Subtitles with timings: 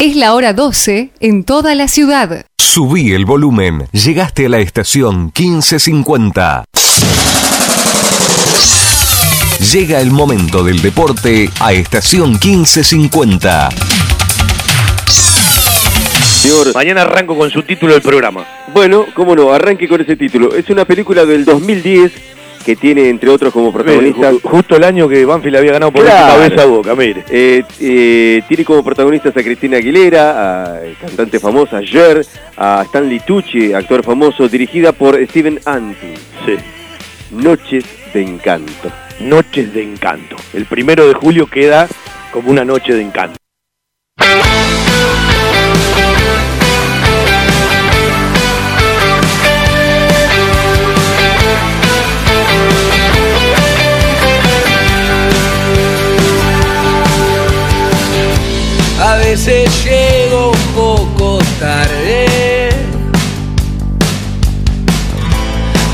[0.00, 2.44] Es la hora 12 en toda la ciudad.
[2.58, 3.86] Subí el volumen.
[3.92, 6.64] Llegaste a la estación 1550.
[9.72, 13.68] Llega el momento del deporte a estación 1550.
[16.42, 18.44] Señor, Mañana arranco con su título del programa.
[18.74, 20.54] bueno, cómo no, arranque con ese título.
[20.54, 22.12] Es una película del 2010
[22.64, 24.32] que tiene, entre otros, como protagonista...
[24.32, 26.34] Ju- Justo el año que Banfield había ganado por Claro.
[26.34, 27.24] última vez a Boca, mire.
[27.30, 32.24] Eh, eh, tiene como protagonistas a Cristina Aguilera, a eh, cantante famosa, Jer,
[32.56, 36.14] a Stanley Tucci, actor famoso, dirigida por Steven Antin.
[36.46, 36.54] Sí.
[37.30, 38.90] Noches de Encanto.
[39.20, 40.34] Noches de encanto.
[40.52, 41.86] El primero de julio queda
[42.32, 43.36] como una noche de encanto.
[59.34, 62.23] Veces llego un poco tarde.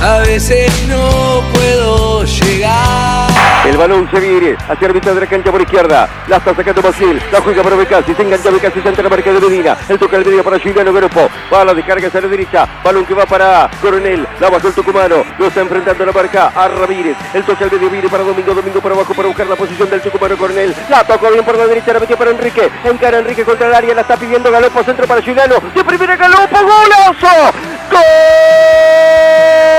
[0.02, 3.30] A veces no puedo llegar.
[3.66, 6.08] El balón se viene hacia la mitad de la cancha por izquierda.
[6.26, 7.20] La está sacando Basil.
[7.30, 8.14] La juega para Becasi.
[8.14, 8.80] Se engancha Becasi.
[8.82, 9.76] Ante la marca de Medina.
[9.86, 11.28] El toca el medio para Juliano Grupo.
[11.52, 12.66] Va a la descarga hacia la derecha.
[12.82, 14.26] Balón que va para Coronel.
[14.40, 15.22] La bajó el tucumano.
[15.38, 17.16] Lo está enfrentando la marca a Ramírez.
[17.34, 18.54] El toca al medio viene para Domingo.
[18.54, 20.74] Domingo para abajo para buscar la posición del tucumano Coronel.
[20.88, 21.92] La tocó bien por la derecha.
[21.92, 22.70] La metió para Enrique.
[22.84, 23.94] Encara Enrique contra el área.
[23.94, 24.82] La está pidiendo Galopo.
[24.82, 25.56] Centro para Juliano.
[25.74, 26.56] De primera Galopo.
[26.56, 27.52] ¡Golazo!
[27.90, 29.69] ¡Gol!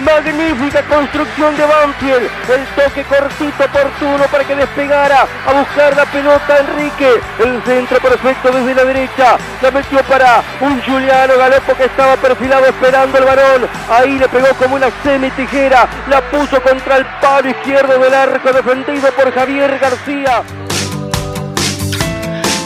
[0.00, 6.58] Magnífica construcción de Banfield, el toque cortito oportuno para que despegara a buscar la pelota
[6.58, 12.16] Enrique, el centro perfecto desde la derecha, la metió para un Juliano Galopo que estaba
[12.16, 17.06] perfilado esperando el varón, ahí le pegó como una semi tijera, la puso contra el
[17.20, 20.42] palo izquierdo del arco defendido por Javier García.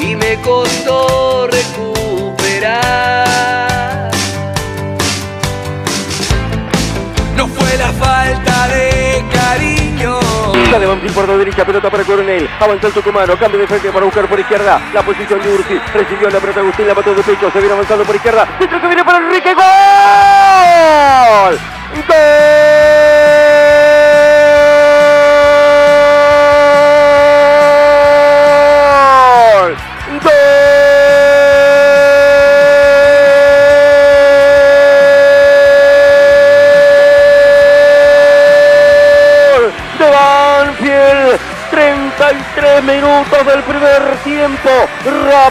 [0.01, 3.25] y me costó recuperar.
[7.79, 10.21] La falta de cariño.
[10.71, 12.49] Banfield por la derecha, pelota para Coronel.
[12.61, 14.81] Avanzó el tucumano, cambio de frente para buscar por izquierda.
[14.93, 15.79] La posición de Ursi.
[15.93, 17.51] Recibió la pelota Agustín, la mató de pecho.
[17.51, 18.47] Se viene avanzando por izquierda.
[18.59, 19.55] Centro que viene para Enrique.
[19.55, 19.65] ¡Gol!
[22.07, 22.74] ¡Gol!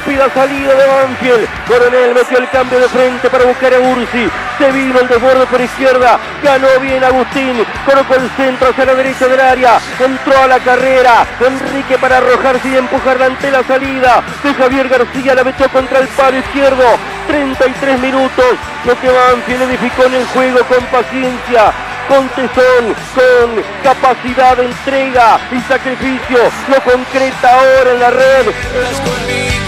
[0.05, 1.47] Rápida salida de Banfield.
[1.65, 4.29] Coronel metió el cambio de frente para buscar a Ursi.
[4.57, 6.19] Se vino el desborde por izquierda.
[6.43, 7.65] Ganó bien Agustín.
[7.85, 9.79] Colocó el centro hacia la derecha del área.
[9.97, 11.25] Entró a la carrera.
[11.39, 14.21] Enrique para arrojarse y empujarla ante la salida.
[14.43, 16.83] De Javier García la metió contra el palo izquierdo.
[17.27, 18.57] 33 minutos.
[18.85, 21.71] Lo que Banfield edificó en el juego con paciencia
[22.09, 29.12] con tesón, con capacidad de entrega y sacrificio, lo concreta ahora en la red.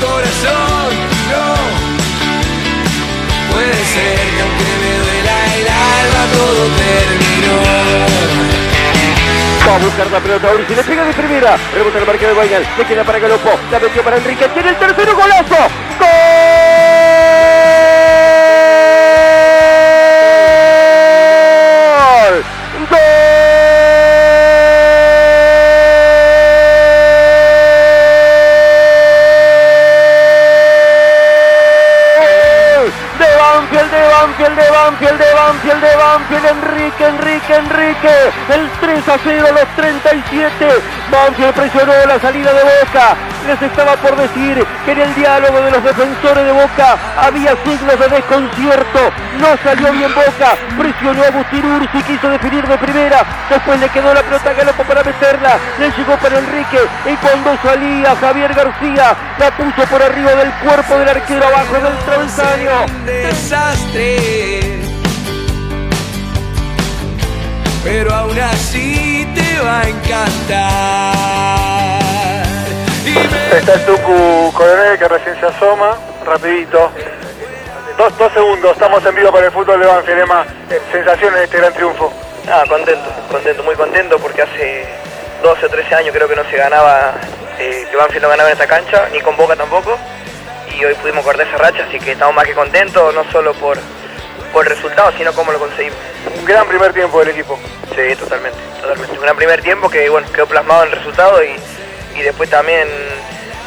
[0.02, 0.92] Corazón,
[1.32, 1.46] no.
[3.54, 7.58] Puede ser que aunque me duela el alma todo terminó.
[9.68, 12.68] Va a buscar la pelota Ursi, le pega de primera, rebota la marca de Guaynal,
[12.78, 15.70] le queda para Galopo, la metió para Enrique, tiene el tercero golazo.
[16.00, 16.25] ¡Gol!
[34.85, 38.14] Banfield, de Banfield, de Banfield, Enrique, Enrique, Enrique,
[38.53, 40.67] el 3 a 0 a los 37,
[41.09, 43.16] Banfield presionó la salida de Boca,
[43.47, 47.99] les estaba por decir que en el diálogo de los defensores de Boca había signos
[47.99, 48.99] de desconcierto,
[49.40, 54.14] no salió bien Boca, presionó a Agustín Ursi, quiso definir de primera, después le quedó
[54.14, 59.16] la pelota a Galopo para meterla, le llegó para Enrique, y cuando salía Javier García,
[59.40, 62.85] la puso por arriba del cuerpo del arquero abajo del travesaño.
[63.03, 64.54] Desastre.
[67.85, 71.16] Pero aún así te va a encantar.
[73.05, 75.96] Me Está el Tucu Coronel que recién se asoma,
[76.26, 76.91] rapidito.
[77.96, 80.43] Dos, dos segundos, estamos en vivo para el fútbol de Banfield, Emma.
[80.72, 82.11] Eh, Sensaciones de este gran triunfo.
[82.49, 84.88] Ah, contento, contento, muy contento porque hace
[85.43, 87.14] 12 o 13 años creo que no se ganaba,
[87.59, 89.96] eh, que Banfield no ganaba en esta cancha, ni con Boca tampoco.
[90.76, 93.78] Y hoy pudimos cortar esa racha, así que estamos más que contentos, no solo por,
[94.55, 95.99] por el resultado, sino cómo lo conseguimos.
[96.40, 97.59] Un gran primer tiempo del equipo.
[97.93, 99.13] Sí, totalmente, totalmente.
[99.13, 101.57] Un gran primer tiempo que bueno, quedó plasmado en el resultado y,
[102.17, 102.87] y después también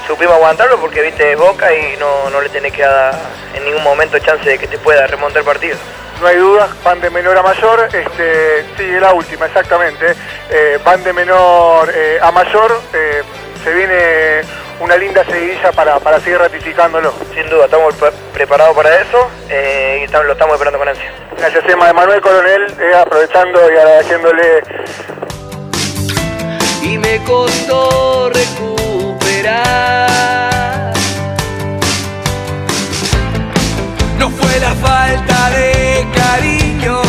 [0.07, 3.15] supimos aguantarlo porque viste es Boca y no, no le tenés que dar
[3.55, 5.77] en ningún momento chance de que te pueda remontar el partido.
[6.23, 10.15] No hay dudas, van de menor a mayor, este, sigue la última, exactamente.
[10.49, 13.23] Eh, van de menor eh, a mayor, eh,
[13.63, 14.41] se viene
[14.81, 17.13] una linda seguidilla para, para seguir ratificándolo.
[17.35, 21.11] Sin duda, estamos pre- preparados para eso eh, y estamos- lo estamos esperando con ansia.
[21.37, 24.63] Gracias Emma de Manuel Coronel, eh, aprovechando y agradeciéndole
[26.83, 30.09] y me costó recuperar.
[34.19, 37.01] No fue la falta de cariño.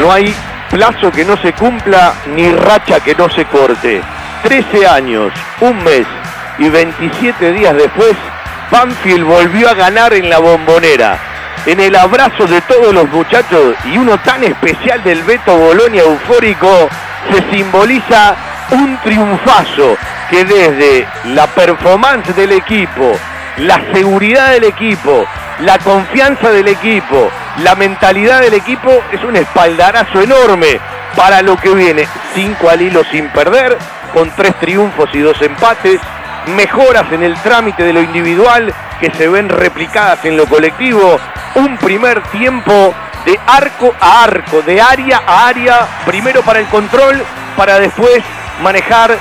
[0.00, 0.34] No hay
[0.70, 4.02] plazo que no se cumpla ni racha que no se corte.
[4.42, 6.06] 13 años, un mes
[6.58, 8.14] y 27 días después,
[8.70, 11.18] Banfield volvió a ganar en la bombonera.
[11.66, 16.88] En el abrazo de todos los muchachos y uno tan especial del Beto Bolonia eufórico,
[17.30, 18.36] se simboliza
[18.70, 19.96] un triunfazo
[20.30, 23.18] que desde la performance del equipo,
[23.58, 25.26] la seguridad del equipo,
[25.60, 27.30] la confianza del equipo,
[27.62, 30.80] la mentalidad del equipo es un espaldarazo enorme
[31.16, 32.06] para lo que viene.
[32.34, 33.78] Cinco al hilo sin perder,
[34.12, 36.00] con tres triunfos y dos empates,
[36.46, 41.18] mejoras en el trámite de lo individual que se ven replicadas en lo colectivo,
[41.54, 42.94] un primer tiempo
[43.24, 47.22] de arco a arco, de área a área, primero para el control,
[47.56, 48.22] para después
[48.62, 49.16] manejar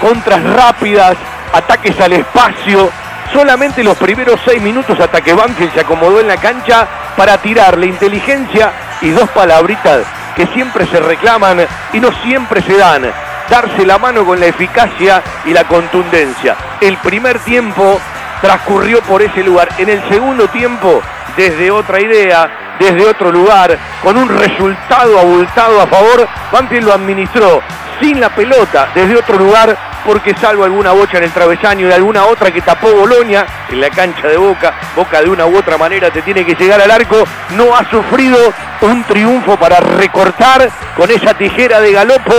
[0.00, 1.16] contras rápidas,
[1.52, 2.90] ataques al espacio,
[3.32, 6.86] solamente los primeros seis minutos hasta que Banfield se acomodó en la cancha
[7.16, 10.04] para tirarle inteligencia y dos palabritas
[10.36, 13.10] que siempre se reclaman y no siempre se dan.
[13.50, 16.56] Darse la mano con la eficacia y la contundencia.
[16.80, 17.98] El primer tiempo
[18.40, 19.68] transcurrió por ese lugar.
[19.78, 21.00] En el segundo tiempo,
[21.36, 27.62] desde otra idea, desde otro lugar, con un resultado abultado a favor, Banfield lo administró
[28.00, 32.24] sin la pelota, desde otro lugar, porque salvo alguna bocha en el travesaño y alguna
[32.26, 36.10] otra que tapó Bolonia en la cancha de Boca, Boca de una u otra manera
[36.10, 37.24] te tiene que llegar al arco,
[37.56, 38.38] no ha sufrido
[38.82, 42.32] un triunfo para recortar con esa tijera de galopo,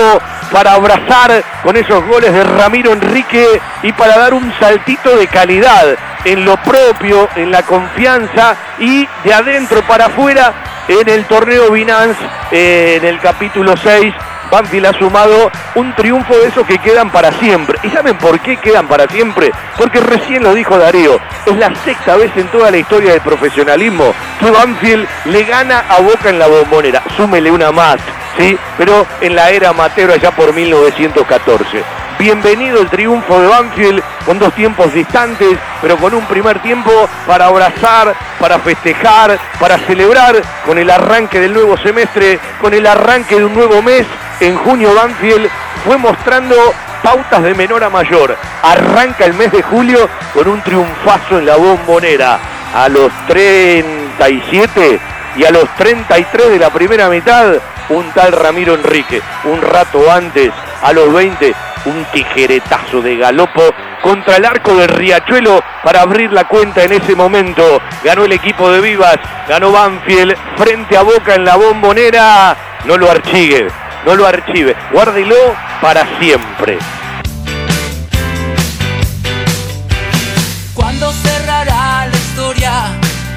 [0.51, 5.97] para abrazar con esos goles de Ramiro Enrique y para dar un saltito de calidad
[6.25, 10.53] en lo propio, en la confianza y de adentro para afuera
[10.87, 12.19] en el torneo Binance,
[12.51, 14.13] eh, en el capítulo 6,
[14.51, 17.79] Banfield ha sumado un triunfo de esos que quedan para siempre.
[17.83, 19.51] ¿Y saben por qué quedan para siempre?
[19.77, 24.13] Porque recién lo dijo Darío, es la sexta vez en toda la historia del profesionalismo
[24.39, 27.03] que Banfield le gana a Boca en la bombonera.
[27.15, 27.97] Súmele una más,
[28.37, 28.57] ¿sí?
[28.77, 31.83] Pero en la era amateur allá por 1914.
[32.19, 36.91] Bienvenido el triunfo de Banfield con dos tiempos distantes, pero con un primer tiempo
[37.25, 40.35] para abrazar, para festejar, para celebrar
[40.65, 44.05] con el arranque del nuevo semestre, con el arranque de un nuevo mes.
[44.41, 45.49] En junio Banfield
[45.85, 46.57] fue mostrando
[47.01, 48.35] pautas de menor a mayor.
[48.63, 52.37] Arranca el mes de julio con un triunfazo en la bombonera.
[52.75, 54.99] A los 37
[55.37, 57.53] y a los 33 de la primera mitad,
[57.87, 59.21] un tal Ramiro Enrique.
[59.45, 60.51] Un rato antes,
[60.83, 61.55] a los 20,
[61.85, 63.61] un tijeretazo de galopo
[64.01, 67.81] contra el arco del Riachuelo para abrir la cuenta en ese momento.
[68.03, 69.17] Ganó el equipo de Vivas,
[69.47, 72.55] ganó Banfield frente a Boca en la bombonera.
[72.85, 73.67] No lo archive,
[74.05, 75.35] no lo archive, guárdelo
[75.81, 76.77] para siempre.
[80.73, 82.71] ¿Cuándo cerrará la historia?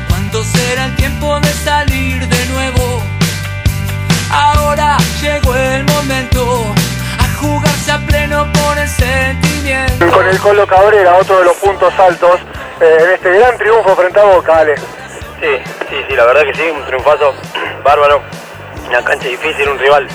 [0.08, 3.02] ¿Cuándo será el tiempo de salir de nuevo?
[4.30, 6.74] Ahora llegó el momento
[8.06, 10.10] pleno por el sentimiento.
[10.10, 12.40] con el Colo Cabrera, otro de los puntos altos
[12.80, 14.76] eh, en este gran triunfo frente a Boca, Ale.
[14.76, 15.58] Sí,
[15.90, 17.34] sí, sí, la verdad que sí, un triunfazo
[17.84, 18.22] bárbaro.
[18.88, 20.06] Una cancha difícil, un rival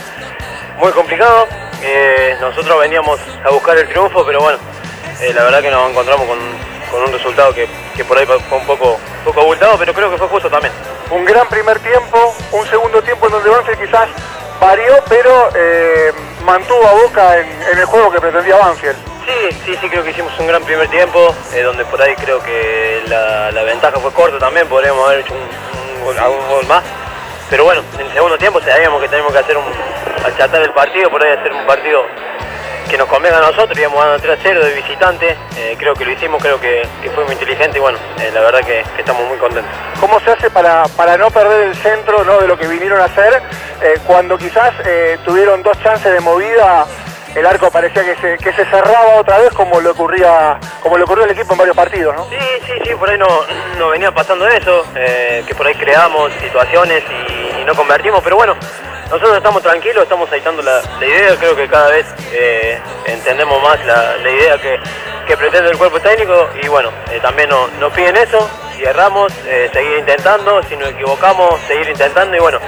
[0.80, 1.48] muy complicado.
[1.82, 4.58] Eh, nosotros veníamos a buscar el triunfo, pero bueno,
[5.22, 6.38] eh, la verdad que nos encontramos con,
[6.92, 10.18] con un resultado que, que por ahí fue un poco, poco abultado, pero creo que
[10.18, 10.74] fue justo también.
[11.12, 14.10] Un gran primer tiempo, un segundo tiempo en donde Banfield quizás
[14.60, 16.12] varió, pero eh,
[16.44, 18.98] mantuvo a Boca en, en el juego que pretendía Banfield.
[19.26, 22.42] Sí, sí, sí, creo que hicimos un gran primer tiempo, eh, donde por ahí creo
[22.42, 26.66] que la, la ventaja fue corta también, podríamos haber hecho un, un gol, algún gol
[26.68, 26.84] más.
[27.50, 29.66] Pero bueno, en el segundo tiempo sabíamos que teníamos que hacer un,
[30.26, 32.06] achatar el partido, por ahí hacer un partido
[32.88, 36.06] que nos convenga a nosotros, íbamos ganando 3 a 0 de visitante, eh, creo que
[36.06, 39.02] lo hicimos, creo que, que fue muy inteligente y bueno, eh, la verdad que, que
[39.02, 39.72] estamos muy contentos.
[40.00, 42.40] ¿Cómo se hace para, para no perder el centro ¿no?
[42.40, 43.42] de lo que vinieron a hacer
[43.82, 44.74] eh, cuando quizás
[45.26, 46.86] tuvieron dos chances de movida,
[47.36, 51.04] el arco parecía que se, que se cerraba otra vez como le ocurría como le
[51.04, 52.26] ocurrió al equipo en varios partidos, ¿no?
[52.30, 53.28] Sí, sí, sí, por ahí no,
[53.78, 58.56] no venía pasando eso, que por ahí creamos situaciones y, y no convertimos, pero bueno,
[59.10, 63.84] nosotros estamos tranquilos, estamos aceitando la, la idea, creo que cada vez eh, entendemos más
[63.86, 64.78] la, la idea que,
[65.26, 69.70] que pretende el cuerpo técnico y bueno, eh, también nos, piden eso, si erramos, eh,
[69.72, 72.60] seguir intentando, si nos equivocamos, seguir intentando y bueno,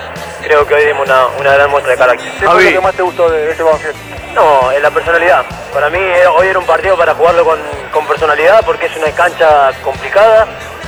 [0.42, 2.32] creo que hoy dimos una, una gran muestra de carácter.
[2.40, 3.96] ¿Qué fue lo que más te gustó de, este Banfield?
[4.34, 5.46] No, en la personalidad.
[5.74, 6.00] Para mí
[6.38, 7.60] hoy era un partido para jugarlo con,
[7.92, 10.48] con personalidad porque es una cancha complicada,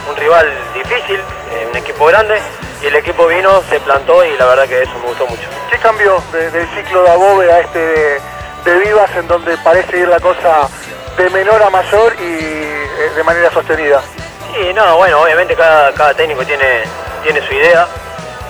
[0.09, 2.39] un rival difícil, eh, un equipo grande
[2.81, 5.43] y el equipo vino, se plantó y la verdad que eso me gustó mucho.
[5.69, 8.21] ¿Qué cambió de- del ciclo de Above a este de,
[8.65, 10.67] de Vivas en donde parece ir la cosa
[11.17, 14.01] de menor a mayor y eh, de manera sostenida?
[14.53, 16.83] Sí, no, bueno, obviamente cada, cada técnico tiene,
[17.23, 17.87] tiene su idea,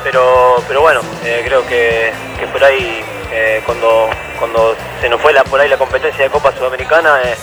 [0.03, 4.09] pero, pero bueno, eh, creo que, que por ahí, eh, cuando,
[4.39, 7.35] cuando se nos fue la, por ahí la competencia de Copa Sudamericana, eh,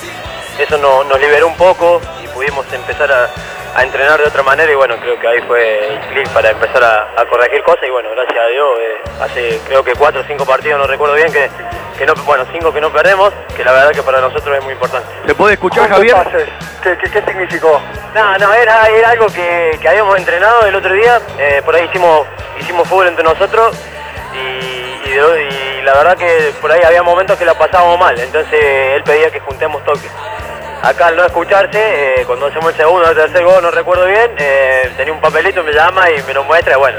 [0.59, 3.29] eso no- nos liberó un poco y pudimos empezar a,
[3.79, 6.83] a entrenar de otra manera y bueno, creo que ahí fue el clic para empezar
[6.83, 10.25] a, a corregir cosas y bueno, gracias a Dios, eh, hace creo que cuatro o
[10.25, 11.49] cinco partidos, no recuerdo bien, que,
[11.97, 14.73] que no, bueno, cinco que no perdemos, que la verdad que para nosotros es muy
[14.73, 15.07] importante.
[15.27, 16.15] ¿Se puede escuchar, ¿Cómo Javier?
[16.15, 16.49] pases?
[16.83, 17.81] ¿Qué, qué, qué significó?
[18.15, 21.85] No, no, era, era algo que, que habíamos entrenado el otro día, eh, por ahí
[21.85, 22.27] hicimos,
[22.59, 23.77] hicimos fútbol entre nosotros
[24.35, 28.19] y, y de- y la verdad que por ahí había momentos que la pasábamos mal,
[28.19, 30.11] entonces él pedía que juntemos toques.
[30.83, 34.07] Acá al no escucharse, eh, cuando hacemos el segundo o el tercer gol, no recuerdo
[34.07, 36.99] bien, eh, tenía un papelito, me llama y me lo muestra, y bueno,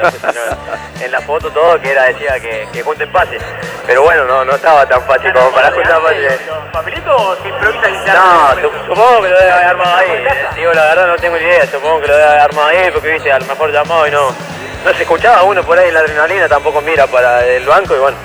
[1.01, 3.41] en la foto todo que era decía que, que junten pases,
[3.87, 6.39] pero bueno, no, no estaba tan fácil como para juntar pases.
[6.73, 10.09] ¿Papelitos se improvisan No, su- supongo que lo debe haber armado ahí.
[10.11, 11.65] eh, Digo, la verdad no tengo ni idea.
[11.65, 14.29] Supongo que lo debe haber armado ahí porque, viste, a lo mejor llamado y no,
[14.85, 18.17] no se escuchaba uno por ahí la adrenalina, tampoco mira para el banco y bueno,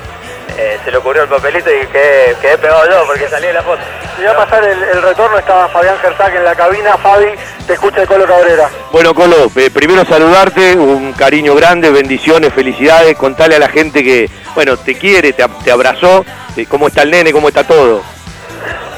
[0.56, 3.62] eh, se le ocurrió el papelito y quedé, quedé pegado yo porque salí de la
[3.62, 3.80] foto.
[4.24, 6.96] Va a pasar el, el retorno, estaba Fabián Gertag en la cabina.
[6.98, 7.26] Fabi,
[7.66, 8.68] te escucha de Colo Cabrera.
[8.92, 14.30] Bueno, Colo, eh, primero saludarte, un cariño grande, bendiciones, felicidades, contale a la gente que,
[14.54, 16.24] bueno, te quiere, te, ab- te abrazó,
[16.56, 18.02] eh, cómo está el nene, cómo está todo.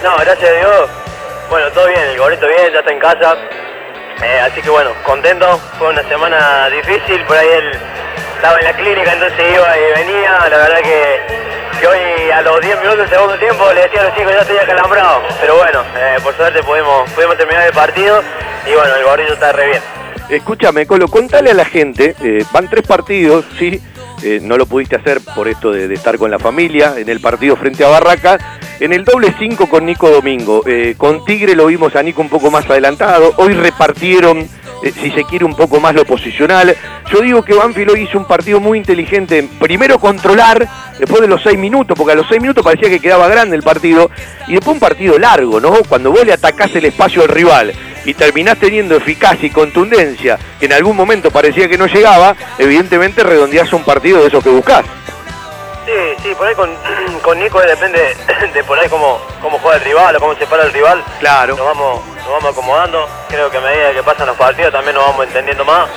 [0.03, 0.91] No, gracias a Dios.
[1.49, 3.35] Bueno, todo bien, el gorrito bien, ya está en casa.
[4.23, 5.59] Eh, así que bueno, contento.
[5.79, 7.71] Fue una semana difícil, por ahí él
[8.37, 10.49] estaba en la clínica, entonces iba y venía.
[10.51, 14.15] La verdad que, hoy a los 10 minutos del segundo tiempo le decía a los
[14.15, 15.23] chicos ya estoy acalambrado.
[15.41, 18.23] Pero bueno, eh, por suerte pudimos, pudimos terminar el partido
[18.67, 19.83] y bueno, el gorrito está re bien.
[20.29, 23.81] Escúchame, Colo, contale a la gente, eh, van tres partidos, sí,
[24.25, 27.55] eh, no lo pudiste hacer por esto de, estar con la familia, en el partido
[27.55, 28.37] frente a Barraca,
[28.81, 30.65] en el doble 5 con Nico Domingo,
[30.97, 34.49] con Tigre lo vimos a Nico un poco más adelantado, hoy repartieron,
[34.83, 36.77] eh, si se quiere, un poco más lo posicional.
[37.11, 40.67] Yo digo que Banfield hoy hizo un partido muy inteligente, en primero controlar,
[40.99, 43.63] después de los seis minutos, porque a los seis minutos parecía que quedaba grande el
[43.63, 44.11] partido,
[44.47, 45.73] y después un partido largo, ¿no?
[45.89, 47.73] Cuando vos le atacás el espacio al rival
[48.05, 53.25] y terminás teniendo eficacia y contundencia, que en algún momento parecía que no llegaba, evidentemente
[53.25, 54.85] redondeás un partido de esos que buscás.
[55.87, 55.93] Sí,
[56.23, 56.71] sí, por ahí con,
[57.23, 58.17] con Nico depende
[58.55, 61.03] de por ahí cómo, cómo juega el rival o cómo se para el rival.
[61.21, 61.57] Claro.
[61.57, 63.09] Nos vamos, nos vamos acomodando.
[63.29, 65.89] Creo que a medida que pasan los partidos también nos vamos entendiendo más.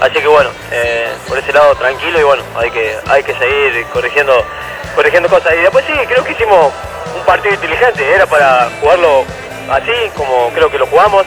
[0.00, 3.84] Así que bueno, eh, por ese lado tranquilo y bueno, hay que, hay que seguir
[3.92, 4.44] corrigiendo,
[4.94, 5.54] corrigiendo cosas.
[5.54, 6.72] Y después sí, creo que hicimos
[7.16, 9.24] un partido inteligente, era para jugarlo
[9.70, 11.24] así como creo que lo jugamos.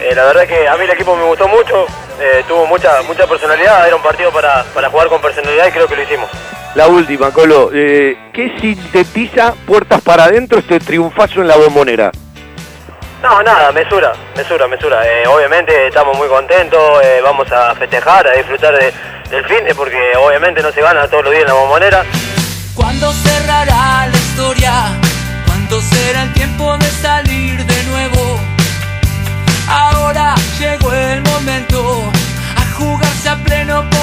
[0.00, 1.86] Eh, la verdad que a mí el equipo me gustó mucho,
[2.20, 5.88] eh, tuvo mucha, mucha personalidad, era un partido para, para jugar con personalidad y creo
[5.88, 6.30] que lo hicimos.
[6.74, 12.12] La última, Colo, ¿qué sintetiza puertas para adentro este triunfazo en la bombonera?
[13.22, 15.04] No, nada, mesura, mesura, mesura.
[15.06, 18.92] Eh, obviamente estamos muy contentos, eh, vamos a festejar, a disfrutar de-
[19.30, 22.04] del fin, de porque obviamente no se gana todos los días en la bombonera.
[22.74, 24.72] ¿Cuándo cerrará la historia?
[25.46, 28.38] ¿Cuándo será el tiempo de salir de nuevo?
[29.68, 32.12] Ahora llegó el momento
[33.26, 33.96] jugarse a pleno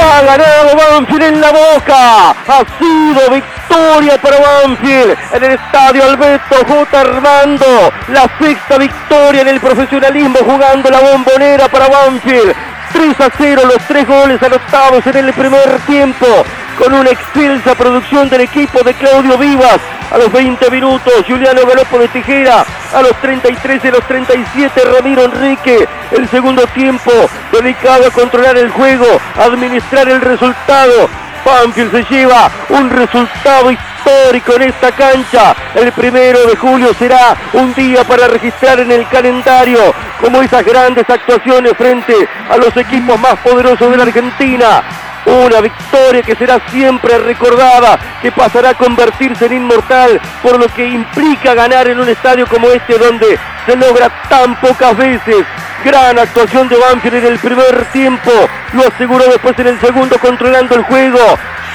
[0.00, 2.30] ha ganado Banfield en la boca.
[2.30, 7.00] Ha sido victoria para Banfield en el estadio Alberto J.
[7.00, 7.92] Armando.
[8.08, 12.54] La sexta victoria en el profesionalismo jugando la bombonera para Banfield.
[12.92, 16.26] 3 a 0 los tres goles anotados en el primer tiempo
[16.78, 19.78] con una excelsa producción del equipo de Claudio Vivas.
[20.10, 22.64] A los 20 minutos, Juliano Galopo de Tijera.
[22.94, 25.88] A los 33 y los 37, Ramiro Enrique.
[26.10, 27.10] El segundo tiempo,
[27.50, 29.06] dedicado a controlar el juego,
[29.38, 31.08] administrar el resultado.
[31.44, 35.54] Banfield se lleva un resultado histórico en esta cancha.
[35.74, 41.08] El primero de julio será un día para registrar en el calendario como esas grandes
[41.08, 42.14] actuaciones frente
[42.48, 44.82] a los equipos más poderosos de la Argentina.
[45.24, 50.84] Una victoria que será siempre recordada, que pasará a convertirse en inmortal, por lo que
[50.86, 55.46] implica ganar en un estadio como este donde se logra tan pocas veces.
[55.84, 58.30] Gran actuación de Banfield en el primer tiempo,
[58.72, 61.18] lo aseguró después en el segundo controlando el juego.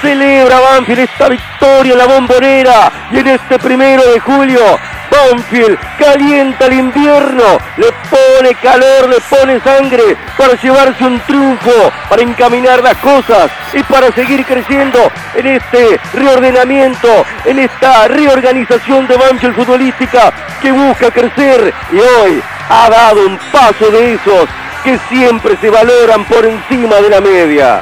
[0.02, 4.62] Celebra Banfield esta victoria en la bombonera y en este primero de julio
[5.10, 12.22] Banfield calienta el invierno, le pone calor, le pone sangre para llevarse un triunfo, para
[12.22, 15.00] encaminar las cosas y para seguir creciendo
[15.36, 17.08] en este reordenamiento,
[17.46, 23.90] en esta reorganización de Banfield futbolística que busca crecer y hoy ha dado un paso
[23.92, 24.48] de esos
[24.84, 27.82] que siempre se valoran por encima de la media.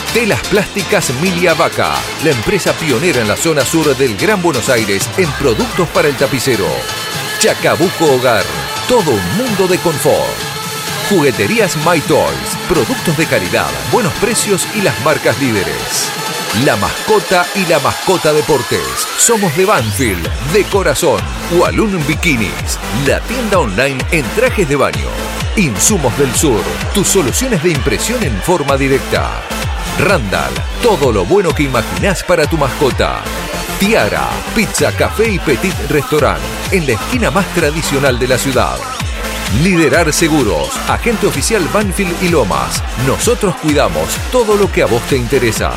[0.13, 1.93] Telas Plásticas Milia Vaca,
[2.25, 6.17] la empresa pionera en la zona sur del Gran Buenos Aires en productos para el
[6.17, 6.65] tapicero.
[7.39, 8.43] Chacabuco Hogar,
[8.89, 10.35] todo un mundo de confort.
[11.09, 16.11] Jugueterías My Toys, productos de calidad, buenos precios y las marcas líderes.
[16.65, 19.07] La mascota y la mascota deportes.
[19.17, 21.21] Somos de Banfield, de corazón.
[21.53, 22.77] Walloon Bikinis,
[23.07, 25.07] la tienda online en trajes de baño.
[25.55, 26.61] Insumos del Sur,
[26.93, 29.41] tus soluciones de impresión en forma directa.
[29.99, 33.21] Randall, todo lo bueno que imaginás para tu mascota.
[33.79, 38.77] Tiara, pizza, café y petit restaurant, en la esquina más tradicional de la ciudad.
[39.61, 42.81] Liderar Seguros, agente oficial Banfield y Lomas.
[43.05, 45.71] Nosotros cuidamos todo lo que a vos te interesa.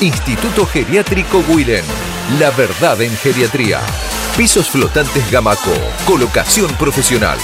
[0.00, 1.84] Instituto Geriátrico Guiden,
[2.38, 3.80] la verdad en geriatría.
[4.36, 5.72] Pisos flotantes Gamaco,
[6.04, 7.38] colocación profesional.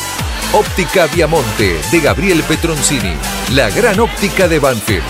[0.53, 3.15] Óptica Viamonte de Gabriel Petroncini,
[3.53, 5.05] la gran óptica de Banfield.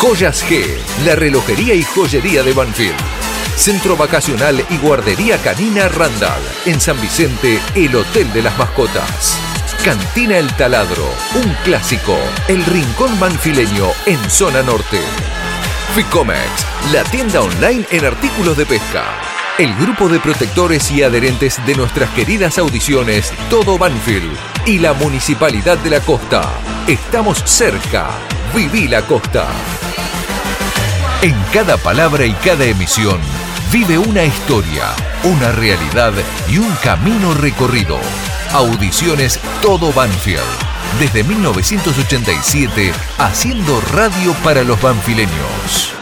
[0.00, 0.64] Joyas G,
[1.04, 2.96] la relojería y joyería de Banfield.
[3.56, 6.42] Centro Vacacional y Guardería Canina Randall.
[6.66, 9.36] En San Vicente, el Hotel de las Mascotas.
[9.84, 12.16] Cantina El Taladro, un clásico.
[12.48, 15.00] El Rincón Banfileño en Zona Norte.
[15.96, 19.02] Ficomex, la tienda online en artículos de pesca.
[19.56, 24.30] El grupo de protectores y adherentes de nuestras queridas audiciones Todo Banfield
[24.66, 26.50] y la Municipalidad de la Costa.
[26.86, 28.10] Estamos cerca.
[28.54, 29.46] Viví la Costa.
[31.22, 33.18] En cada palabra y cada emisión
[33.72, 34.90] vive una historia,
[35.24, 36.12] una realidad
[36.46, 37.98] y un camino recorrido.
[38.52, 40.75] Audiciones Todo Banfield.
[40.98, 45.95] Desde 1987, haciendo radio para los banfileños.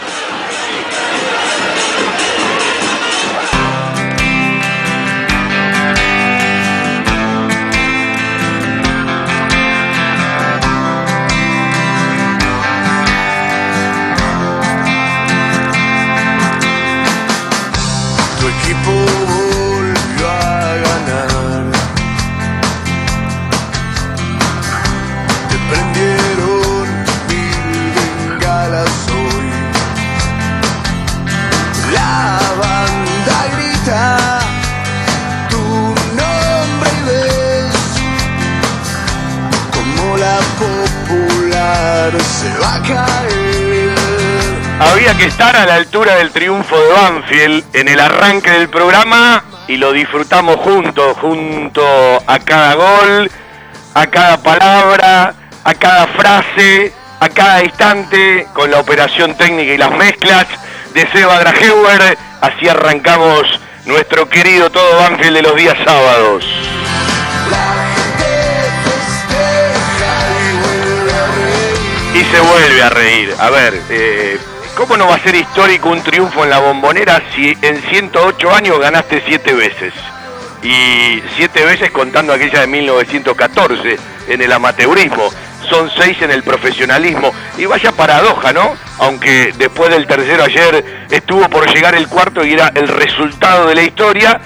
[45.25, 49.93] Estar a la altura del triunfo de Banfield en el arranque del programa y lo
[49.93, 51.83] disfrutamos juntos, junto
[52.27, 53.31] a cada gol,
[53.95, 55.35] a cada palabra,
[55.65, 60.47] a cada frase, a cada instante, con la operación técnica y las mezclas
[60.93, 62.19] de Seba Drageuer.
[62.43, 66.45] Así arrancamos nuestro querido todo Banfield de los días sábados.
[72.13, 73.35] Y se vuelve a reír.
[73.39, 74.39] A ver, eh,
[74.77, 78.79] ¿cómo no va a ser histórico un triunfo en la bombonera si en 108 años
[78.79, 79.93] ganaste 7 veces?
[80.63, 85.31] Y 7 veces contando aquella de 1914 en el amateurismo.
[85.69, 87.33] Son 6 en el profesionalismo.
[87.59, 88.75] Y vaya paradoja, ¿no?
[88.99, 93.75] Aunque después del tercero ayer estuvo por llegar el cuarto y era el resultado de
[93.75, 94.41] la historia,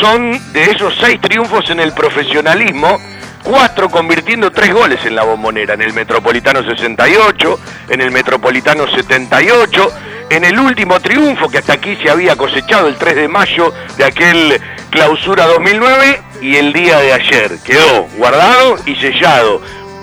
[0.00, 3.00] son de esos 6 triunfos en el profesionalismo
[3.46, 9.92] cuatro convirtiendo tres goles en la bombonera, en el Metropolitano 68, en el Metropolitano 78,
[10.30, 14.04] en el último triunfo que hasta aquí se había cosechado el 3 de mayo de
[14.04, 17.58] aquel clausura 2009 y el día de ayer.
[17.64, 19.60] Quedó guardado y sellado.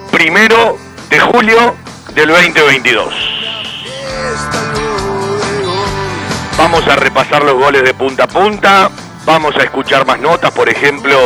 [0.10, 0.78] Primero
[1.10, 1.76] de julio
[2.16, 3.14] del 2022.
[6.58, 8.90] Vamos a repasar los goles de punta a punta,
[9.26, 11.18] vamos a escuchar más notas, por ejemplo,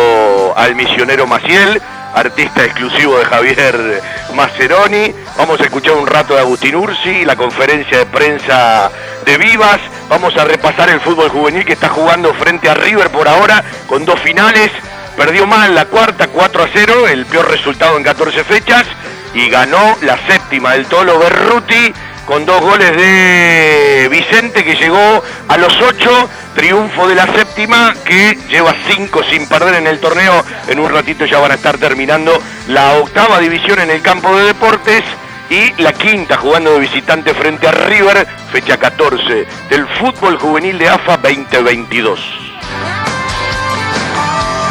[0.55, 1.79] al misionero Maciel,
[2.13, 4.01] artista exclusivo de Javier
[4.33, 5.13] Maceroni.
[5.37, 8.91] Vamos a escuchar un rato de Agustín Ursi, la conferencia de prensa
[9.25, 9.79] de Vivas.
[10.09, 14.05] Vamos a repasar el fútbol juvenil que está jugando frente a River por ahora con
[14.05, 14.71] dos finales.
[15.15, 18.85] Perdió mal la cuarta, 4 a 0, el peor resultado en 14 fechas.
[19.33, 21.93] Y ganó la séptima del Tolo Berruti
[22.27, 28.37] con dos goles de Vicente que llegó a los ocho, triunfo de la séptima que
[28.49, 32.37] lleva cinco sin perder en el torneo, en un ratito ya van a estar terminando
[32.67, 35.03] la octava división en el campo de deportes
[35.49, 40.89] y la quinta jugando de visitante frente a River, fecha 14 del fútbol juvenil de
[40.89, 42.19] AFA 2022.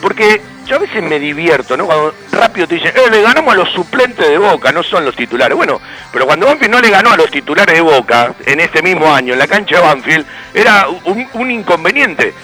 [0.00, 1.86] Porque yo a veces me divierto, ¿no?
[1.86, 5.14] Cuando rápido te dicen, eh, le ganamos a los suplentes de Boca, no son los
[5.14, 5.56] titulares.
[5.56, 5.80] Bueno,
[6.12, 9.32] pero cuando Banfield no le ganó a los titulares de Boca en este mismo año,
[9.32, 12.34] en la cancha de Banfield, era un, inconveniente.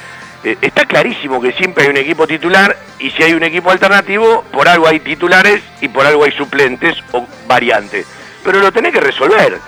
[0.44, 4.44] Eh, está clarísimo que siempre hay un equipo titular y si hay un equipo alternativo,
[4.52, 8.06] por algo hay titulares y por algo hay suplentes o variantes.
[8.44, 9.58] Pero lo tenés que resolver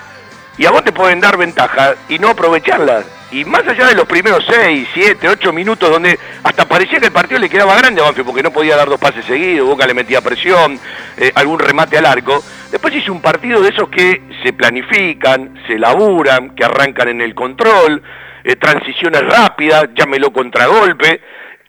[0.61, 3.03] y a vos te pueden dar ventaja y no aprovecharla.
[3.31, 7.13] Y más allá de los primeros 6, 7, 8 minutos donde hasta parecía que el
[7.13, 9.95] partido le quedaba grande a Banfield porque no podía dar dos pases seguidos, Boca le
[9.95, 10.79] metía presión,
[11.17, 12.45] eh, algún remate al arco.
[12.71, 17.35] Después hizo un partido de esos que se planifican, se laburan, que arrancan en el
[17.35, 18.03] control,
[18.45, 21.23] eh, transiciones rápidas, llámelo contragolpe.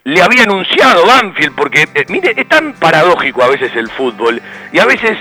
[0.03, 4.41] Le había anunciado Banfield porque, eh, mire, es tan paradójico a veces el fútbol
[4.73, 5.17] y a veces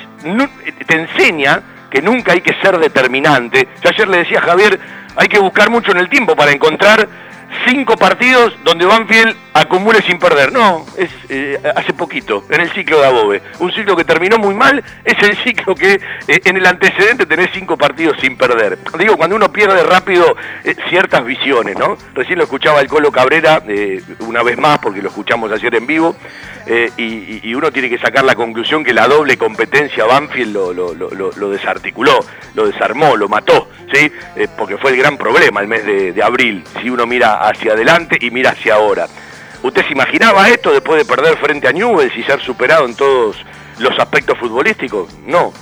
[0.88, 3.68] te enseña que nunca hay que ser determinante.
[3.82, 4.78] Yo ayer le decía a Javier,
[5.16, 7.08] hay que buscar mucho en el tiempo para encontrar
[7.66, 10.52] cinco partidos donde Banfield acumule sin perder.
[10.52, 13.42] No, es eh, hace poquito, en el ciclo de Abobe.
[13.58, 17.50] Un ciclo que terminó muy mal, es el ciclo que eh, en el antecedente tenés
[17.52, 18.78] cinco partidos sin perder.
[18.98, 21.96] Digo, cuando uno pierde rápido eh, ciertas visiones, ¿no?
[22.14, 23.62] Recién lo escuchaba el Colo Cabrera,
[24.20, 26.16] una vez más, porque lo escuchamos ayer en vivo,
[26.96, 32.20] y, uno tiene que sacar la conclusión que la doble competencia Banfield lo, desarticuló,
[32.54, 34.10] lo desarmó, lo mató, ¿sí?
[34.56, 38.30] porque fue el gran problema el mes de abril, si uno mira hacia adelante y
[38.30, 39.06] mira hacia ahora.
[39.62, 43.36] ¿Usted se imaginaba esto después de perder frente a Newell's y ser superado en todos
[43.78, 45.12] los aspectos futbolísticos?
[45.26, 45.52] No.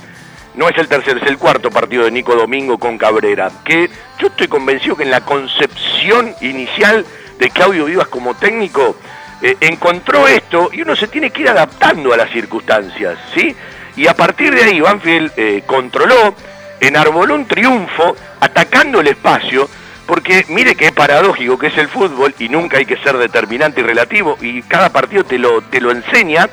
[0.55, 3.49] No es el tercer, es el cuarto partido de Nico Domingo con Cabrera.
[3.63, 3.89] Que
[4.19, 7.05] yo estoy convencido que en la concepción inicial
[7.39, 8.97] de Claudio Vivas como técnico
[9.41, 13.55] eh, encontró esto y uno se tiene que ir adaptando a las circunstancias, ¿sí?
[13.95, 16.35] Y a partir de ahí Banfield eh, controló,
[16.79, 19.69] enarboló un triunfo, atacando el espacio,
[20.09, 23.81] porque mire que es paradójico que es el fútbol y nunca hay que ser determinante
[23.81, 26.49] y relativo y cada partido te lo, te lo enseña,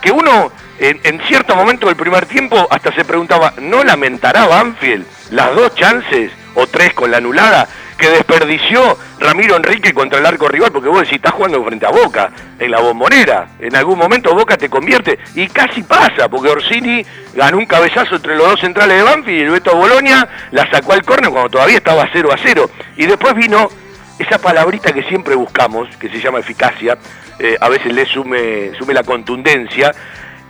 [0.00, 5.04] que uno en, en cierto momento del primer tiempo hasta se preguntaba, ¿no lamentará Banfield
[5.30, 10.48] las dos chances o tres con la anulada que desperdició Ramiro Enrique contra el arco
[10.48, 14.34] rival, porque vos decís, estás jugando frente a Boca, en la bombonera, en algún momento
[14.34, 17.04] Boca te convierte, y casi pasa, porque Orsini
[17.34, 20.92] ganó un cabezazo entre los dos centrales de Banfield y el Beto Bolonia la sacó
[20.92, 23.68] al córner cuando todavía estaba 0 a 0, y después vino
[24.18, 26.98] esa palabrita que siempre buscamos, que se llama eficacia,
[27.38, 29.92] eh, a veces le sume, sume la contundencia,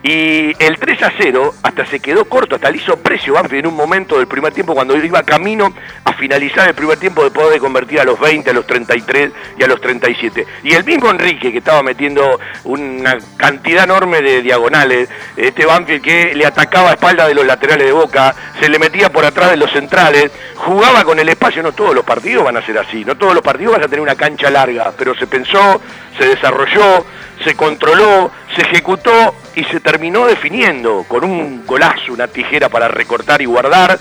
[0.07, 3.66] y el 3 a 0 hasta se quedó corto, hasta le hizo precio Banfield en
[3.66, 7.59] un momento del primer tiempo cuando iba camino a finalizar el primer tiempo de poder
[7.59, 10.47] convertir a los 20, a los 33 y a los 37.
[10.62, 16.35] Y el mismo Enrique que estaba metiendo una cantidad enorme de diagonales, este Banfield que
[16.37, 19.57] le atacaba a espalda de los laterales de Boca, se le metía por atrás de
[19.57, 23.16] los centrales, jugaba con el espacio, no todos los partidos van a ser así, no
[23.16, 25.81] todos los partidos van a tener una cancha larga, pero se pensó,
[26.18, 27.05] se desarrolló,
[27.44, 33.42] se controló, se ejecutó y se terminó definiendo con un golazo, una tijera para recortar
[33.42, 33.98] y guardar.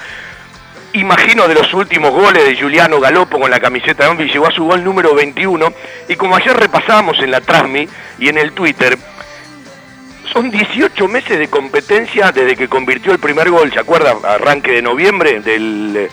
[0.93, 4.51] Imagino de los últimos goles de Juliano Galopo con la camiseta de Banfield, llegó a
[4.51, 5.73] su gol número 21
[6.07, 8.97] y como ayer repasábamos en la Transmi y en el Twitter,
[10.31, 14.17] son 18 meses de competencia desde que convirtió el primer gol, ¿se acuerdan?
[14.23, 16.09] Arranque de noviembre del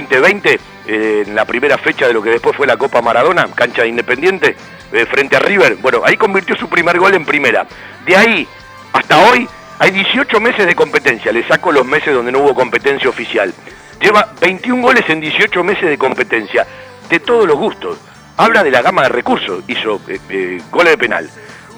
[0.00, 3.82] 2020 eh, en la primera fecha de lo que después fue la Copa Maradona, cancha
[3.82, 4.56] de Independiente,
[4.92, 5.76] eh, frente a River.
[5.76, 7.66] Bueno, ahí convirtió su primer gol en primera.
[8.04, 8.48] De ahí
[8.92, 13.08] hasta hoy hay 18 meses de competencia, le saco los meses donde no hubo competencia
[13.08, 13.52] oficial.
[14.00, 16.66] Lleva 21 goles en 18 meses de competencia,
[17.08, 17.98] de todos los gustos.
[18.36, 21.28] Habla de la gama de recursos, hizo eh, eh, goles de penal,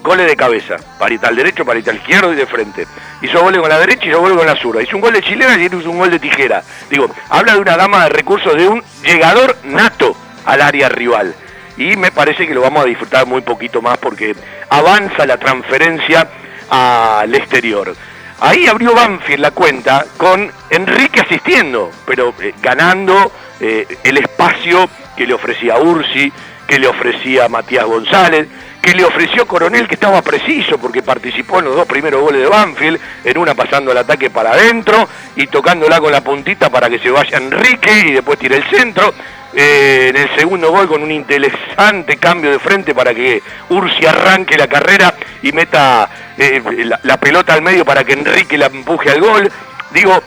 [0.05, 2.87] goles de cabeza, parita al derecho, parita al izquierdo y de frente.
[3.23, 4.83] Hizo goles con la derecha y hizo goles con la zurda.
[4.83, 6.63] Hizo un gol de chilena y hizo un gol de tijera.
[6.91, 10.15] Digo, habla de una gama de recursos de un llegador nato
[10.45, 11.35] al área rival.
[11.79, 14.37] Y me parece que lo vamos a disfrutar muy poquito más porque
[14.69, 16.29] avanza la transferencia
[16.69, 17.97] al exterior.
[18.41, 24.87] Ahí abrió Banfield la cuenta con Enrique asistiendo, pero eh, ganando eh, el espacio
[25.17, 26.31] que le ofrecía Ursi,
[26.69, 28.49] que le ofrecía Matías González,
[28.85, 32.49] que le ofreció Coronel, que estaba preciso porque participó en los dos primeros goles de
[32.49, 36.99] Banfield, en una pasando el ataque para adentro y tocándola con la puntita para que
[36.99, 39.15] se vaya Enrique y después tire el centro.
[39.55, 44.59] Eh, en el segundo gol con un interesante cambio de frente para que Ursi arranque
[44.59, 46.61] la carrera y meta eh,
[47.03, 49.51] la, pelota al medio para que Enrique la empuje al gol.
[49.93, 50.23] Digo,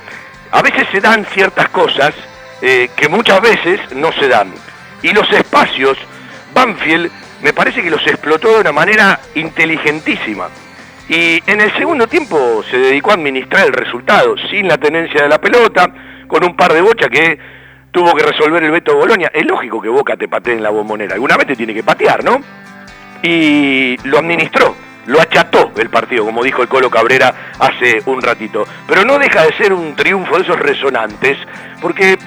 [0.50, 2.15] a veces se dan ciertas cosas
[2.62, 4.52] eh, que muchas veces no se dan.
[5.04, 5.98] Y los espacios,
[6.56, 10.47] Banfield me parece que los explotó de una manera inteligentísima.
[11.10, 15.30] Y en el segundo tiempo se dedicó a administrar el resultado, sin la tenencia de
[15.30, 15.89] la pelota,
[16.28, 17.39] con un par de bochas que
[17.91, 19.32] tuvo que resolver el Beto Bolonia.
[19.34, 22.23] Es lógico que Boca te patee en la bombonera, alguna vez te tiene que patear,
[22.23, 22.41] ¿no?
[23.23, 28.65] Y lo administró, lo acható el partido, como dijo el Colo Cabrera hace un ratito.
[28.88, 31.38] Pero no deja de ser un triunfo de esos resonantes,
[31.82, 32.17] porque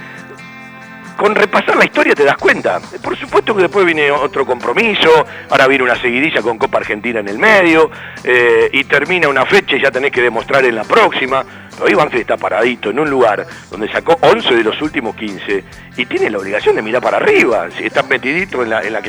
[1.20, 2.80] con repasar la historia te das cuenta.
[3.02, 7.28] Por supuesto que después viene otro compromiso, ahora viene una seguidilla con Copa Argentina en
[7.28, 7.90] el medio,
[8.24, 11.44] eh, y termina una fecha y ya tenés que demostrar en la próxima.
[11.82, 15.62] Pero Banfield está paradito en un lugar donde sacó 11 de los últimos 15
[15.98, 17.68] y tiene la obligación de mirar para arriba.
[17.78, 19.00] Está metidito en la, en la-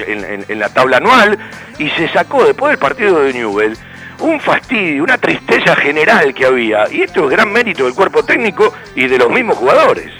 [0.47, 1.37] en la tabla anual
[1.79, 3.77] y se sacó después del partido de Newell
[4.19, 6.85] un fastidio, una tristeza general que había.
[6.91, 10.11] Y esto es gran mérito del cuerpo técnico y de los mismos jugadores.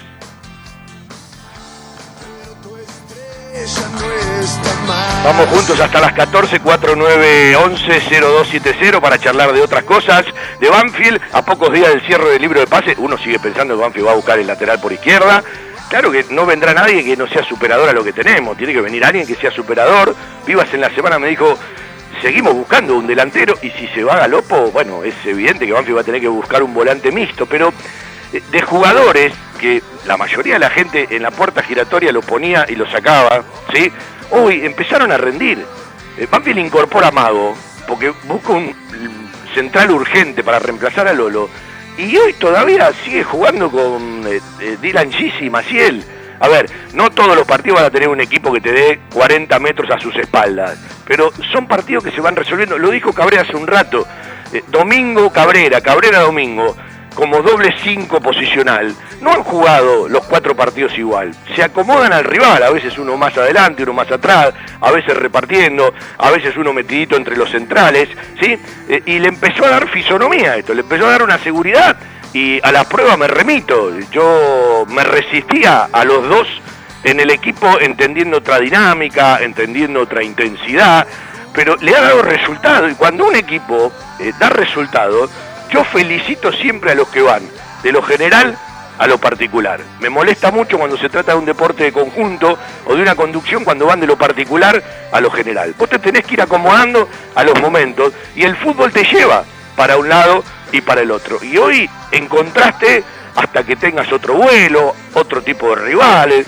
[5.24, 10.26] Vamos juntos hasta las 14, 49, 11, 0270 para charlar de otras cosas.
[10.60, 13.82] De Banfield, a pocos días del cierre del libro de pase, uno sigue pensando que
[13.82, 15.44] Banfield va a buscar el lateral por izquierda.
[15.90, 18.82] Claro que no vendrá nadie que no sea superador a lo que tenemos, tiene que
[18.82, 20.16] venir alguien que sea superador.
[20.48, 21.58] Vivas en la semana me dijo,
[22.22, 26.02] seguimos buscando un delantero y si se va Galopo, bueno, es evidente que Banfield va
[26.02, 27.74] a tener que buscar un volante mixto, pero
[28.34, 32.66] eh, de jugadores que la mayoría de la gente en la puerta giratoria lo ponía
[32.68, 33.44] y lo sacaba,
[33.74, 33.92] ¿sí?
[34.32, 35.64] Hoy empezaron a rendir.
[36.18, 37.56] Eh, Banfield incorpora a Mago
[37.88, 38.74] porque busca un
[39.54, 41.50] central urgente para reemplazar a Lolo
[41.98, 46.04] y hoy todavía sigue jugando con eh, eh, Dylan y Maciel.
[46.40, 49.60] A ver, no todos los partidos van a tener un equipo que te dé 40
[49.60, 52.80] metros a sus espaldas, pero son partidos que se van resolviendo.
[52.80, 54.08] Lo dijo Cabrera hace un rato.
[54.52, 56.76] Eh, Domingo Cabrera, Cabrera Domingo,
[57.16, 61.36] como doble 5 posicional, no han jugado los cuatro partidos igual.
[61.56, 65.94] Se acomodan al rival, a veces uno más adelante, uno más atrás, a veces repartiendo,
[66.18, 68.58] a veces uno metidito entre los centrales, ¿sí?
[68.88, 71.98] Eh, y le empezó a dar fisonomía a esto, le empezó a dar una seguridad
[72.34, 73.92] y a la prueba me remito.
[74.12, 76.48] Yo me resistía a los dos
[77.04, 81.06] en el equipo entendiendo otra dinámica, entendiendo otra intensidad,
[81.54, 85.30] pero le ha dado resultado y cuando un equipo eh, da resultado,
[85.72, 87.44] yo felicito siempre a los que van,
[87.84, 88.58] de lo general
[88.98, 89.80] a lo particular.
[90.00, 93.64] Me molesta mucho cuando se trata de un deporte de conjunto o de una conducción
[93.64, 95.74] cuando van de lo particular a lo general.
[95.76, 99.44] Vos te tenés que ir acomodando a los momentos y el fútbol te lleva
[99.76, 101.40] para un lado y para el otro.
[101.42, 103.04] Y hoy encontraste
[103.36, 106.46] hasta que tengas otro vuelo, otro tipo de rivales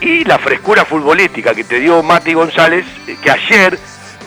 [0.00, 3.78] y la frescura futbolística que te dio Mati González, eh, que ayer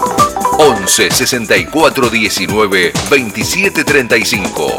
[0.59, 4.77] 11 64 19 27 35.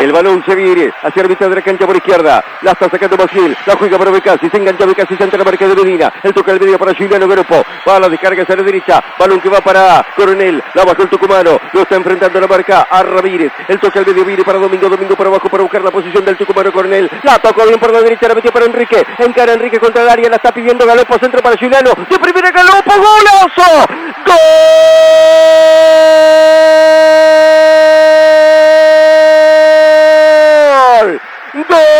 [0.00, 2.44] El balón se viene hacia la mitad de la cancha por izquierda.
[2.62, 3.56] La está sacando Maciel.
[3.64, 4.50] La juega para Becasi.
[4.50, 5.14] Se engancha Becasi.
[5.20, 6.12] Ante la marca de Medina.
[6.22, 7.64] El toca el medio para Juliano Grupo.
[7.88, 9.02] Va a la descarga hacia la derecha.
[9.18, 10.62] Balón que va para Coronel.
[10.74, 11.58] La baja el tucumano.
[11.72, 13.52] Lo está enfrentando la marca a Ramírez.
[13.68, 14.88] El toca el medio viene para Domingo.
[14.88, 17.08] Domingo para abajo para buscar la posición del tucumano Coronel.
[17.22, 18.26] La tocó bien por la derecha.
[18.28, 19.06] La metió para Enrique.
[19.18, 20.28] Encara Enrique contra el área.
[20.28, 21.18] La está pidiendo Galopo.
[21.18, 21.90] Centro para Juliano.
[22.10, 22.92] De primera Galopo.
[22.94, 23.86] ¡Golazo!
[24.26, 24.34] ¡Gol!
[31.68, 31.93] ¡Gol!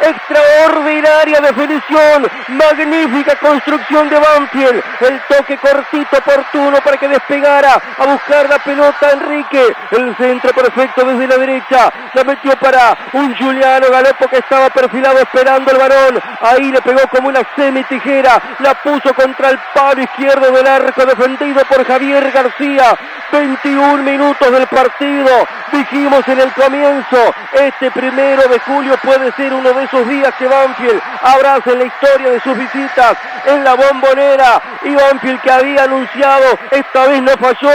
[0.00, 8.48] Extraordinaria definición, magnífica construcción de Banfield, el toque cortito, oportuno para que despegara a buscar
[8.48, 14.28] la pelota Enrique, el centro perfecto desde la derecha, la metió para un Juliano Galopo
[14.28, 19.14] que estaba perfilado esperando el varón, ahí le pegó como una semi tijera, la puso
[19.14, 22.96] contra el palo izquierdo del arco defendido por Javier García,
[23.32, 25.30] 21 minutos del partido,
[25.72, 30.46] dijimos en el comienzo, este primero de julio puede ser uno de esos días que
[30.46, 34.60] Banfield abraza en la historia de sus visitas en la bombonera.
[34.82, 37.70] Y Banfield que había anunciado esta vez no falló,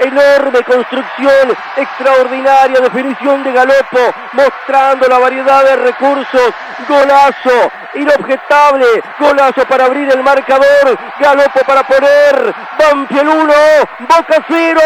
[0.00, 6.52] enorme construcción, extraordinaria definición de Galopo, mostrando la variedad de recursos,
[6.88, 8.86] golazo, inobjetable,
[9.18, 13.54] golazo para abrir el marcador, Galopo para poner, Banfield 1,
[14.00, 14.80] Boca 0.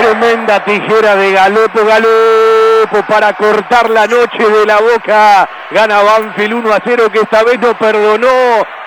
[0.00, 5.48] Tremenda tijera de Galopo, Galopo para cortar la noche de la boca.
[5.72, 8.28] Gana Banfield 1 a 0 que esta vez no perdonó.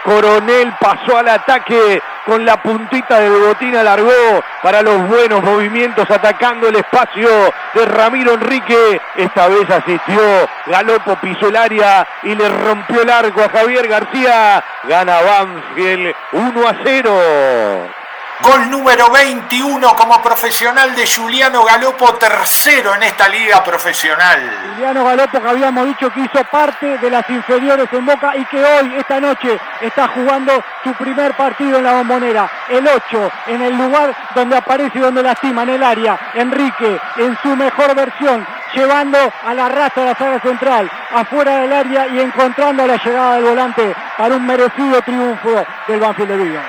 [0.06, 6.70] Coronel pasó al ataque con la puntita del botín alargó para los buenos movimientos atacando
[6.70, 7.30] el espacio
[7.74, 9.02] de Ramiro Enrique.
[9.18, 10.22] Esta vez asistió
[10.68, 14.64] Galopo, pisó el área y le rompió el arco a Javier García.
[14.84, 18.01] Gana Banfield 1 a 0.
[18.44, 24.74] Gol número 21 como profesional de Juliano Galopo, tercero en esta liga profesional.
[24.74, 28.58] Juliano Galopo que habíamos dicho que hizo parte de las inferiores en Boca y que
[28.58, 32.50] hoy, esta noche, está jugando su primer partido en la bombonera.
[32.68, 36.20] El 8, en el lugar donde aparece y donde lastima, en el área.
[36.34, 41.74] Enrique, en su mejor versión, llevando a la raza de la saga central, afuera del
[41.74, 46.60] área y encontrando la llegada del volante para un merecido triunfo del Banfield de Vigo.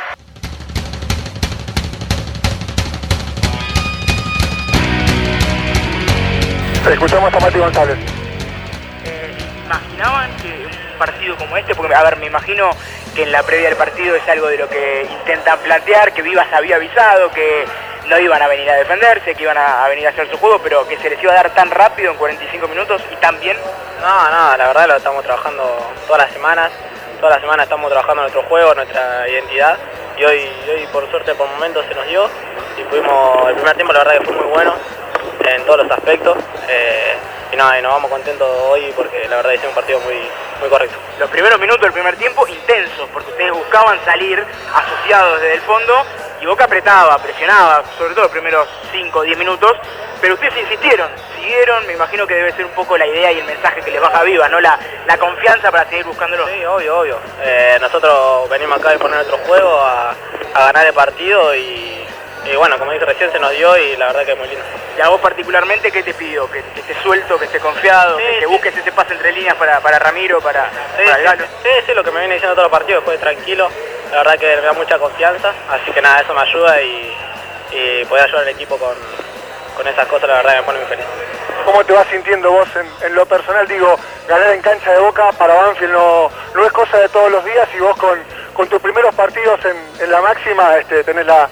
[6.90, 7.96] Escuchamos a Mati González.
[9.64, 12.70] ¿Imaginaban que un partido como este, porque a ver, me imagino
[13.14, 16.52] que en la previa del partido es algo de lo que intentan plantear, que Vivas
[16.52, 17.64] había avisado, que
[18.08, 20.58] no iban a venir a defenderse, que iban a, a venir a hacer su juego,
[20.62, 23.56] pero que se les iba a dar tan rápido en 45 minutos y tan bien?
[24.00, 26.72] No, no, la verdad lo estamos trabajando todas las semanas.
[27.20, 29.78] Todas las semanas estamos trabajando nuestro juego, nuestra identidad.
[30.18, 32.28] Y hoy, hoy por suerte, por momentos se nos dio.
[32.76, 34.74] Y pudimos, el primer tiempo la verdad que fue muy bueno
[35.44, 36.37] en todos los aspectos.
[36.68, 37.16] Eh,
[37.52, 40.16] y nada, y nos vamos contentos hoy porque la verdad hicimos un partido muy,
[40.61, 40.96] muy correcto.
[41.18, 44.42] Los primeros minutos del primer tiempo intensos, porque ustedes buscaban salir
[44.75, 46.04] asociados desde el fondo
[46.40, 49.77] y Boca apretaba, presionaba, sobre todo los primeros 5 o 10 minutos,
[50.21, 53.44] pero ustedes insistieron, siguieron, me imagino que debe ser un poco la idea y el
[53.44, 54.58] mensaje que les baja viva, ¿no?
[54.60, 56.46] La, la confianza para seguir buscándolo.
[56.48, 57.19] Sí, obvio, obvio.
[57.42, 60.14] Eh, nosotros venimos acá a poner nuestro juego, a,
[60.54, 62.02] a ganar el partido y,
[62.50, 64.64] y bueno, como dije recién se nos dio y la verdad que es muy lindo.
[64.96, 66.50] Y a vos particularmente, ¿qué te pido?
[66.50, 68.46] Que, que estés suelto, que estés confiado, Sí, que, que sí.
[68.46, 70.64] busques ese pase entre líneas para, para Ramiro, para,
[70.96, 71.44] Sí, para el sí, Galo.
[71.62, 73.68] sí, sí, lo que me viene diciendo todos los partidos, después tranquilo,
[74.10, 77.16] la verdad que me da mucha confianza, así que nada, eso me ayuda y,
[77.70, 78.94] y poder ayudar al equipo con,
[79.76, 81.06] con esas cosas, la verdad que me pone muy feliz.
[81.64, 83.66] ¿Cómo te vas sintiendo vos en, en lo personal?
[83.68, 87.44] Digo, ganar en cancha de Boca para Banfield no, no es cosa de todos los
[87.44, 88.18] días y vos con,
[88.53, 91.48] con tus primeros partidos en, la máxima este, tenés la,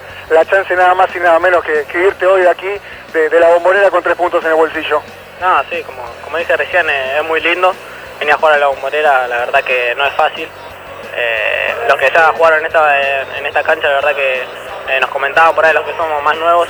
[0.49, 2.71] chance nada más y nada menos que, irte hoy de aquí,
[3.13, 5.03] de, la bombonera con tres puntos en el bolsillo.
[5.41, 7.75] No, sí, como, como dije recién, eh, es muy lindo.
[8.19, 10.49] Venía a jugar a la bombonera, la verdad que no es fácil.
[11.15, 13.01] Eh, los que ya jugaron en esta,
[13.39, 14.43] en esta cancha, la verdad que
[14.89, 16.69] eh, nos comentaban por ahí los que somos más nuevos,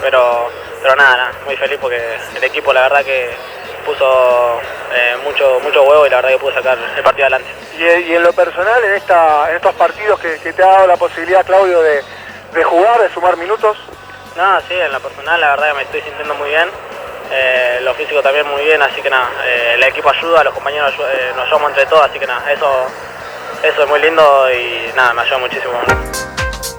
[0.00, 0.50] pero,
[0.82, 2.00] pero nada, muy feliz porque
[2.34, 3.30] el equipo la verdad que
[3.84, 4.60] puso
[5.24, 7.48] mucho, mucho huevo y la verdad que pudo sacar el partido adelante.
[7.78, 11.44] Y, en lo personal, en, esta, en estos partidos que, te ha dado la posibilidad,
[11.44, 12.02] Claudio, de,
[12.52, 13.76] de jugar, de sumar minutos?
[14.36, 16.68] No, sí, en lo personal la verdad que me estoy sintiendo muy bien.
[17.30, 20.94] Eh, lo físico también muy bien, así que nada, eh, el equipo ayuda, los compañeros
[20.94, 22.86] eh, nos ayudamos entre todos, así que nada, eso,
[23.62, 25.72] eso es muy lindo y nada, me ayuda muchísimo.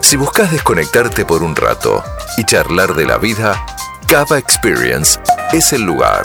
[0.01, 2.03] Si buscas desconectarte por un rato
[2.37, 3.65] y charlar de la vida,
[4.07, 5.19] Cava Experience
[5.51, 6.23] es el lugar.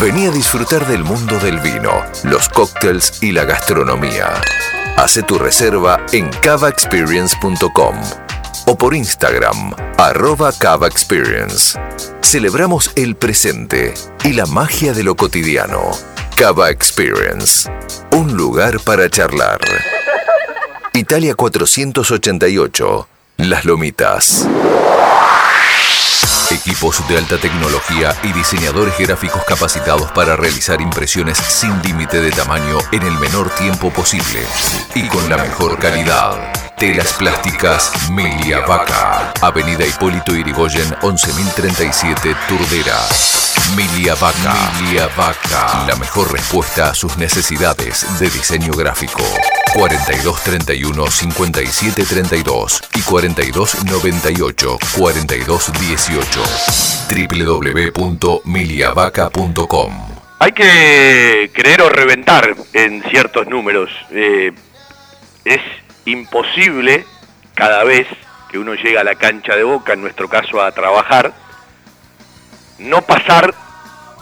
[0.00, 4.40] Vení a disfrutar del mundo del vino, los cócteles y la gastronomía.
[4.96, 8.00] Hace tu reserva en cavaexperience.com
[8.66, 10.52] o por Instagram, arroba.
[12.22, 13.94] Celebramos el presente
[14.24, 15.90] y la magia de lo cotidiano.
[16.36, 17.70] Cava Experience,
[18.12, 19.60] un lugar para charlar.
[20.94, 23.08] Italia 488,
[23.38, 24.48] Las Lomitas.
[26.50, 32.78] Equipos de alta tecnología y diseñadores gráficos capacitados para realizar impresiones sin límite de tamaño
[32.90, 34.44] en el menor tiempo posible
[34.94, 36.71] y con la mejor calidad.
[36.82, 39.32] Telas plásticas Milia Vaca.
[39.40, 42.98] Avenida Hipólito Irigoyen 11037 Turdera.
[43.76, 44.72] Milia Vaca.
[44.80, 45.86] Milia Vaca.
[45.86, 49.22] La mejor respuesta a sus necesidades de diseño gráfico.
[49.74, 56.42] 4231 5732 y 4298 4218
[57.94, 59.92] www.miliavaca.com
[60.40, 63.88] Hay que creer o reventar en ciertos números.
[64.10, 64.50] Eh,
[65.44, 65.60] es
[66.04, 67.04] imposible
[67.54, 68.06] cada vez
[68.50, 71.32] que uno llega a la cancha de boca, en nuestro caso a trabajar,
[72.78, 73.54] no pasar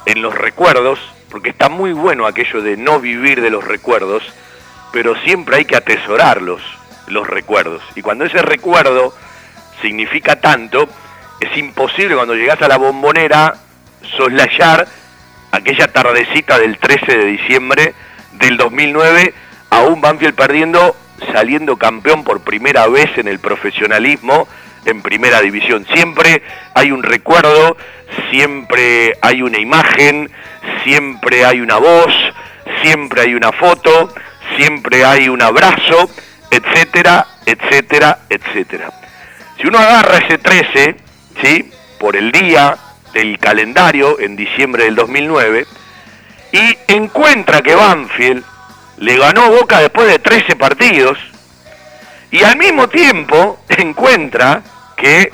[0.07, 0.99] en los recuerdos,
[1.31, 4.23] porque está muy bueno aquello de no vivir de los recuerdos,
[4.93, 6.61] pero siempre hay que atesorarlos,
[7.07, 7.83] los recuerdos.
[7.95, 9.15] Y cuando ese recuerdo
[9.83, 10.89] significa tanto,
[11.41, 13.55] es imposible cuando llegas a la bombonera
[14.17, 14.87] soslayar
[15.53, 17.95] aquella tardecita del 13 de diciembre
[18.33, 19.35] del 2009
[19.71, 20.97] a un Banfield perdiendo,
[21.33, 24.49] saliendo campeón por primera vez en el profesionalismo
[24.85, 25.87] en primera división.
[25.93, 26.43] Siempre
[26.75, 27.77] hay un recuerdo,
[28.31, 30.31] siempre hay una imagen,
[30.85, 32.13] siempre hay una voz,
[32.83, 34.13] siempre hay una foto,
[34.57, 36.11] siempre hay un abrazo,
[36.51, 38.91] etcétera, etcétera, etcétera.
[39.61, 40.97] Si uno agarra ese 13,
[41.43, 41.71] ¿sí?
[41.99, 42.77] por el día
[43.13, 45.67] del calendario en diciembre del 2009,
[46.53, 48.45] y encuentra que Banfield
[49.01, 51.19] le ganó Boca después de 13 partidos,
[52.31, 54.63] y al mismo tiempo encuentra
[54.97, 55.33] que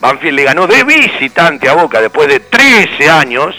[0.00, 3.54] Banfield le ganó de visitante a Boca después de 13 años,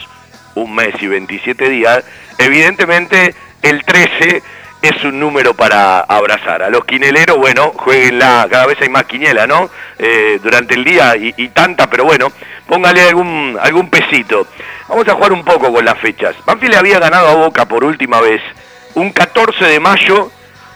[0.56, 2.04] un mes y 27 días,
[2.38, 4.42] evidentemente el 13
[4.82, 6.64] es un número para abrazar.
[6.64, 9.70] A los quineleros, bueno, jueguenla, cada vez hay más quiniela, ¿no?
[10.00, 12.32] Eh, durante el día y, tanta, pero bueno,
[12.68, 14.48] póngale algún, algún pesito.
[14.88, 16.36] Vamos a jugar un poco con las fechas.
[16.46, 18.42] Banfield le había ganado a Boca por última vez
[18.98, 20.32] un 14 de mayo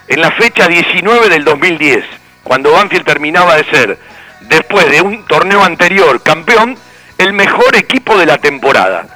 [0.08, 2.06] en la fecha 19 del 2010,
[2.44, 3.98] cuando Banfield terminaba de ser,
[4.42, 6.78] después de un torneo anterior, campeón,
[7.18, 9.08] el mejor equipo de la temporada.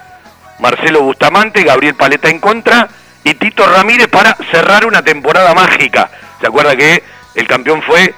[0.60, 2.88] Marcelo Bustamante, Gabriel Paleta en contra,
[3.24, 6.10] y Tito Ramírez para cerrar una temporada mágica.
[6.41, 7.03] ¿Se acuerda que
[7.36, 8.14] el campeón fue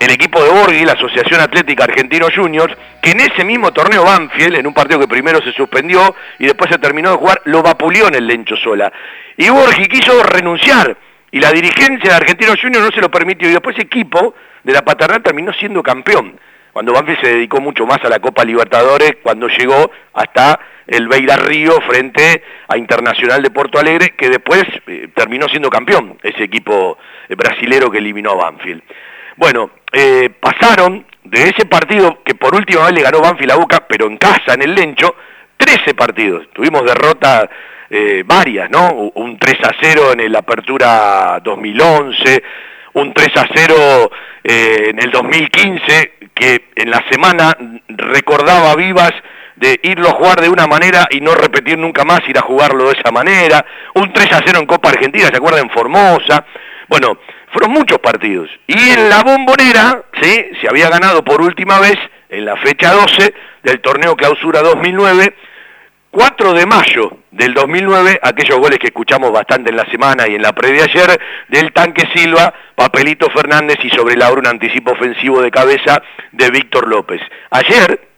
[0.00, 4.56] el equipo de Borghi, la Asociación Atlética Argentino Juniors, que en ese mismo torneo Banfield,
[4.56, 8.08] en un partido que primero se suspendió y después se terminó de jugar, lo vapuleó
[8.08, 8.90] en el Lencho Sola.
[9.36, 10.96] Y Borghi quiso renunciar
[11.30, 14.34] y la dirigencia de Argentino Juniors no se lo permitió y después ese equipo
[14.64, 16.40] de la paternal terminó siendo campeón.
[16.72, 21.36] Cuando Banfield se dedicó mucho más a la Copa Libertadores, cuando llegó hasta el Beira
[21.36, 26.96] Río frente a Internacional de Porto Alegre, que después eh, terminó siendo campeón, ese equipo
[27.28, 28.82] eh, brasilero que eliminó a Banfield.
[29.40, 33.86] Bueno, eh, pasaron de ese partido que por última vez le ganó Banfield a Boca,
[33.88, 35.16] pero en casa, en el Lencho,
[35.56, 36.48] 13 partidos.
[36.52, 37.48] Tuvimos derrotas
[38.26, 38.92] varias, ¿no?
[39.14, 42.42] Un 3 a 0 en el Apertura 2011,
[42.92, 44.10] un 3 a 0
[44.44, 47.56] en el 2015, que en la semana
[47.88, 49.12] recordaba vivas
[49.56, 52.90] de irlo a jugar de una manera y no repetir nunca más ir a jugarlo
[52.90, 53.64] de esa manera,
[53.94, 55.62] un 3 a 0 en Copa Argentina, ¿se acuerdan?
[55.62, 56.44] En Formosa,
[56.90, 57.18] bueno,
[57.52, 58.48] fueron muchos partidos.
[58.66, 60.50] Y en la bombonera, ¿sí?
[60.60, 61.96] Se había ganado por última vez
[62.28, 65.34] en la fecha 12 del torneo clausura 2009,
[66.10, 70.42] 4 de mayo del 2009, aquellos goles que escuchamos bastante en la semana y en
[70.42, 75.40] la previa ayer, del tanque Silva, Papelito Fernández y sobre la hora un anticipo ofensivo
[75.40, 77.20] de cabeza de Víctor López.
[77.50, 78.08] Ayer,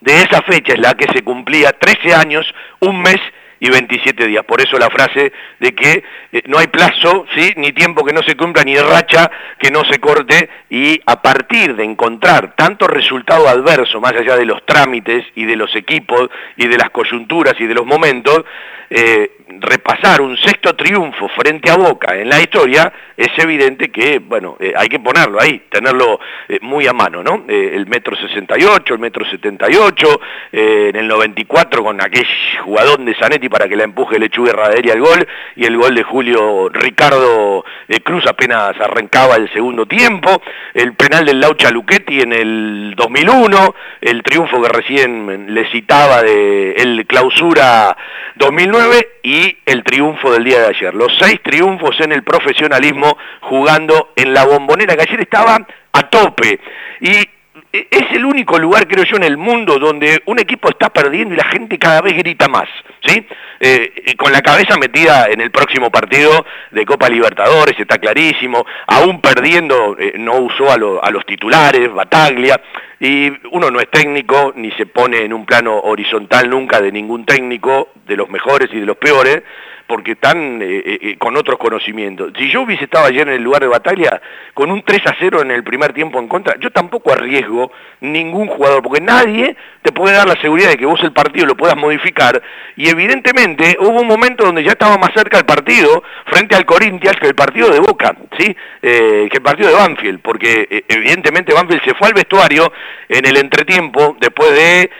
[0.00, 2.46] de esa fecha es la que se cumplía 13 años,
[2.80, 3.20] un mes
[3.64, 4.44] y 27 días.
[4.44, 7.54] Por eso la frase de que eh, no hay plazo, ¿sí?
[7.56, 11.74] ni tiempo que no se cumpla, ni racha que no se corte, y a partir
[11.74, 16.68] de encontrar tanto resultado adverso, más allá de los trámites y de los equipos y
[16.68, 18.44] de las coyunturas y de los momentos,
[18.90, 19.30] eh,
[19.60, 24.72] repasar un sexto triunfo frente a Boca en la historia, es evidente que, bueno, eh,
[24.76, 26.18] hay que ponerlo ahí, tenerlo
[26.48, 27.44] eh, muy a mano, ¿no?
[27.46, 30.20] el metro 68, el metro 78,
[30.52, 32.26] en el 94 con aquel
[32.62, 36.02] jugador de Zanetti para que la empuje Lechuga Raderia al gol, y el gol de
[36.02, 37.64] Julio Ricardo
[38.02, 44.22] Cruz apenas arrancaba el segundo tiempo, el penal del Laucha Luchetti en el 2001, el
[44.22, 47.96] triunfo que recién le citaba de el clausura
[48.36, 48.83] 2009
[49.22, 50.94] y el triunfo del día de ayer.
[50.94, 56.60] Los seis triunfos en el profesionalismo jugando en la bombonera que ayer estaba a tope.
[57.00, 57.28] Y
[57.72, 61.36] es el único lugar, creo yo, en el mundo donde un equipo está perdiendo y
[61.36, 62.68] la gente cada vez grita más,
[63.04, 63.26] ¿sí?
[63.58, 69.20] Eh, con la cabeza metida en el próximo partido de Copa Libertadores, está clarísimo, aún
[69.20, 72.60] perdiendo, eh, no usó a, a los titulares, Bataglia,
[73.04, 77.26] y uno no es técnico, ni se pone en un plano horizontal nunca de ningún
[77.26, 79.42] técnico, de los mejores y de los peores,
[79.86, 82.32] porque están eh, eh, eh, con otros conocimientos.
[82.38, 84.20] Si yo hubiese estado ayer en el lugar de batalla
[84.54, 87.70] con un 3 a 0 en el primer tiempo en contra, yo tampoco arriesgo
[88.00, 91.56] ningún jugador, porque nadie te puede dar la seguridad de que vos el partido lo
[91.56, 92.42] puedas modificar,
[92.76, 97.16] y evidentemente hubo un momento donde ya estaba más cerca el partido frente al Corinthians
[97.20, 98.56] que el partido de Boca, ¿sí?
[98.80, 102.72] que el partido de Banfield, porque evidentemente Banfield se fue al vestuario
[103.08, 104.90] en el entretiempo después de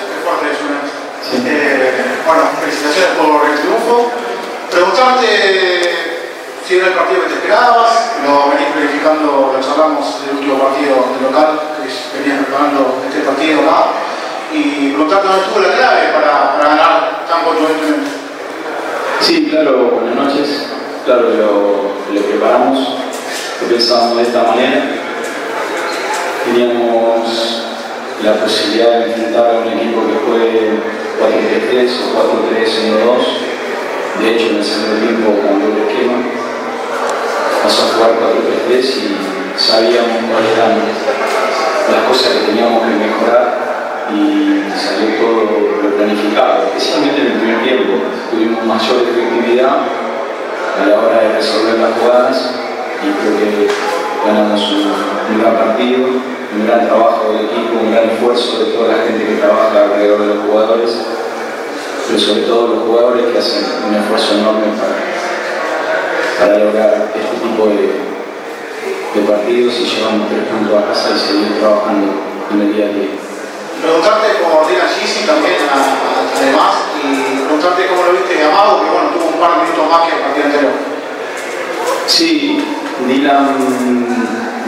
[1.45, 4.11] eh, bueno, felicitaciones por el triunfo.
[4.71, 5.81] Preguntarte
[6.67, 11.09] si era el partido que te esperabas, lo venís verificando, lo charlamos del último partido
[11.17, 13.85] del local, que venías preparando este partido acá,
[14.53, 18.11] y preguntarte dónde estuvo la clave para, para ganar tan contundentemente.
[19.21, 20.67] Sí, claro, buenas noches.
[21.05, 22.77] Claro lo, lo preparamos,
[23.61, 24.83] lo pensábamos de esta manera.
[26.45, 27.65] Teníamos
[28.23, 30.77] la posibilidad de enfrentar a un equipo que juegue
[31.17, 32.21] 4-3-3 o
[32.53, 34.21] 4-3-1-2.
[34.21, 36.38] De hecho, en el segundo tiempo cambió el esquema,
[37.70, 38.11] pasó a jugar
[38.65, 40.74] 4-3-3 y sabíamos cuáles eran
[41.93, 46.65] las cosas que teníamos que mejorar y salió todo lo planificado.
[46.65, 47.93] Especialmente en el primer tiempo
[48.32, 52.38] tuvimos mayor efectividad a la hora de resolver las jugadas
[53.05, 53.70] y creo que
[54.26, 54.89] ganamos un,
[55.30, 56.07] un gran partido
[56.49, 60.22] un gran trabajo de equipo, un gran esfuerzo de toda la gente que trabaja alrededor
[60.22, 60.89] de los jugadores,
[62.07, 65.18] pero sobre todo los jugadores que hacen un esfuerzo enorme para,
[66.39, 67.99] para lograr este tipo de,
[69.13, 72.07] de partidos y llevamos tres puntos a casa y seguir trabajando
[72.51, 73.11] en el día a día.
[73.81, 79.27] Preguntarte por Dylan Gisi también, además, y preguntarte cómo lo viste Amado, que bueno, tuvo
[79.35, 80.71] un par de minutos más que el partido anterior.
[82.07, 82.63] Sí,
[83.07, 83.47] Dylan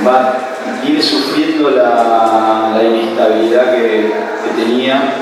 [0.06, 0.36] va,
[0.84, 4.12] viene sufriendo la, la inestabilidad que,
[4.44, 5.16] que tenía,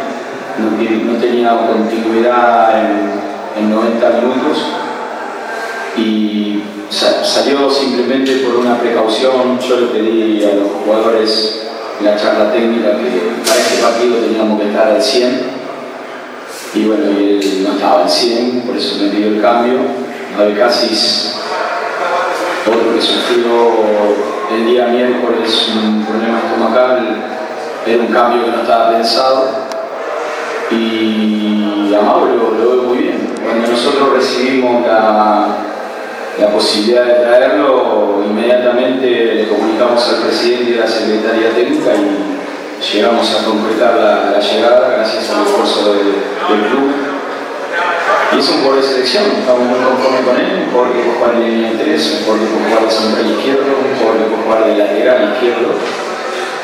[0.57, 3.11] no, no, tenía continuidad en,
[3.57, 4.88] en 90 minutos
[5.97, 9.59] y salió simplemente por una precaución.
[9.59, 11.67] Yo le pedí a los jugadores
[11.99, 15.59] en la charla técnica que para este partido teníamos que estar al 100
[16.75, 19.79] y bueno, él no estaba al 100, por eso me pidió el cambio.
[20.37, 21.33] de Casis,
[22.65, 23.47] otro que sufrió
[24.55, 27.15] el día miércoles un problema estomacal,
[27.85, 29.69] era un cambio que no estaba pensado.
[30.71, 33.33] Y a Mauro lo veo muy bien.
[33.43, 35.68] Cuando nosotros recibimos la,
[36.39, 42.93] la posibilidad de traerlo, inmediatamente le comunicamos al presidente y a la secretaría técnica y
[42.93, 46.13] llegamos a concretar la, llegada gracias al esfuerzo del,
[46.69, 46.91] club.
[48.31, 51.17] Y es un jugador de selección, estamos muy conformes con él, un jugador que puede
[51.17, 54.71] jugar de línea 3, un jugador que puede de central izquierdo, un jugador que puede
[54.71, 55.69] de lateral izquierdo.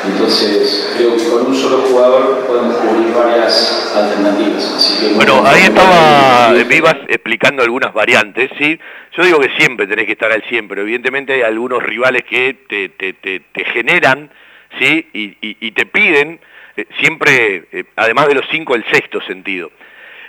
[0.06, 5.14] Entonces, creo que con un solo jugador podemos cubrir varias alternativas.
[5.14, 8.78] bueno, ahí estaba Vivas explicando algunas variantes, ¿sí?
[9.16, 12.54] Yo digo que siempre tenés que estar al 100, pero evidentemente hay algunos rivales que
[12.68, 14.30] te, te, te, generan,
[14.78, 15.08] ¿sí?
[15.12, 16.40] Y, y, te piden
[16.76, 19.70] eh, siempre, eh, además de los cinco, el sexto sentido.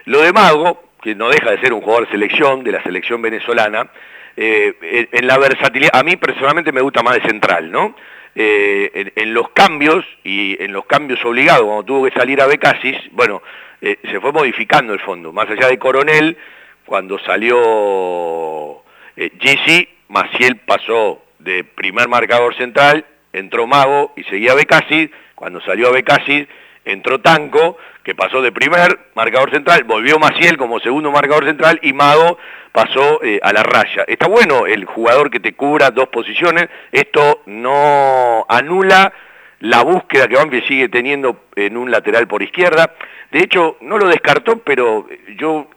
[0.06, 3.22] Lo de Mago, que no deja de ser un jugador de selección, de la selección
[3.22, 3.90] venezolana,
[4.36, 7.96] eh, en la versatilidad, a mí personalmente me gusta más de central, ¿no?
[8.40, 12.96] Eh, en, los cambios y en los cambios obligados, cuando tuvo que salir a Becasis,
[13.14, 13.42] bueno,
[13.82, 15.34] eh, se fue modificando el fondo.
[15.34, 16.38] Más allá de Coronel,
[16.86, 18.84] cuando salió
[19.16, 25.10] eh, Jesse, Maciel pasó de primer marcador central, entró Mago y seguía Becasis.
[25.34, 26.48] Cuando salió a Becasis,
[26.86, 31.92] entró Tanco, que pasó de primer marcador central, volvió Maciel como segundo marcador central y
[31.92, 32.38] Mago
[32.72, 34.06] pasó eh, a la raya.
[34.08, 39.12] Está bueno el jugador que te cubra dos posiciones, esto no anula
[39.60, 42.94] la búsqueda que Banfield sigue teniendo en un lateral por izquierda.
[43.30, 45.06] De hecho, no lo descartó, pero
[45.38, 45.68] yo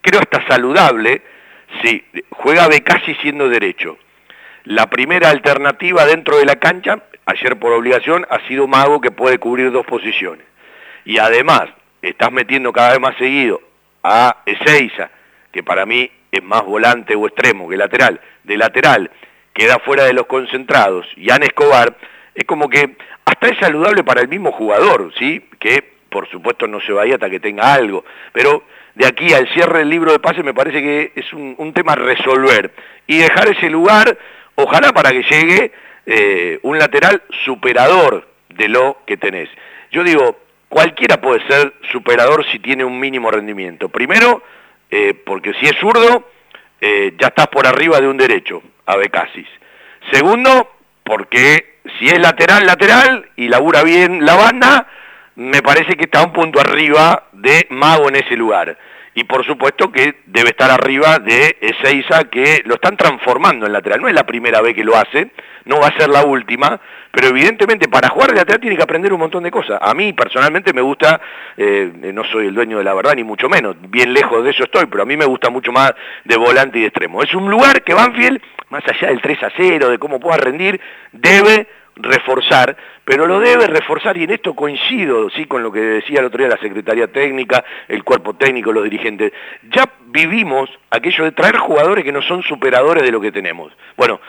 [0.00, 1.20] creo hasta saludable
[1.82, 3.98] si juega casi siendo derecho.
[4.62, 9.36] La primera alternativa dentro de la cancha, ayer por obligación, ha sido Mago que puede
[9.36, 10.53] cubrir dos posiciones.
[11.04, 11.64] Y además,
[12.02, 13.60] estás metiendo cada vez más seguido
[14.02, 15.10] a Ezeiza,
[15.52, 19.10] que para mí es más volante o extremo que lateral, de lateral
[19.52, 21.96] queda fuera de los concentrados y Ana Escobar,
[22.34, 25.48] es como que hasta es saludable para el mismo jugador, ¿sí?
[25.58, 29.80] Que por supuesto no se vaya hasta que tenga algo, pero de aquí al cierre
[29.80, 32.72] del libro de pase me parece que es un, tema a resolver
[33.06, 34.16] y dejar ese lugar,
[34.56, 35.72] ojalá para que llegue
[36.06, 39.48] eh, un lateral superador de lo que tenés.
[39.90, 40.38] Yo digo,
[40.74, 43.88] cualquiera puede ser superador si tiene un mínimo rendimiento.
[43.88, 44.42] Primero,
[44.90, 46.28] eh, porque si es zurdo,
[46.80, 49.46] eh, ya estás por arriba de un derecho, a Becasis.
[50.10, 50.72] Segundo,
[51.04, 54.88] porque si es lateral, lateral, y labura bien la banda,
[55.36, 58.76] me parece que está un punto arriba de Mago en ese lugar.
[59.14, 64.00] Y por supuesto que debe estar arriba de Ezeiza, que lo están transformando en lateral.
[64.00, 65.30] No es la primera vez que lo hace,
[65.64, 66.80] no va a ser la última,
[67.12, 69.78] pero evidentemente para jugar de lateral tiene que aprender un montón de cosas.
[69.80, 71.20] A mí personalmente me gusta,
[71.56, 74.64] eh, no soy el dueño de la verdad ni mucho menos, bien lejos de eso
[74.64, 75.92] estoy, pero a mí me gusta mucho más
[76.24, 77.22] de volante y de extremo.
[77.22, 78.40] Es un lugar que Banfield,
[78.70, 80.80] más allá del 3 a 0, de cómo pueda rendir,
[81.12, 86.20] debe reforzar, pero lo debe reforzar y en esto coincido sí con lo que decía
[86.20, 89.32] el otro día la Secretaría Técnica, el cuerpo técnico, los dirigentes.
[89.70, 93.72] Ya vivimos aquello de traer jugadores que no son superadores de lo que tenemos.
[93.96, 94.20] Bueno,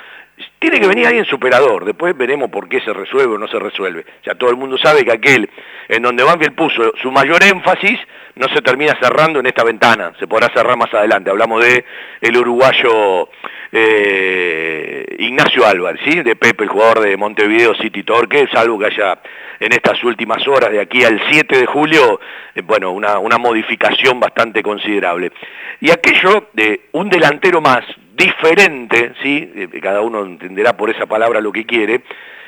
[0.60, 4.06] tiene que venir alguien superador, después veremos por qué se resuelve o no se resuelve.
[4.26, 5.50] Ya todo el mundo sabe que aquel
[5.88, 8.00] en donde Banfield puso su mayor énfasis
[8.36, 11.30] no se termina cerrando en esta ventana, se podrá cerrar más adelante.
[11.30, 11.86] Hablamos de
[12.20, 13.30] el uruguayo
[13.78, 16.24] eh, Ignacio Álvarez, ¿sí?
[16.24, 19.20] de Pepe, el jugador de Montevideo City Torque, salvo que haya
[19.60, 22.22] en estas últimas horas de aquí al 7 de julio,
[22.56, 25.34] eh, bueno, una, una modificación bastante considerable.
[25.82, 29.52] Y aquello de un delantero más, diferente, ¿sí?
[29.54, 32.02] Eh, cada uno entenderá por esa palabra lo que quiere,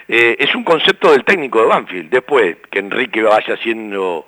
[0.07, 2.09] es un concepto del técnico de Banfield.
[2.09, 4.25] Después que Enrique vaya haciendo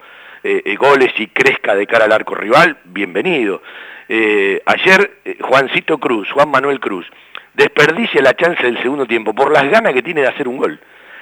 [0.77, 3.61] goles y crezca de cara al arco rival, bienvenido.
[4.09, 7.05] Ayer Juancito Cruz, Juan Manuel Cruz,
[7.53, 10.79] desperdicia la chance del segundo tiempo por las ganas que tiene de hacer un gol.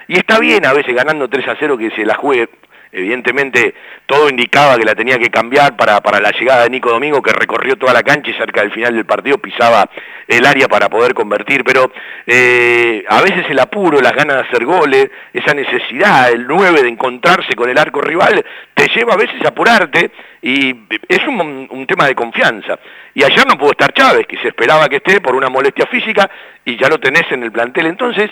[0.07, 2.49] Y está bien a veces ganando 3 a 0 que se la juegue
[2.91, 3.75] Evidentemente
[4.05, 7.33] todo indicaba que la tenía que cambiar para, para la llegada de Nico Domingo, que
[7.33, 9.89] recorrió toda la cancha y cerca del final del partido pisaba
[10.27, 11.91] el área para poder convertir, pero
[12.25, 16.89] eh, a veces el apuro, las ganas de hacer goles, esa necesidad, el 9 de
[16.89, 20.11] encontrarse con el arco rival, te lleva a veces a apurarte
[20.41, 20.75] y
[21.07, 22.79] es un, un tema de confianza.
[23.13, 26.29] Y ayer no pudo estar Chávez, que se esperaba que esté por una molestia física
[26.63, 27.87] y ya lo tenés en el plantel.
[27.87, 28.29] Entonces,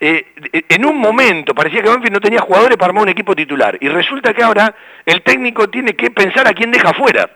[0.00, 0.24] eh,
[0.68, 3.88] en un momento parecía que Banfield no tenía jugadores para armar un equipo titular y
[3.88, 4.74] resulta que ahora
[5.04, 7.30] el técnico tiene que pensar a quién deja afuera.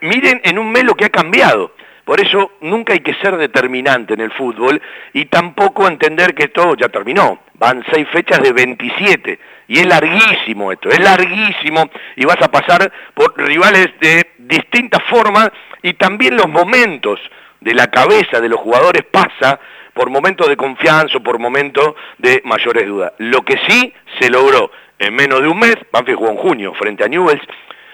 [0.00, 1.72] Miren en un mes lo que ha cambiado.
[2.04, 4.80] Por eso nunca hay que ser determinante en el fútbol
[5.14, 7.40] y tampoco entender que todo ya terminó.
[7.54, 9.38] Van seis fechas de 27
[9.68, 15.50] y es larguísimo esto, es larguísimo y vas a pasar por rivales de distintas formas
[15.82, 17.18] y también los momentos
[17.64, 19.58] de la cabeza de los jugadores pasa
[19.94, 23.12] por momentos de confianza o por momentos de mayores dudas.
[23.18, 27.04] Lo que sí se logró en menos de un mes, Banfield jugó en junio frente
[27.04, 27.42] a Newells,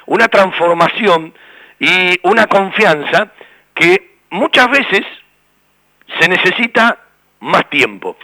[0.07, 1.33] una transformación
[1.79, 3.31] y una confianza
[3.73, 5.03] que muchas veces
[6.19, 6.99] se necesita
[7.39, 8.17] más tiempo.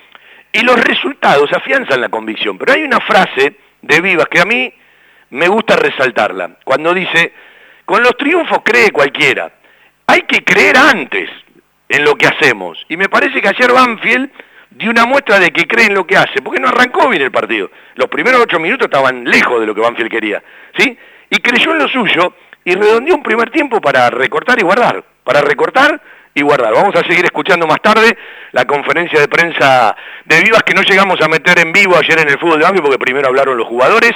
[0.52, 2.58] Y los resultados afianzan la convicción.
[2.58, 4.72] Pero hay una frase de Vivas que a mí
[5.30, 7.32] me gusta resaltarla, cuando dice,
[7.84, 9.52] con los triunfos cree cualquiera,
[10.06, 11.30] hay que creer antes
[11.88, 12.84] en lo que hacemos.
[12.88, 14.30] Y me parece que ayer Banfield
[14.70, 17.30] dio una muestra de que cree en lo que hace, porque no arrancó bien el
[17.30, 17.70] partido.
[17.94, 20.42] Los primeros ocho minutos estaban lejos de lo que Banfield quería,
[20.76, 20.96] ¿sí?
[21.30, 22.34] Y creyó en lo suyo
[22.64, 26.00] y redondeó un primer tiempo para recortar y guardar, para recortar
[26.34, 26.74] y guardar.
[26.74, 28.16] Vamos a seguir escuchando más tarde
[28.52, 32.28] la conferencia de prensa de Vivas que no llegamos a meter en vivo ayer en
[32.28, 34.12] el fútbol de Banfield porque primero hablaron los jugadores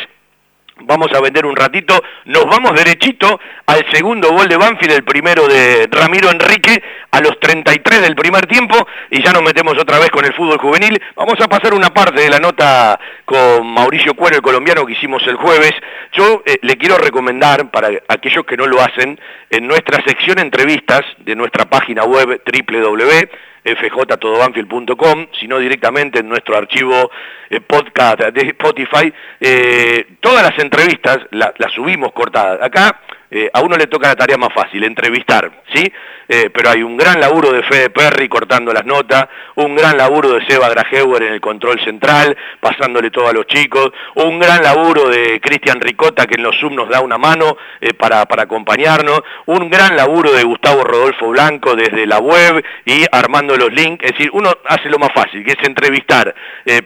[0.83, 5.47] vamos a vender un ratito, nos vamos derechito al segundo gol de Banfield, el primero
[5.47, 8.77] de Ramiro Enrique, a los 33 del primer tiempo,
[9.11, 11.01] y ya nos metemos otra vez con el fútbol juvenil.
[11.17, 15.23] Vamos a pasar una parte de la nota con Mauricio Cuero, el colombiano que hicimos
[15.27, 15.73] el jueves.
[16.13, 19.19] Yo eh, le quiero recomendar, para aquellos que no lo hacen,
[19.51, 27.11] en nuestra sección entrevistas de nuestra página web www fjtodobanfield.com, sino directamente en nuestro archivo
[27.49, 29.13] eh, podcast de Spotify.
[29.41, 32.61] Eh, todas las entrevistas las subimos cortadas.
[32.63, 33.01] Acá
[33.31, 35.85] eh, a uno le toca la tarea más fácil, entrevistar, ¿sí?
[36.33, 40.33] Eh, pero hay un gran laburo de Fede Perry cortando las notas, un gran laburo
[40.33, 45.09] de Seba Grajeuer en el control central, pasándole todo a los chicos, un gran laburo
[45.09, 49.23] de Cristian Ricota que en los Zoom nos da una mano eh, para, para acompañarnos,
[49.47, 54.13] un gran laburo de Gustavo Rodolfo Blanco desde la web y armando los links, es
[54.13, 56.35] decir, uno hace lo más fácil, que es entrevistar,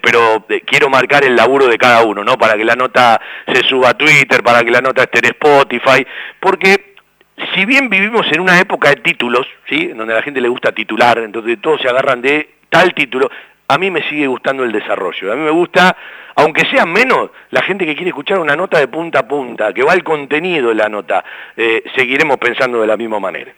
[0.00, 2.36] pero quiero marcar el laburo de cada uno, ¿no?
[2.38, 6.06] Para que la nota se suba a Twitter, para que la nota esté en Spotify,
[6.44, 6.96] porque
[7.54, 9.86] si bien vivimos en una época de títulos, ¿sí?
[9.88, 13.30] donde a la gente le gusta titular, entonces todos se agarran de tal título,
[13.66, 15.32] a mí me sigue gustando el desarrollo.
[15.32, 15.96] A mí me gusta,
[16.36, 19.82] aunque sea menos, la gente que quiere escuchar una nota de punta a punta, que
[19.82, 21.24] va al contenido de la nota,
[21.56, 23.50] eh, seguiremos pensando de la misma manera.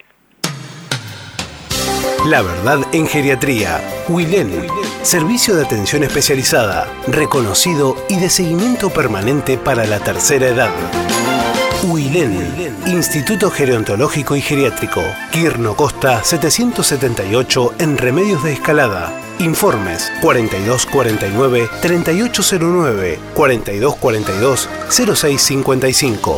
[2.29, 3.81] La verdad en geriatría.
[4.09, 4.69] Wilén.
[5.03, 11.56] Servicio de atención especializada, reconocido y de seguimiento permanente para la tercera edad.
[11.89, 19.13] UILEN, Instituto Gerontológico y Geriátrico, Quirno Costa 778 en Remedios de Escalada.
[19.39, 26.37] Informes 4249-3809, 4242-0655.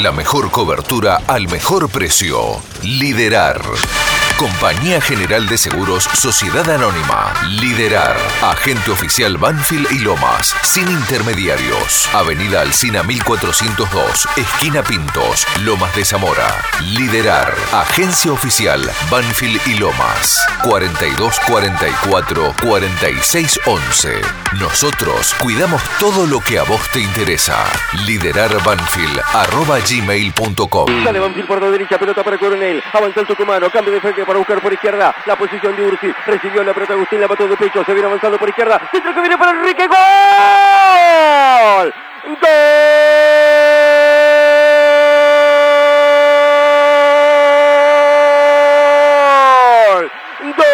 [0.00, 2.60] La mejor cobertura al mejor precio.
[2.82, 3.62] Liderar.
[4.42, 7.32] Compañía General de Seguros Sociedad Anónima.
[7.60, 8.16] Liderar.
[8.42, 10.56] Agente oficial Banfield y Lomas.
[10.62, 12.12] Sin intermediarios.
[12.12, 14.28] Avenida Alcina 1402.
[14.36, 15.46] Esquina Pintos.
[15.60, 16.60] Lomas de Zamora.
[16.80, 17.54] Liderar.
[17.72, 18.82] Agencia oficial
[19.12, 20.44] Banfield y Lomas.
[20.64, 24.22] 4244 4611.
[24.58, 27.64] Nosotros cuidamos todo lo que a vos te interesa.
[28.06, 29.20] Liderar Banfield.
[29.34, 31.04] Arroba gmail.com.
[31.04, 32.82] Sale Banfield por la derecha, pelota para Coronel.
[32.92, 36.12] Avanza el tucumano, cambio de frente para buscar por izquierda la posición de Ursi.
[36.26, 38.80] Recibió la pelota Agustín, la mató de pecho, se viene avanzando por izquierda.
[38.90, 39.86] Centro que viene para Enrique.
[39.86, 39.96] ¡Gol!
[42.40, 42.42] ¡Gol!
[50.42, 50.71] de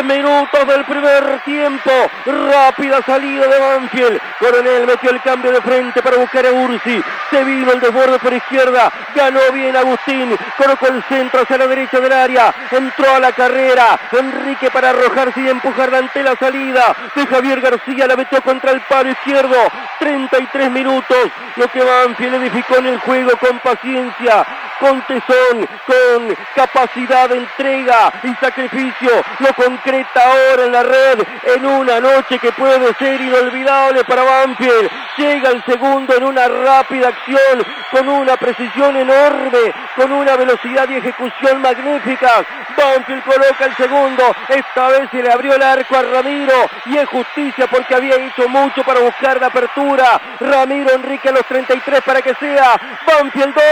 [0.00, 1.90] 33 minutos del primer tiempo.
[2.24, 4.20] Rápida salida de Banfield.
[4.38, 7.02] Coronel metió el cambio de frente para buscar a Ursi.
[7.30, 8.90] Se vino el desborde por izquierda.
[9.14, 10.36] Ganó bien Agustín.
[10.56, 12.54] Colocó el centro hacia la derecha del área.
[12.70, 13.98] Entró a la carrera.
[14.12, 18.06] Enrique para arrojarse y empujar ante la salida de Javier García.
[18.06, 19.56] La metió contra el palo izquierdo.
[19.98, 21.30] 33 minutos.
[21.56, 24.46] Lo que Banfield edificó en el juego con paciencia,
[24.80, 29.10] con tesón, con capacidad de entrega y sacrificio.
[29.38, 31.18] Lo concreta ahora en la red
[31.54, 34.90] en una noche que puede ser inolvidable para Banfield.
[35.18, 40.94] Llega el segundo en una rápida acción, con una precisión enorme, con una velocidad y
[40.94, 42.46] ejecución magníficas.
[42.76, 44.22] Banfield coloca el segundo.
[44.48, 46.54] Esta vez se le abrió el arco a Ramiro
[46.86, 50.20] y es justicia porque había hecho mucho para buscar la apertura.
[50.40, 53.64] Ramiro Enrique a los 33 para que sea Banfield 2,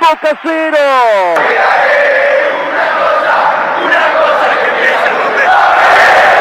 [0.00, 0.76] Boca 0.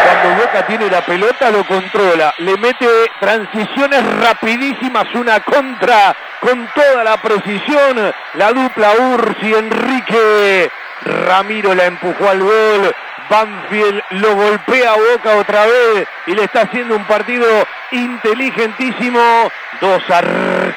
[0.03, 2.87] Cuando Boca tiene la pelota lo controla, le mete
[3.19, 10.71] transiciones rapidísimas, una contra con toda la precisión, la dupla Ursi Enrique.
[11.03, 12.95] Ramiro la empujó al gol,
[13.29, 17.47] Banfield lo golpea a Boca otra vez y le está haciendo un partido
[17.91, 19.51] inteligentísimo.
[19.79, 20.21] 2 a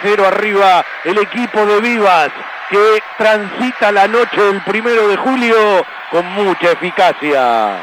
[0.03, 2.31] 0 arriba el equipo de Vivas
[2.71, 7.77] que transita la noche del primero de julio con mucha eficacia.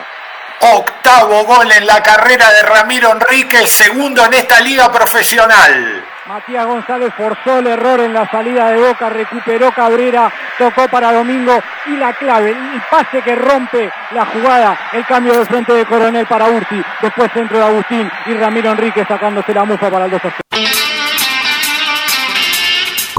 [0.61, 6.05] Octavo gol en la carrera de Ramiro Enrique, el segundo en esta liga profesional.
[6.27, 11.59] Matías González forzó el error en la salida de Boca, recuperó Cabrera, tocó para Domingo
[11.87, 16.27] y la clave, el pase que rompe la jugada, el cambio de frente de Coronel
[16.27, 20.25] para Ursi, después centro de Agustín y Ramiro Enrique sacándose la mufa para el 2
[20.25, 21.10] a 0.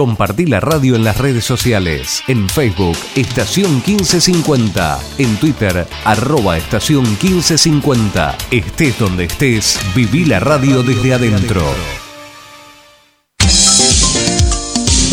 [0.02, 2.24] Compartí la radio en las redes sociales.
[2.26, 4.98] En Facebook, Estación 1550.
[5.18, 8.36] En Twitter, arroba Estación 1550.
[8.50, 11.62] Estés donde estés, viví la radio desde adentro.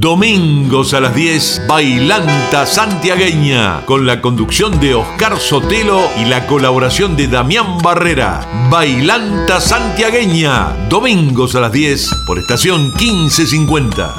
[0.00, 7.18] Domingos a las 10, Bailanta Santiagueña, con la conducción de Oscar Sotelo y la colaboración
[7.18, 8.40] de Damián Barrera.
[8.70, 14.14] Bailanta Santiagueña, domingos a las 10, por estación 1550.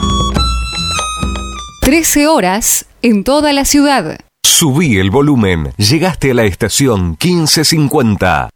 [1.81, 4.19] 13 horas en toda la ciudad.
[4.43, 8.51] Subí el volumen, llegaste a la estación 1550.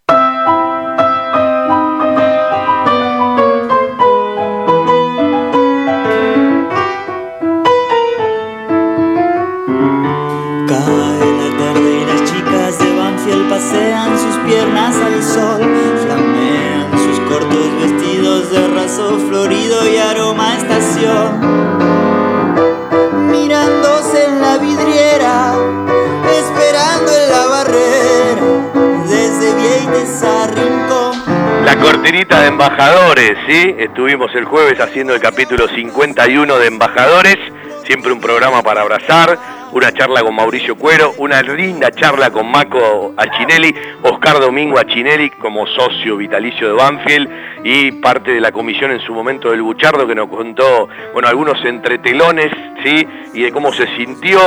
[31.85, 33.75] Cortinita de embajadores, ¿sí?
[33.77, 37.37] Estuvimos el jueves haciendo el capítulo 51 de embajadores,
[37.83, 39.37] siempre un programa para abrazar,
[39.71, 45.65] una charla con Mauricio Cuero, una linda charla con Maco Achinelli, Oscar Domingo Achinelli como
[45.67, 47.29] socio vitalicio de Banfield
[47.63, 51.63] y parte de la comisión en su momento del Buchardo que nos contó, bueno, algunos
[51.65, 52.51] entretelones,
[52.83, 53.07] ¿sí?
[53.33, 54.39] Y de cómo se sintió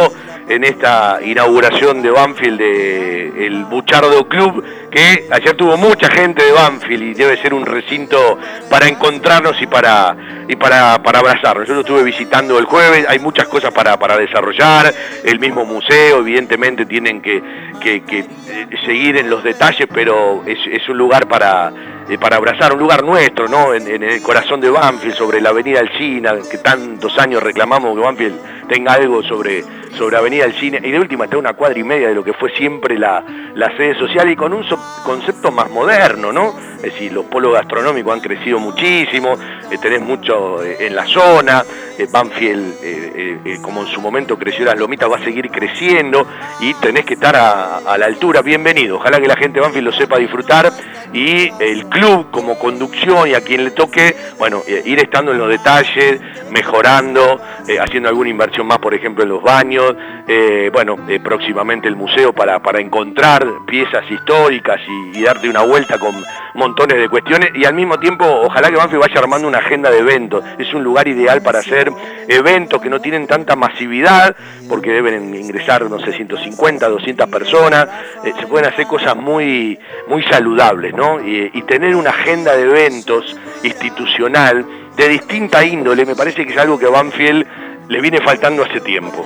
[0.48, 6.52] en esta inauguración de Banfield de el Buchardo Club, que ayer tuvo mucha gente de
[6.52, 8.38] Banfield y debe ser un recinto
[8.70, 10.16] para encontrarnos y para
[10.48, 11.68] y para, para abrazarnos.
[11.68, 14.92] Yo lo estuve visitando el jueves, hay muchas cosas para, para desarrollar,
[15.24, 17.42] el mismo museo, evidentemente tienen que,
[17.80, 21.72] que- eh, seguir en los detalles, pero es un lugar para,
[22.08, 23.74] eh, para abrazar, un lugar nuestro, ¿no?
[23.74, 28.68] En, el corazón de Banfield, sobre la avenida Alcina, que tantos años reclamamos que Banfield
[28.68, 29.62] tenga algo sobre,
[29.96, 32.50] sobre Avenida Alcina, y de última está una cuadra y media de lo que fue
[32.50, 34.64] siempre la, la sede social y con un
[35.04, 36.54] concepto más moderno, ¿no?
[36.76, 39.36] Es decir, los polos gastronómicos han crecido muchísimo,
[39.70, 41.64] eh, tenés mucho eh, en la zona,
[41.98, 46.26] eh, Banfield, como en su momento creció las lomitas, va a seguir creciendo
[46.60, 48.42] y tenés que estar a, a la altura.
[48.42, 50.70] Bienvenido, ojalá que la gente de Banfield lo sepa disfrutar
[51.12, 55.38] y el club como conducción y a quien le toque, bueno, eh, ir estando en
[55.38, 59.94] los detalles, mejorando, eh, haciendo alguna inversión más, por ejemplo, en los baños,
[60.26, 65.62] eh, bueno, eh, próximamente el museo para, para encontrar piezas históricas y, y darte una
[65.62, 66.14] vuelta con
[66.54, 69.98] montones de cuestiones y al mismo tiempo ojalá que Banfield vaya armando una agenda de
[69.98, 70.44] eventos.
[70.58, 71.90] Es un lugar ideal para hacer
[72.26, 74.36] eventos que no tienen tanta masividad
[74.68, 77.88] porque deben ingresar, no sé, 150, 200 personas.
[78.22, 79.78] Se pueden hacer cosas muy,
[80.08, 80.92] muy saludables,
[81.24, 86.76] Y, tener una agenda de eventos institucional de distinta índole me parece que es algo
[86.78, 87.46] que a Banfield
[87.88, 89.24] le viene faltando hace tiempo.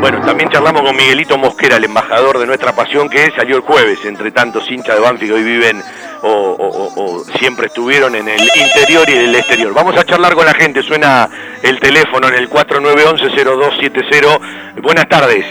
[0.00, 3.98] Bueno, también charlamos con Miguelito Mosquera, el embajador de nuestra pasión, que salió el jueves,
[4.04, 5.82] entre tantos hinchas de Banfield que hoy viven
[6.22, 9.72] o- o siempre estuvieron en el interior y en el exterior.
[9.72, 11.28] Vamos a charlar con la gente, suena
[11.62, 14.38] el teléfono en el 4911-0270.
[14.82, 15.46] Buenas tardes.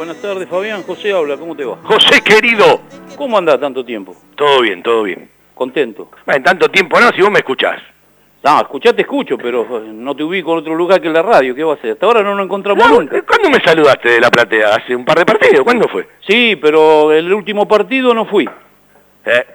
[0.00, 0.82] Buenas tardes, Fabián.
[0.84, 1.76] José habla, ¿cómo te va?
[1.82, 2.80] José, querido.
[3.18, 4.16] ¿Cómo andás tanto tiempo?
[4.34, 5.28] Todo bien, todo bien.
[5.54, 6.10] Contento.
[6.26, 7.82] Ah, En tanto tiempo no, si vos me escuchás.
[8.42, 11.20] No, escuchá, te escucho, pero eh, no te ubico en otro lugar que en la
[11.20, 11.54] radio.
[11.54, 11.90] ¿Qué va a hacer?
[11.92, 13.20] Hasta ahora no nos encontramos nunca.
[13.26, 14.76] ¿Cuándo me saludaste de la platea?
[14.76, 15.64] ¿Hace un par de partidos?
[15.64, 16.08] ¿Cuándo fue?
[16.26, 18.48] Sí, pero el último partido no fui.
[19.26, 19.46] Eh.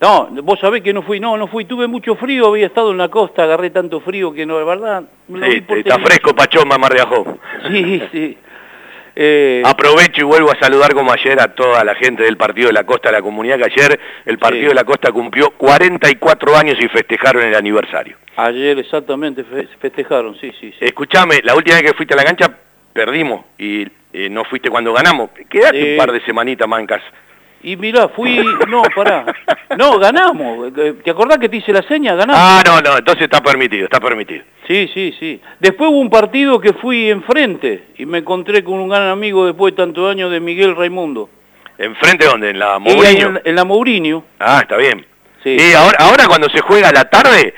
[0.00, 1.20] No, vos sabés que no fui.
[1.20, 1.64] No, no fui.
[1.64, 5.04] Tuve mucho frío, había estado en la costa, agarré tanto frío que no, la verdad...
[5.28, 7.38] lo Sí, está fresco de Ajó.
[7.70, 8.38] Sí, sí.
[9.18, 12.74] Eh, Aprovecho y vuelvo a saludar como ayer a toda la gente del Partido de
[12.74, 16.86] la Costa, la comunidad que ayer el Partido de la Costa cumplió 44 años y
[16.88, 18.16] festejaron el aniversario.
[18.36, 20.84] Ayer exactamente fe- festejaron, sí, sí, sí.
[20.84, 22.50] Escuchame, la última vez que fuiste a la cancha
[22.92, 25.30] perdimos y eh, no fuiste cuando ganamos.
[25.48, 25.90] Quedate Sí.
[25.92, 27.04] un par de semanitas casa.
[27.66, 28.38] Y mirá, fui,
[28.68, 29.26] no, pará,
[29.76, 32.14] no, ganamos, ¿te acordás que te hice la seña?
[32.14, 32.40] Ganamos.
[32.40, 34.44] Ah, no, no, entonces está permitido, está permitido.
[34.68, 35.40] Sí, sí, sí.
[35.58, 39.72] Después hubo un partido que fui enfrente y me encontré con un gran amigo después
[39.72, 41.28] de tantos años de Miguel Raimundo.
[41.76, 42.50] ¿Enfrente dónde?
[42.50, 43.28] ¿En la Mourinho?
[43.30, 44.24] En, en la Mourinho.
[44.38, 45.04] Ah, está bien.
[45.42, 45.56] Sí.
[45.58, 47.52] Y ahora, ahora cuando se juega a la tarde,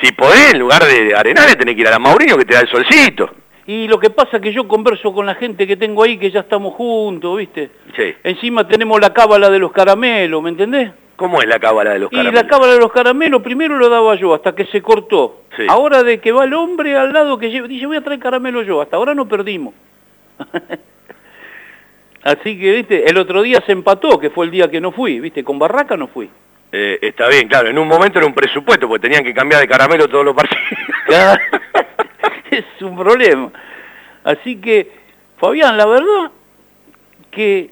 [0.00, 2.60] si podés, en lugar de Arenales, tenés que ir a la Mourinho que te da
[2.60, 3.30] el solcito.
[3.70, 6.28] Y lo que pasa es que yo converso con la gente que tengo ahí, que
[6.28, 7.70] ya estamos juntos, ¿viste?
[7.94, 8.12] Sí.
[8.24, 10.90] Encima tenemos la cábala de los caramelos, ¿me entendés?
[11.14, 12.42] ¿Cómo es la cábala de los Y caramelos?
[12.42, 15.42] la cábala de los caramelos primero lo daba yo, hasta que se cortó.
[15.56, 15.66] Sí.
[15.68, 18.62] Ahora de que va el hombre al lado que lleva, dice voy a traer caramelo
[18.64, 19.72] yo, hasta ahora no perdimos.
[22.24, 25.20] Así que, viste, el otro día se empató, que fue el día que no fui,
[25.20, 26.28] viste, con Barraca no fui.
[26.72, 29.68] Eh, está bien, claro, en un momento era un presupuesto, porque tenían que cambiar de
[29.68, 30.60] caramelo todos los partidos.
[32.60, 33.50] es un problema.
[34.24, 34.90] Así que,
[35.38, 36.30] Fabián, la verdad
[37.30, 37.70] que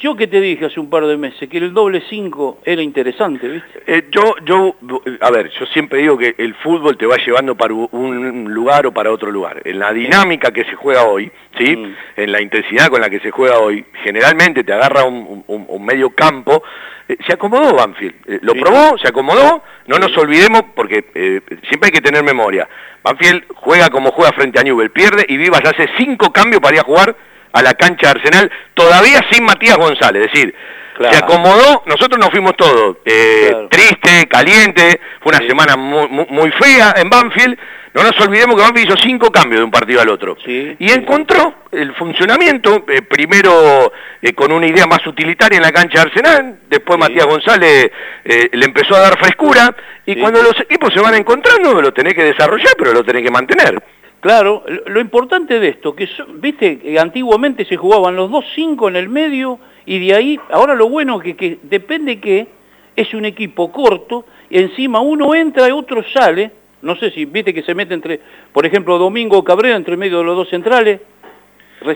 [0.00, 3.46] yo que te dije hace un par de meses que el doble 5 era interesante,
[3.48, 3.82] ¿viste?
[3.86, 4.74] Eh, yo, yo,
[5.20, 8.92] a ver, yo siempre digo que el fútbol te va llevando para un lugar o
[8.92, 9.60] para otro lugar.
[9.64, 11.76] En la dinámica que se juega hoy, ¿sí?
[11.76, 11.94] Mm.
[12.16, 15.84] En la intensidad con la que se juega hoy, generalmente te agarra un, un- un
[15.84, 16.62] medio campo.
[17.08, 18.60] Eh, se acomodó Banfield, Eh, lo Sí.
[18.60, 22.68] probó, se acomodó, no nos olvidemos, porque eh, siempre hay que tener memoria.
[23.02, 26.80] Banfield juega como juega frente a Newell, pierde y Vivas hace cinco cambios para ir
[26.80, 27.16] a jugar
[27.52, 30.54] a la cancha de Arsenal, todavía sin Matías González, es decir,
[30.96, 31.16] Claro.
[31.16, 36.50] se acomodó, nosotros nos fuimos todos, eh, triste, caliente, fue una semana muy, muy- muy
[36.52, 37.56] fea en Banfield,
[37.94, 40.36] no nos olvidemos que Banfield hizo cinco cambios de un partido al otro.
[40.78, 43.90] y encontró el funcionamiento, eh, primero
[44.20, 47.90] eh, con una idea más utilitaria en la cancha de Arsenal, después Matías González
[48.24, 49.74] eh, le empezó a dar frescura,
[50.06, 53.30] y cuando los equipos se van encontrando, lo tenés que desarrollar, pero lo tenés que
[53.30, 53.82] mantener.
[54.20, 58.96] Claro, lo, importante de esto, que viste, que antiguamente se jugaban los dos cinco en
[58.96, 62.48] el medio y de ahí, ahora lo bueno que, que depende que
[62.96, 66.50] es un equipo corto y encima uno entra y otro sale,
[66.82, 68.20] no sé si viste que se mete entre,
[68.52, 71.00] por ejemplo, Domingo Cabrera entre medio de los dos centrales.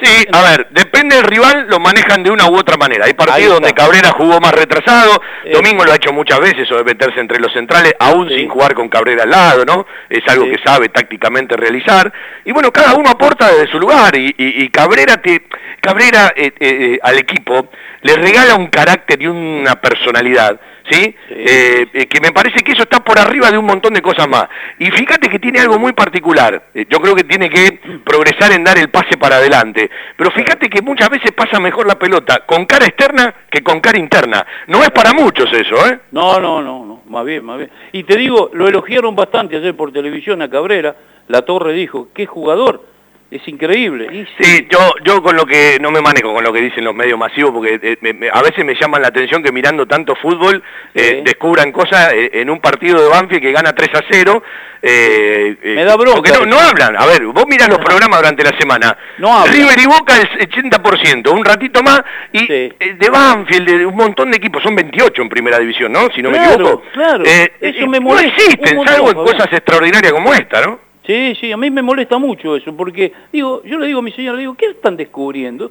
[0.03, 3.05] Sí, a ver, depende del rival, lo manejan de una u otra manera.
[3.05, 5.53] Hay partidos donde Cabrera jugó más retrasado, Eh.
[5.53, 8.75] Domingo lo ha hecho muchas veces, eso de meterse entre los centrales, aún sin jugar
[8.75, 9.87] con Cabrera al lado, ¿no?
[10.09, 12.11] Es algo que sabe tácticamente realizar.
[12.47, 15.43] Y bueno, cada uno aporta desde su lugar, y, y- y Cabrera, te,
[15.83, 17.69] Cabrera eh, eh, al equipo
[18.01, 20.59] le regala un carácter y una personalidad,
[20.91, 21.15] ¿sí?
[21.29, 24.29] Eh, eh, que me parece que eso está por arriba de un montón de cosas
[24.29, 24.47] más.
[24.79, 26.69] Y fíjate que tiene algo muy particular.
[26.75, 29.91] Eh, yo creo que tiene que progresar en dar el pase para adelante.
[30.17, 33.99] Pero fíjate que muchas veces pasa mejor la pelota con cara externa que con cara
[33.99, 34.47] interna.
[34.67, 36.01] No es para muchos eso, ¿eh?
[36.13, 37.71] No, no, no, no, más bien, más bien.
[37.93, 40.95] Y te digo, lo elogiaron bastante ayer por televisión a Cabrera,
[41.29, 42.94] la Torre dijo, qué jugador,
[43.37, 44.27] es increíble.
[44.41, 47.19] Sí, yo, yo con lo que no me manejo con lo que dicen los medios
[47.19, 50.63] masivos, porque eh, me- me- a veces me llaman la atención que mirando tanto fútbol
[50.95, 54.43] eh, descubran cosas eh, en un partido de Banfield que gana 3 a 0.
[54.83, 56.97] eh, eh, Me da bronca Porque no, no hablan.
[56.97, 58.97] A ver, vos mirás los programas durante la semana.
[59.19, 59.55] No hablan.
[59.55, 62.03] River y Boca el 80%, un ratito más.
[62.33, 66.09] Y eh, de Banfield, de un montón de equipos, son 28 en primera división, ¿no?
[66.15, 66.83] Si no me equivoco.
[66.93, 67.25] claro.
[67.25, 70.79] Eso me no molesta existen, un salvo en cosas extraordinarias como esta, ¿no?
[71.07, 74.13] Sí, sí, a mí me molesta mucho eso, porque digo, yo le digo a mi
[74.13, 75.71] señora, le digo, ¿qué están descubriendo?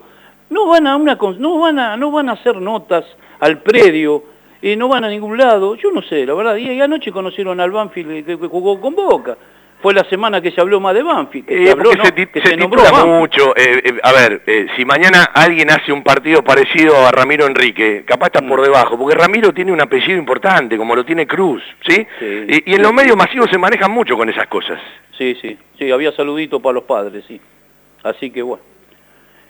[0.49, 3.03] No van a una no van a no van a hacer notas
[3.39, 4.23] al predio,
[4.61, 7.71] eh, no van a ningún lado, yo no sé, la verdad, y, anoche conocieron al
[7.71, 9.35] Banfield eh, que jugó con Boca.
[9.83, 12.05] Fue la semana que se habló más de Banfield, que Eh, se habló, porque ¿no?
[12.05, 13.53] se, que se se nombró mucho.
[13.55, 18.03] eh, eh, a ver, eh, si mañana alguien hace un partido parecido a Ramiro Enrique,
[18.07, 18.47] capaz está Mm.
[18.47, 22.07] por debajo, porque Ramiro tiene un apellido importante, como lo tiene Cruz, ¿sí?
[22.21, 24.79] Y, y en los medios masivos se manejan mucho con esas cosas.
[25.17, 27.39] Sí, sí, sí, había saludito para los padres, sí.
[28.03, 28.63] Así que bueno.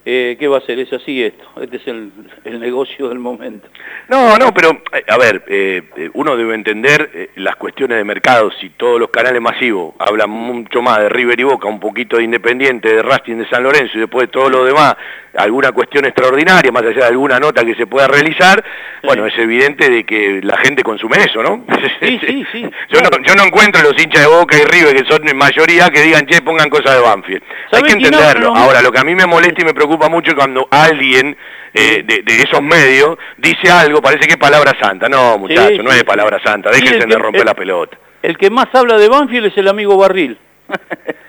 [0.05, 0.79] Eh, ¿Qué va a ser?
[0.79, 1.45] Es así esto.
[1.61, 2.11] Este es el,
[2.43, 3.67] el negocio del momento.
[4.09, 8.03] No, no, pero eh, a ver, eh, eh, uno debe entender eh, las cuestiones de
[8.03, 8.51] mercado.
[8.59, 12.23] Si todos los canales masivos hablan mucho más de River y Boca, un poquito de
[12.23, 14.95] Independiente, de Racing, de San Lorenzo y después de todo lo demás,
[15.35, 18.63] alguna cuestión extraordinaria, más allá de alguna nota que se pueda realizar,
[19.03, 21.65] bueno, es evidente de que la gente consume eso, ¿no?
[22.01, 22.69] Sí, sí, sí.
[22.89, 25.89] yo, no yo no encuentro los hinchas de Boca y River, que son en mayoría,
[25.89, 27.43] que digan, che, pongan cosas de Banfield.
[27.71, 28.55] Hay ¿Sabe que entenderlo.
[28.55, 31.35] Ahora, lo que a mí me molesta y me preocupa mucho es cuando alguien
[31.73, 35.07] eh, de, de esos medios dice algo, parece que es palabra santa.
[35.09, 36.69] No, muchachos, no sí, es palabra santa.
[36.71, 37.97] Déjense de romper el- la pelota.
[38.21, 40.37] El que más habla de Banfield es el amigo Barril.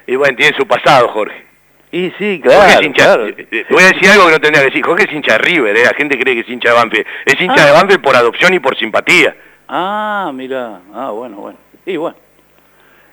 [0.06, 1.46] Y bueno, tiene su pasado, Jorge.
[1.90, 3.26] Y sí, claro, hincha, claro.
[3.28, 4.84] eh, eh, voy a decir algo que no tendría que decir.
[4.84, 7.06] Jorge es hincha de River, eh, la gente cree que es hincha de Banfield.
[7.24, 7.66] Es hincha Ah.
[7.66, 9.34] de Banfield por adopción y por simpatía.
[9.66, 10.80] Ah, mira.
[10.92, 11.58] Ah, bueno, bueno.
[11.86, 12.16] Y bueno.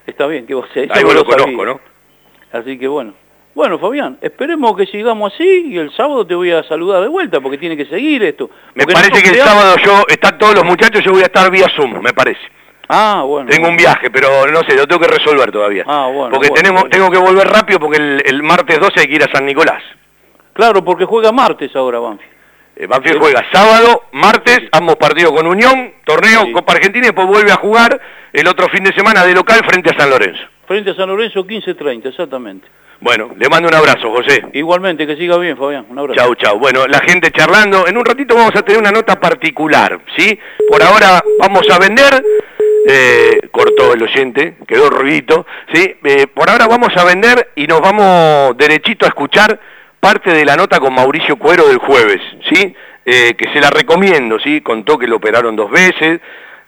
[0.06, 1.80] Está bien, que vos, eso Ahí vos lo conozco, ¿no?
[2.52, 3.14] Así que bueno.
[3.54, 7.42] Bueno, Fabián, esperemos que sigamos así y el sábado te voy a saludar de vuelta
[7.42, 8.50] porque tiene que seguir esto.
[8.76, 11.26] Me Porque parece que el creamos- sábado yo, están todos los muchachos, yo voy a
[11.26, 12.40] estar vía Zoom, me parece.
[12.88, 13.50] Ah, bueno.
[13.50, 15.84] Tengo un viaje, pero no sé, lo tengo que resolver todavía.
[15.88, 16.30] Ah, bueno.
[16.32, 16.90] porque bueno, tenemos, bueno.
[16.96, 19.82] tengo que volver rápido porque el, el martes 12 hay que ir a San Nicolás.
[20.54, 22.32] Claro, porque juega martes ahora, Banfield.
[22.76, 27.52] Eh, Banfield juega sábado, martes, ambos partidos con Unión, torneo Copa Argentina y después vuelve
[27.52, 28.00] a jugar
[28.32, 30.42] el otro fin de semana de local frente a San Lorenzo.
[30.68, 32.68] Frente a San Lorenzo 15-30, exactamente.
[33.02, 34.44] Bueno, le mando un abrazo, José.
[34.54, 35.88] Igualmente, que siga bien, Fabián.
[35.90, 36.20] Un abrazo.
[36.20, 36.60] Chau, chau.
[36.60, 37.88] Bueno, la gente charlando.
[37.88, 40.38] En un ratito vamos a tener una nota particular, ¿sí?
[40.70, 42.24] Por ahora vamos a vender.
[42.88, 45.96] eh, cortó el oyente, quedó ruidito, ¿sí?
[46.04, 49.60] Eh, por ahora vamos a vender y nos vamos derechito a escuchar
[50.00, 52.20] parte de la nota con Mauricio Cuero del jueves,
[52.52, 52.74] ¿sí?
[53.06, 54.62] Eh, que se la recomiendo, ¿sí?
[54.62, 56.22] Contó que lo operaron dos veces,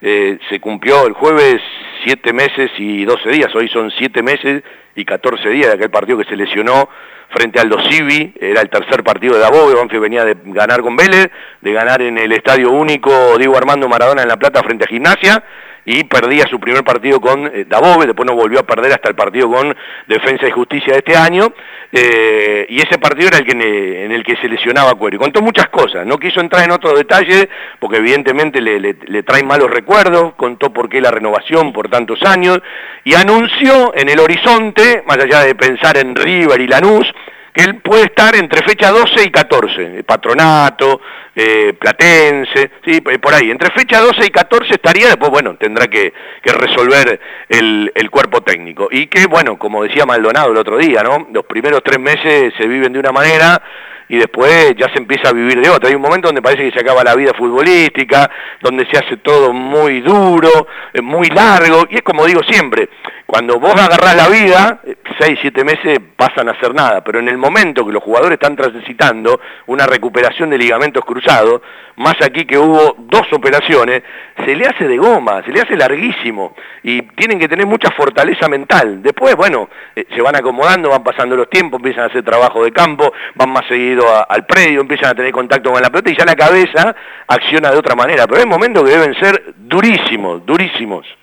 [0.05, 1.61] eh, se cumplió el jueves
[2.03, 4.61] siete meses y 12 días, hoy son siete meses
[4.95, 6.89] y 14 días de aquel partido que se lesionó
[7.29, 11.29] frente al Civi, era el tercer partido de Dabove, Banfield venía de ganar con Vélez,
[11.61, 15.41] de ganar en el Estadio Único Diego Armando Maradona en La Plata frente a Gimnasia,
[15.85, 19.51] y perdía su primer partido con eh, después no volvió a perder hasta el partido
[19.51, 19.75] con
[20.07, 21.53] Defensa y Justicia de este año,
[21.91, 25.17] eh, y ese partido era el que, en el que se lesionaba Cuero.
[25.17, 27.47] Y contó muchas cosas, no quiso entrar en otros detalles,
[27.79, 32.59] porque evidentemente le, le, le malos recuerdos, contó por qué la renovación por tantos años,
[33.03, 37.11] y anunció en el horizonte, más allá de pensar en River y Lanús,
[37.53, 40.99] que él puede estar entre fecha 12 y 14, eh, Patronato,
[41.35, 45.87] eh, Platense, sí, p- por ahí, entre fecha 12 y 14 estaría, después, bueno, tendrá
[45.87, 47.19] que, que resolver
[47.49, 48.87] el, el cuerpo técnico.
[48.91, 51.27] Y que, bueno, como decía Maldonado el otro día, ¿no?
[51.31, 53.61] Los primeros tres meses se viven de una manera
[54.09, 55.89] y después ya se empieza a vivir de otra.
[55.89, 58.29] Hay un momento donde parece que se acaba la vida futbolística,
[58.61, 62.89] donde se hace todo muy duro, eh, muy largo, y es como digo siempre,
[63.25, 67.29] cuando vos agarrás la vida, eh, seis, siete meses pasan a hacer nada, pero en
[67.29, 71.61] el momento que los jugadores están transitando una recuperación de ligamentos cruzados,
[71.95, 74.03] más aquí que hubo dos operaciones,
[74.43, 78.47] se le hace de goma, se le hace larguísimo, y tienen que tener mucha fortaleza
[78.47, 79.01] mental.
[79.01, 82.71] Después, bueno, eh, se van acomodando, van pasando los tiempos, empiezan a hacer trabajo de
[82.71, 86.25] campo, van más seguido al predio, empiezan a tener contacto con la pelota y ya
[86.25, 86.95] la cabeza
[87.27, 91.22] acciona de otra manera, pero hay momentos que deben ser durísimos, durísimos.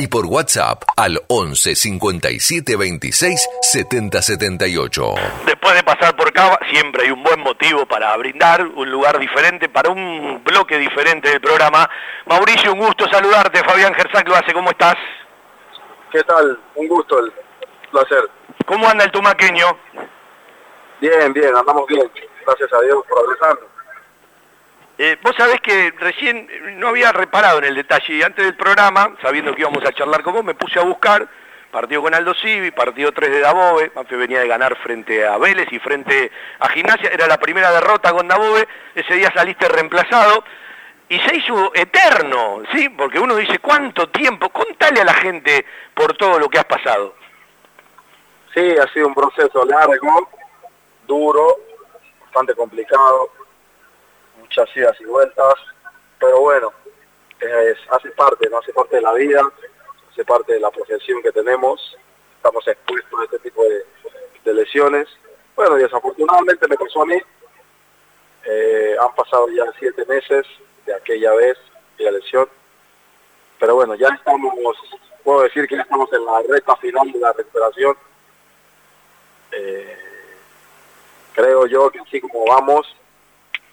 [0.00, 5.14] y por WhatsApp al 11 57 26 70 78.
[5.44, 9.68] Después de pasar por acá, siempre hay un buen motivo para brindar, un lugar diferente,
[9.68, 11.88] para un bloque diferente del programa.
[12.24, 13.62] Mauricio, un gusto saludarte.
[13.62, 14.94] Fabián Gersac lo hace, ¿cómo estás?
[16.10, 16.58] ¿Qué tal?
[16.76, 17.30] Un gusto, el
[17.90, 18.30] placer.
[18.64, 19.66] ¿Cómo anda el tumaqueño?
[20.98, 22.10] Bien, bien, andamos bien.
[22.46, 23.69] Gracias a Dios por avisarnos.
[25.02, 26.46] Eh, vos sabés que recién
[26.78, 28.16] no había reparado en el detalle.
[28.16, 31.26] Y antes del programa, sabiendo que íbamos a charlar con vos, me puse a buscar.
[31.70, 35.72] Partido con Aldo Civi, partido 3 de Dabove, Banfield venía de ganar frente a Vélez
[35.72, 40.44] y frente a Gimnasia, era la primera derrota con Dabove, ese día saliste reemplazado.
[41.08, 42.90] Y se hizo eterno, ¿sí?
[42.90, 44.50] Porque uno dice, ¿cuánto tiempo?
[44.50, 45.64] Contale a la gente
[45.94, 47.14] por todo lo que has pasado.
[48.52, 50.28] Sí, ha sido un proceso largo,
[51.06, 51.56] duro,
[52.20, 53.30] bastante complicado,
[54.50, 55.54] muchas idas y vueltas,
[56.18, 56.72] pero bueno,
[57.38, 59.40] es, hace parte, no hace parte de la vida,
[60.10, 61.96] hace parte de la profesión que tenemos,
[62.34, 63.86] estamos expuestos a este tipo de,
[64.44, 65.06] de lesiones.
[65.54, 67.20] Bueno, desafortunadamente me pasó a mí,
[68.42, 70.46] Eh, han pasado ya siete meses
[70.86, 71.58] de aquella vez
[71.98, 72.48] de la lesión,
[73.58, 74.54] pero bueno, ya estamos,
[75.22, 77.94] puedo decir que ya estamos en la recta final de la recuperación.
[79.52, 79.98] Eh,
[81.34, 82.96] creo yo que así como vamos,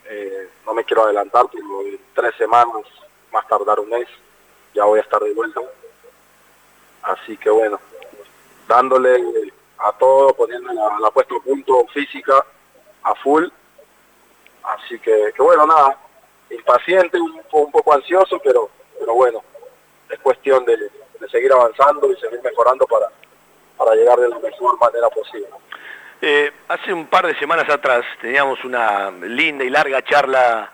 [0.09, 1.81] eh, no me quiero adelantar, pero
[2.13, 2.83] tres semanas,
[3.31, 4.07] más tardar un mes,
[4.73, 5.61] ya voy a estar de vuelta.
[7.03, 7.79] Así que bueno,
[8.67, 12.45] dándole a todo, poniendo la, la puesta punto física
[13.03, 13.45] a full.
[14.63, 15.97] Así que, que bueno, nada,
[16.49, 18.69] impaciente, un, un poco ansioso, pero,
[18.99, 19.43] pero bueno,
[20.09, 23.09] es cuestión de, de seguir avanzando y seguir mejorando para,
[23.77, 25.47] para llegar de la mejor manera posible.
[26.19, 30.71] Eh, hace un par de semanas atrás teníamos una linda y larga charla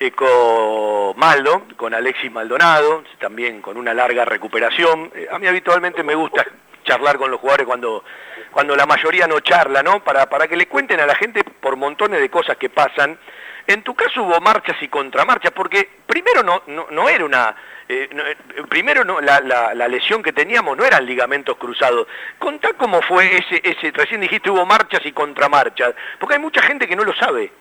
[0.00, 5.12] eh, con Maldo, con Alexis Maldonado, también con una larga recuperación.
[5.14, 6.46] Eh, a mí habitualmente me gusta
[6.84, 8.04] charlar con los jugadores cuando,
[8.50, 10.02] cuando la mayoría no charla, ¿no?
[10.02, 13.18] Para, para que le cuenten a la gente por montones de cosas que pasan.
[13.66, 17.54] En tu caso hubo marchas y contramarchas, porque primero no, no, no era una...
[17.88, 22.06] eh, eh, primero no, la, la- la lesión que teníamos no eran ligamentos cruzados.
[22.38, 26.86] Contá cómo fue ese, ese, recién dijiste hubo marchas y contramarchas, porque hay mucha gente
[26.88, 27.52] que no lo sabe.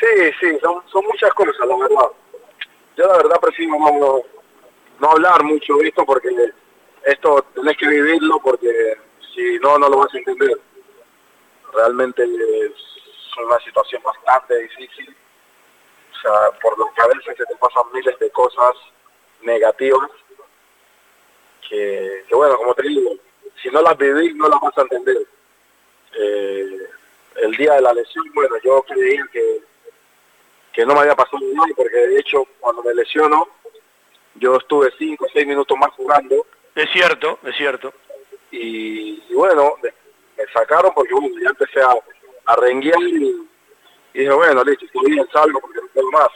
[0.00, 2.08] Sí, sí, son, son muchas cosas, la verdad.
[2.96, 4.20] Yo la verdad prefiero no,
[5.00, 6.28] no hablar mucho de esto porque
[7.04, 8.68] esto tenés que vivirlo porque
[9.34, 10.58] si no, no lo vas a entender.
[11.74, 12.72] Realmente es
[13.46, 15.16] una situación bastante difícil.
[16.22, 18.74] O sea, por lo que a veces se te pasan miles de cosas
[19.42, 20.08] negativas
[21.68, 23.10] que, que bueno, como te digo,
[23.60, 25.16] si no las vivís no las vas a entender.
[26.18, 26.76] Eh,
[27.36, 29.62] el día de la lesión, bueno, yo creía que
[30.72, 33.46] que no me había pasado nada porque de hecho cuando me lesionó
[34.36, 37.92] yo estuve cinco o seis minutos más jugando Es cierto, es cierto.
[38.50, 39.90] y, y bueno, me,
[40.38, 41.94] me sacaron porque bueno, ya empecé a,
[42.46, 43.41] a renguear y,
[44.14, 46.28] y dije bueno, listo, estoy bien, salgo porque no puedo más.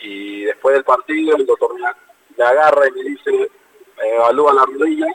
[0.00, 3.50] Y después del partido el doctor me, agarra y me dice,
[3.96, 5.06] me evalúa la rodilla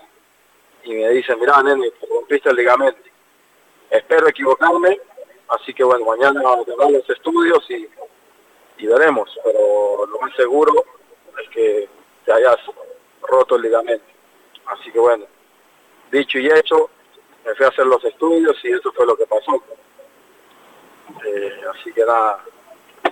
[0.84, 3.00] y me dice, mirá nene, te rompiste el ligamento.
[3.90, 5.00] Espero equivocarme,
[5.50, 7.88] así que bueno, mañana tendrán los estudios y,
[8.78, 10.74] y veremos, pero lo más seguro
[11.42, 11.90] es que
[12.26, 12.58] te hayas
[13.22, 14.06] roto el ligamento.
[14.66, 15.26] Así que bueno,
[16.12, 16.90] dicho y hecho,
[17.46, 19.62] me fui a hacer los estudios y eso fue lo que pasó.
[21.26, 22.44] Eh, así que nada,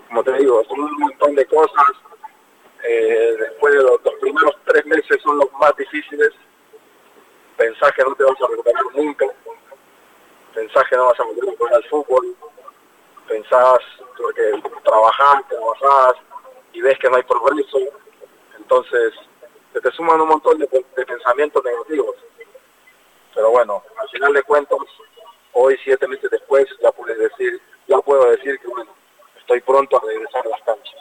[0.07, 1.87] como te digo, son un montón de cosas.
[2.83, 6.31] Eh, después de los, primeros tres meses son los más difíciles.
[7.57, 9.25] Pensás que no te vas a recuperar nunca.
[10.53, 12.35] Pensás que no vas a a jugar al fútbol.
[13.27, 13.79] Pensás
[14.35, 16.15] que trabajás, trabajás
[16.73, 17.79] y ves que no hay progreso.
[18.57, 19.13] Entonces,
[19.73, 22.15] se te suman un montón de, de pensamientos negativos.
[23.33, 24.77] Pero bueno, al final de cuentas,
[25.53, 27.61] hoy, siete meses después, ya puedo decir,
[27.91, 28.91] ya puedo decir que bueno,
[29.37, 30.95] estoy pronto a regresar a las canchas.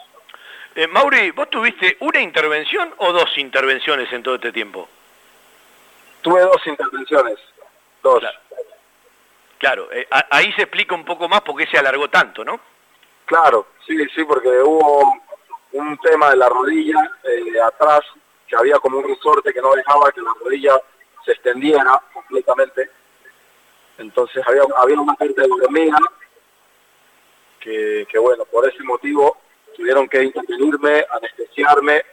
[0.75, 4.87] Eh, Mauri, ¿vos tuviste una intervención o dos intervenciones en todo este tiempo?
[6.21, 7.37] Tuve dos intervenciones,
[8.03, 8.23] dos.
[9.57, 12.59] Claro, eh, a- ahí se explica un poco más por qué se alargó tanto, ¿no?
[13.25, 15.13] Claro, sí, sí, porque hubo
[15.73, 18.01] un tema de la rodilla eh, atrás,
[18.47, 20.73] que había como un resorte que no dejaba que la rodilla
[21.25, 22.89] se extendiera completamente.
[23.97, 25.97] Entonces había, había una parte de hormiga
[27.61, 29.37] que, que, bueno, por ese motivo
[29.75, 32.03] tuvieron que intervenirme, anestesiarme,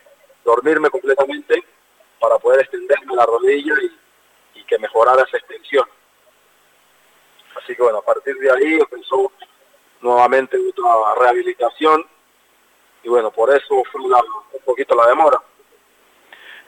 [0.44, 1.64] dormirme completamente
[2.20, 5.86] para poder extenderme la rodilla y, y que mejorara esa extensión.
[7.56, 9.32] Así que bueno, a partir de ahí empezó
[10.00, 12.06] nuevamente otra rehabilitación
[13.02, 14.18] y bueno, por eso fue la-
[14.52, 15.40] un poquito la demora.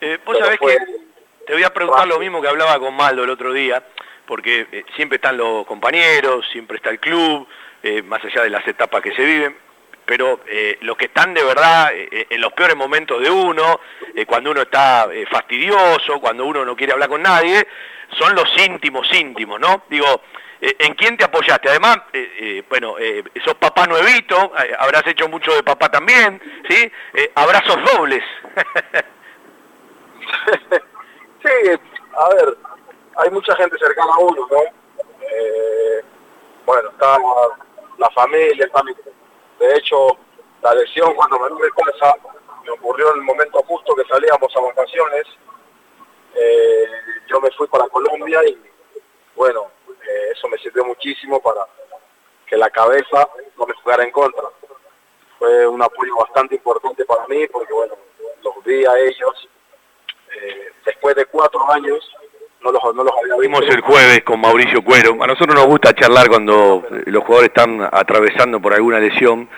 [0.01, 2.95] Eh, vos Pero sabés fue- que te voy a preguntar lo mismo que hablaba con
[2.95, 3.87] Maldo el otro día,
[4.27, 7.47] porque eh, siempre están los compañeros, siempre está el club,
[7.83, 9.57] eh, más allá de las etapas que se viven,
[10.05, 13.81] pero eh, los que están de verdad eh, en los peores momentos de uno,
[14.15, 17.67] eh, cuando uno está eh, fastidioso, cuando uno no quiere hablar con nadie,
[18.19, 19.85] son los íntimos íntimos, ¿no?
[19.89, 20.23] Digo,
[20.61, 21.71] eh, ¿en quién te apoyaste?
[21.71, 26.43] Además, eh, eh, bueno, eh, sos papá nuevito, eh, habrás hecho mucho de papá también,
[26.69, 26.91] ¿sí?
[27.15, 28.25] Eh, abrazos dobles.
[31.43, 31.49] Sí,
[32.19, 32.57] a ver,
[33.17, 34.61] hay mucha gente cercana a uno, ¿no?
[35.23, 36.05] Eh,
[36.67, 37.17] bueno, está
[38.01, 38.95] la familia, está mi-
[39.61, 40.17] de hecho,
[40.63, 42.17] la lesión cuando me pasa,
[42.65, 45.27] me ocurrió en el momento justo que salíamos a vacaciones,
[46.33, 46.87] Eh,
[47.27, 48.57] yo me fui para Colombia y
[49.35, 51.67] bueno, eh, eso me sirvió muchísimo para
[52.47, 53.29] que la cabeza
[53.59, 54.45] no me jugara en contra.
[55.41, 57.95] Fue un apoyo bastante importante para mí porque bueno,
[58.45, 59.49] los vi a ellos
[60.37, 61.99] eh, después de cuatro años,
[62.65, 63.41] no los, no los había visto.
[63.41, 65.17] Vimos el jueves con Mauricio Cuero.
[65.23, 69.49] A nosotros nos gusta charlar cuando eh, los jugadores están atravesando por alguna lesión.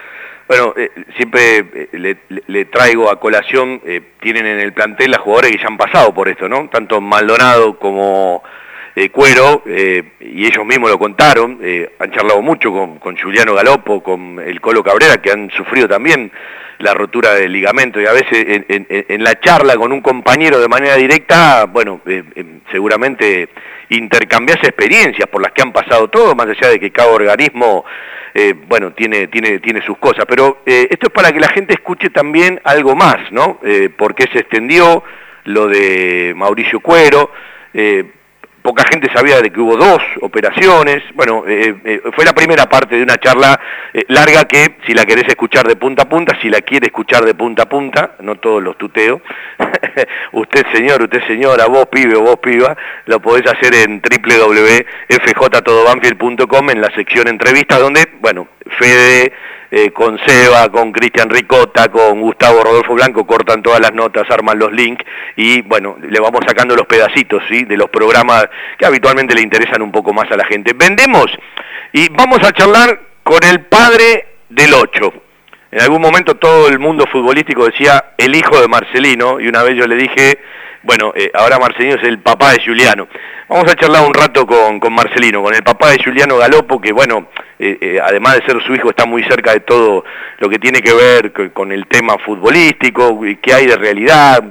[0.49, 2.17] Bueno, eh, siempre eh,
[2.47, 6.13] le, traigo a colación, eh, tienen en el plantel a jugadores que ya han pasado
[6.13, 6.69] por esto, ¿no?
[6.69, 8.43] Tanto Maldonado como
[8.95, 14.03] eh, Cuero, eh, y ellos mismos lo contaron, eh, han charlado mucho con, Juliano Galopo,
[14.03, 16.31] con el Colo Cabrera, que han sufrido también
[16.79, 20.97] la rotura del ligamento y a veces en, la charla con un compañero de manera
[20.97, 22.25] directa, bueno, eh,
[22.73, 23.51] seguramente
[23.91, 27.85] intercambias experiencias por las que han pasado todos, más allá de que cada organismo,
[28.67, 30.25] bueno, tiene, tiene, tiene sus cosas.
[30.27, 33.61] Pero esto es para que la gente escuche también algo más, ¿no?
[33.97, 35.05] Por qué se extendió
[35.45, 37.31] lo de Mauricio Cuero,
[38.63, 41.03] poca gente sabía de que hubo dos operaciones.
[41.15, 43.61] Bueno, eh, eh, fue la primera parte de una charla
[43.93, 47.25] eh, larga que, si la querés escuchar de punta a punta, si la quiere escuchar
[47.25, 49.21] de punta a punta, no todos los tuteo,
[50.33, 52.77] usted señor, usted señora, vos pibe o vos piba,
[53.07, 58.49] lo podés hacer en www.fjtodobanfield.com en la sección entrevistas, donde, bueno,
[58.79, 59.33] Fede
[59.71, 64.59] eh, con Seba, con Cristian Ricota, con Gustavo Rodolfo Blanco, cortan todas las notas, arman
[64.59, 65.03] los links
[65.37, 67.65] y bueno, le vamos sacando los pedacitos ¿sí?
[67.65, 68.49] de los programas
[68.79, 70.75] que habitualmente le interesan un poco más a la gente.
[70.75, 71.27] Vendemos
[71.93, 75.13] y vamos a charlar con el padre del 8.
[75.71, 79.75] En algún momento todo el mundo futbolístico decía el hijo de Marcelino y una vez
[79.75, 80.39] yo le dije,
[80.83, 83.07] bueno, eh, ahora Marcelino es el papá de Juliano.
[83.49, 87.29] Vamos a charlar un rato con, Marcelino, con el papá de Juliano Galopo, que bueno,
[87.59, 90.05] eh, eh, además de ser su hijo, está muy cerca de todo
[90.39, 94.43] lo que tiene que ver con, el tema futbolístico, qué hay de realidad,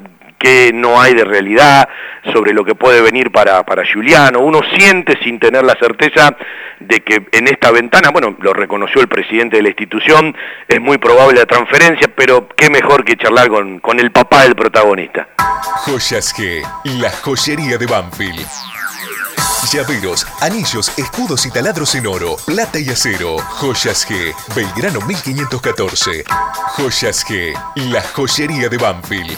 [0.41, 1.88] qué no hay de realidad
[2.34, 4.39] sobre lo que puede venir para, para Juliano.
[4.39, 6.35] Uno siente sin tener la certeza
[6.80, 10.35] de que en esta ventana, bueno, lo reconoció el presidente de la institución,
[10.68, 14.55] es muy probable la transferencia, pero qué mejor que charlar con, con el papá del
[14.55, 15.27] protagonista.
[15.85, 16.63] Joyas G,
[16.99, 18.47] la joyería de Banfield.
[19.72, 23.38] Llaveros, anillos, escudos y taladros en oro, plata y acero.
[23.38, 26.23] Joyas G, Belgrano 1514.
[26.76, 29.38] Joyas G, la joyería de Banfield.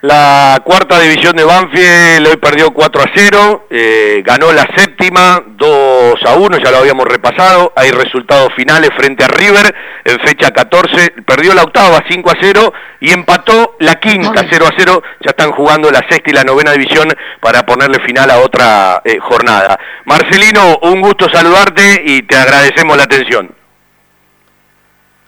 [0.00, 6.14] La cuarta división de Banfield hoy perdió 4 a 0, eh, ganó la séptima 2
[6.24, 11.14] a 1, ya lo habíamos repasado, hay resultados finales frente a River en fecha 14,
[11.26, 15.50] perdió la octava 5 a 0 y empató la quinta 0 a 0, ya están
[15.50, 17.08] jugando la sexta y la novena división
[17.40, 19.80] para ponerle final a otra eh, jornada.
[20.04, 23.52] Marcelino, un gusto saludarte y te agradecemos la atención.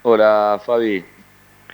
[0.02, 1.04] Hola Fabi,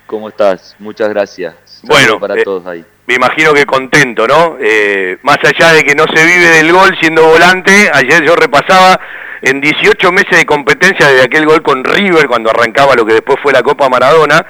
[0.07, 0.75] ¿cómo estás?
[0.79, 1.66] Muchas gracias.
[1.83, 2.83] Bueno, para eh, todos ahí.
[3.05, 4.57] Me imagino que contento, ¿no?
[4.59, 8.99] Eh, más allá de que no se vive del gol siendo volante, ayer yo repasaba
[9.41, 13.37] en 18 meses de competencia desde aquel gol con River cuando arrancaba lo que después
[13.41, 14.45] fue la Copa Maradona,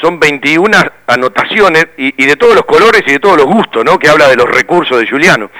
[0.00, 0.76] son 21
[1.06, 3.98] anotaciones y, y de todos los colores y de todos los gustos, ¿no?
[3.98, 5.50] Que habla de los recursos de Juliano.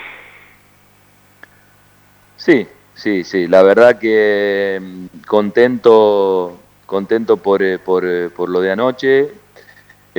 [2.39, 3.49] Sí, sí, sí.
[3.49, 6.57] La verdad que mm, contento,
[6.87, 9.29] contento por, eh, por, eh, por lo de anoche,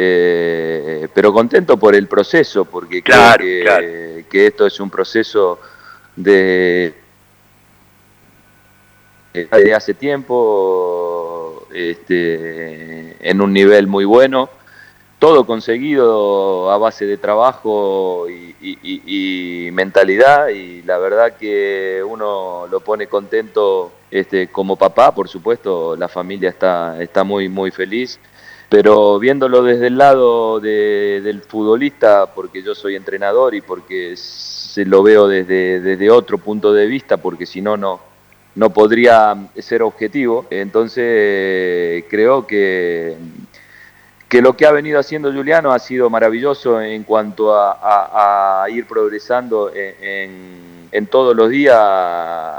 [0.01, 4.29] eh, pero contento por el proceso, porque Claro, creo que, claro.
[4.29, 5.59] que esto es un proceso
[6.15, 6.93] de,
[9.33, 14.49] de hace tiempo, este, en un nivel muy bueno.
[15.19, 22.01] Todo conseguido a base de trabajo y, y- y- y mentalidad y la verdad que
[22.07, 27.69] uno lo pone contento este, como papá, por supuesto, la familia está, está muy, muy
[27.69, 28.17] feliz,
[28.69, 34.85] pero viéndolo desde el lado de- del futbolista, porque yo soy entrenador y porque se
[34.85, 37.99] lo veo desde, desde otro punto de vista, porque si no, no,
[38.55, 43.15] no podría ser objetivo, entonces creo que
[44.27, 48.85] que lo que ha venido haciendo Juliano ha sido maravilloso en cuanto a, a- ir
[48.85, 51.75] progresando en, en- todos los días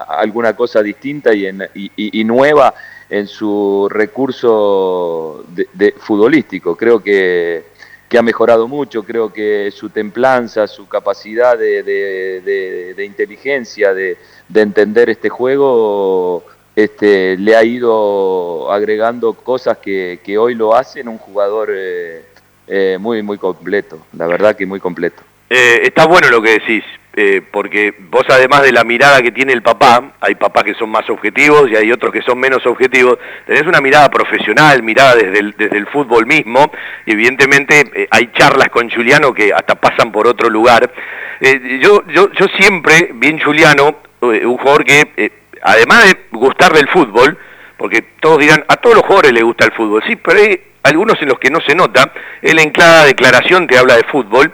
[0.09, 2.74] alguna cosa distinta y, en- y nueva
[3.11, 6.77] en su recurso de, futbolístico.
[6.77, 7.65] Creo que,
[8.09, 14.16] que ha mejorado mucho, creo que su templanza, su capacidad de, de- inteligencia, de,
[14.49, 16.45] de entender este juego,
[16.77, 22.24] este, le ha ido agregando cosas que, que hoy lo hacen un jugador eh,
[22.66, 25.23] eh, muy, muy completo, la verdad que muy completo.
[25.49, 29.53] Eh, está bueno lo que decís, eh, porque vos además de la mirada que tiene
[29.53, 33.19] el papá, hay papás que son más objetivos y hay otros que son menos objetivos,
[33.47, 36.70] tenés una mirada profesional, mirada desde el, desde el fútbol mismo,
[37.07, 40.89] y evidentemente eh, hay charlas con Juliano que hasta pasan por otro lugar.
[41.41, 45.32] Eh, yo, yo, yo siempre, bien Juliano, un jugador que,
[45.62, 47.37] además de gustar del fútbol,
[47.77, 51.20] porque todos dirán, a todos los jugadores les gusta el fútbol, sí, pero hay algunos
[51.20, 54.53] en los que no se nota, él en cada declaración te habla de fútbol,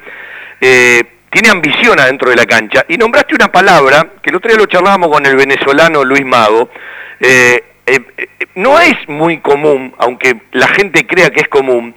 [1.30, 2.84] tiene ambición adentro de la cancha.
[2.88, 6.70] Y nombraste una palabra, que el otro día lo charlábamos con el venezolano Luis Mago,
[7.20, 11.94] eh, eh, eh, no es muy común, aunque la gente crea que es común,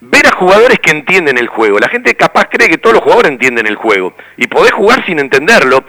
[0.00, 1.78] ver a jugadores que entienden el juego.
[1.78, 5.18] La gente capaz cree que todos los jugadores entienden el juego y podés jugar sin
[5.18, 5.84] entenderlo.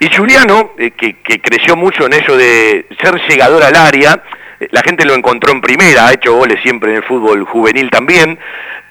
[0.00, 0.90] Y Juliano, que,
[1.22, 4.22] que, creció mucho en eso de ser llegador al área,
[4.70, 8.38] la gente lo encontró en primera, ha hecho goles siempre en el fútbol juvenil también,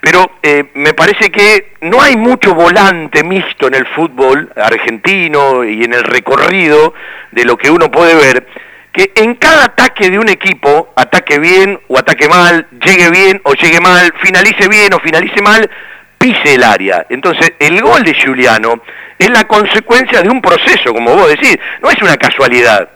[0.04, 5.82] pero eh, me parece que no hay mucho volante mixto en el fútbol argentino y
[5.86, 6.94] en el recorrido
[7.32, 8.46] de lo que uno puede ver,
[8.92, 13.54] que en cada ataque de un equipo, ataque bien o ataque mal, llegue bien o
[13.54, 15.72] llegue mal, finalice bien o finalice mal,
[16.18, 17.06] pise el área.
[17.10, 18.82] Entonces, el gol de Juliano
[19.18, 22.90] es la consecuencia de un proceso, como vos decís, no es una casualidad.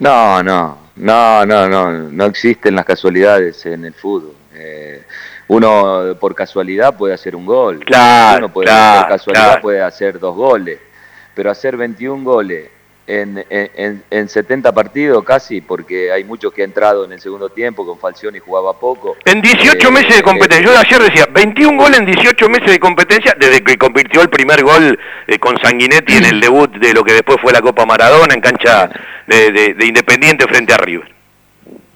[0.00, 4.41] No, no, no, no, no, no existen las casualidades en el fútbol.
[4.54, 5.02] Eh,
[5.48, 10.78] uno por casualidad puede hacer un gol, claro, uno por casualidad puede hacer dos goles,
[11.34, 12.68] pero hacer 21 goles
[13.06, 17.48] en, en, en, 70 partidos casi, porque hay muchos que han entrado en el segundo
[17.48, 19.16] tiempo con Falcioni jugaba poco.
[19.24, 22.78] En 18 eh, meses de competencia, yo ayer decía, 21 goles en 18 meses de
[22.78, 27.02] competencia, desde que convirtió el primer gol eh, con Sanguinetti en el debut de lo
[27.02, 28.88] que después fue la Copa Maradona en cancha
[29.26, 31.12] de, de Independiente frente a River.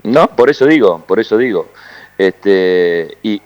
[0.02, 1.68] No, por eso digo, por eso digo.
[2.18, 3.42] Este, y,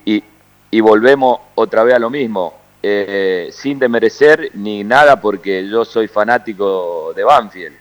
[0.70, 6.06] y, volvemos otra vez a lo mismo, eh, sin demerecer ni nada porque yo soy
[6.08, 7.76] fanático de Banfield,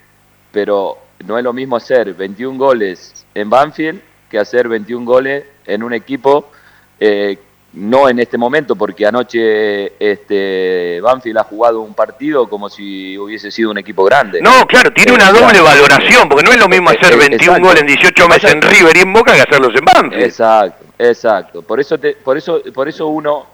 [0.51, 5.83] pero no es lo mismo hacer 21 goles en Banfield que hacer 21 goles en
[5.83, 6.51] un equipo
[6.99, 7.37] eh,
[7.73, 13.51] no en este momento, porque anoche este, Banfield ha jugado un partido como si hubiese
[13.51, 14.41] sido un equipo grande.
[14.41, 17.87] No, claro, tiene una doble valoración, porque no es lo mismo hacer 21 goles en
[17.87, 20.23] 18 meses en River y en Boca que hacerlos en Banfield.
[20.23, 21.61] Exacto, exacto.
[21.61, 23.45] Por eso, por eso, por eso uno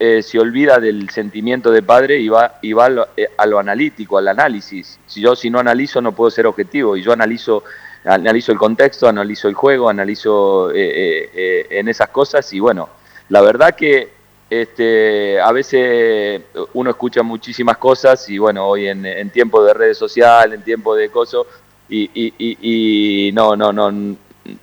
[0.00, 3.44] eh, se olvida del sentimiento de padre y va, y va a, lo, eh, a
[3.44, 4.98] lo analítico, al análisis.
[5.06, 7.64] Si yo si no analizo no puedo ser objetivo, y yo analizo
[8.04, 12.88] analizo el contexto, analizo el juego, analizo eh, en esas cosas y bueno,
[13.28, 14.10] la verdad que
[14.50, 16.40] este, a veces
[16.72, 20.94] uno escucha muchísimas cosas y bueno, hoy en, en tiempo de redes sociales, en tiempo
[20.94, 21.42] de cosas,
[21.90, 24.16] y, y, no, no, no,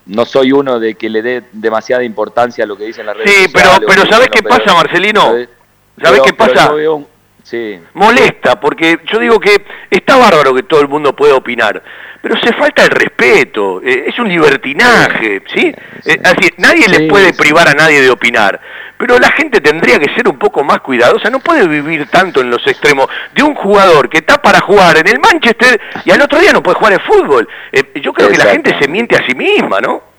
[0.05, 3.31] no soy uno de que le dé demasiada importancia a lo que dicen las redes
[3.31, 3.51] sociales.
[3.51, 5.35] Sí, pero, pero ¿sabes qué pasa, Marcelino?
[6.01, 6.71] ¿Sabes qué pasa?
[7.45, 7.79] Sí.
[7.93, 11.79] Molesta, porque yo digo que está bárbaro que todo el mundo pueda opinar,
[12.19, 15.71] pero se falta el respeto, eh, es un libertinaje, ¿sí?
[16.05, 16.19] Eh,
[16.57, 18.59] nadie le puede privar a nadie de opinar,
[18.97, 22.49] pero la gente tendría que ser un poco más cuidadosa, no puede vivir tanto en
[22.49, 23.05] los extremos
[23.35, 26.63] de un jugador que está para jugar en el Manchester y al otro día no
[26.63, 27.47] puede jugar en fútbol.
[27.71, 30.14] Eh, yo creo que la gente se miente a sí misma, ¿no?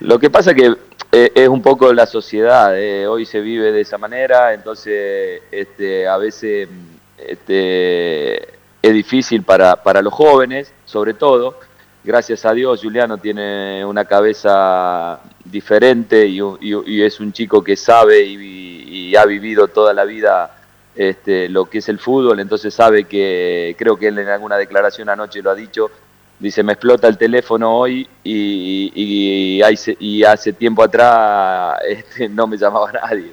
[0.00, 0.74] Lo que pasa que
[1.12, 2.74] es un poco la sociedad,
[3.08, 6.68] hoy se vive de esa manera, entonces este, a veces
[7.16, 8.34] este,
[8.82, 11.58] es difícil para, para los jóvenes, sobre todo.
[12.04, 19.16] Gracias a Dios, Juliano tiene una cabeza diferente y, es un chico que sabe y,
[19.16, 20.58] ha vivido toda la vida
[20.94, 25.08] este, lo que es el fútbol, entonces sabe que, creo que él en alguna declaración
[25.08, 25.90] anoche lo ha dicho,
[26.38, 29.62] dice, me explota el teléfono hoy y,
[29.98, 33.32] y hace tiempo atrás este, no me llamaba nadie.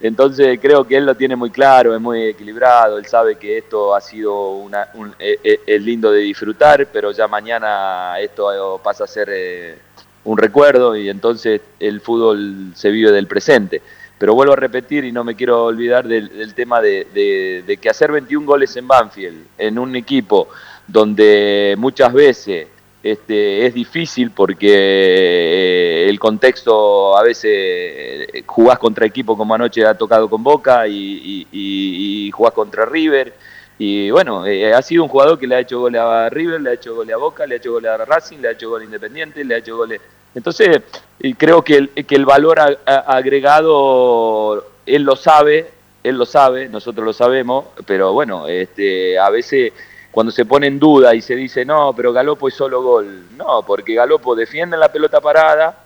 [0.00, 3.94] Entonces creo que él lo tiene muy claro, es muy equilibrado, él sabe que esto
[3.94, 9.04] ha sido una, un, es, e, es lindo de disfrutar, pero ya mañana esto pasa
[9.04, 9.78] a ser eh,
[10.24, 13.80] un recuerdo y entonces el fútbol se vive del presente.
[14.18, 18.12] Pero vuelvo a repetir y no me quiero olvidar del, tema de, de que hacer
[18.12, 20.48] 21 goles en Banfield, en un equipo
[20.86, 22.68] donde muchas veces
[23.04, 29.84] este, es difícil porque eh, el contexto a veces eh, jugás contra equipo como anoche
[29.84, 33.34] ha tocado con Boca y, jugás contra River.
[33.78, 36.70] Y bueno, eh, ha sido un jugador que le ha hecho goles a River, le
[36.70, 38.86] ha hecho goles a Boca, le ha hecho goles a Racing, le ha hecho goles
[38.86, 40.00] a Independiente, le ha hecho goles.
[40.34, 40.80] Entonces,
[41.36, 45.70] creo que el, que el valor agregado, él lo sabe,
[46.02, 49.72] él lo sabe, nosotros lo sabemos, pero bueno, este, a veces
[50.14, 53.26] cuando se pone en duda y se dice, no, pero Galopo es solo gol.
[53.36, 55.76] No, porque Galopo defiende en la pelota parada,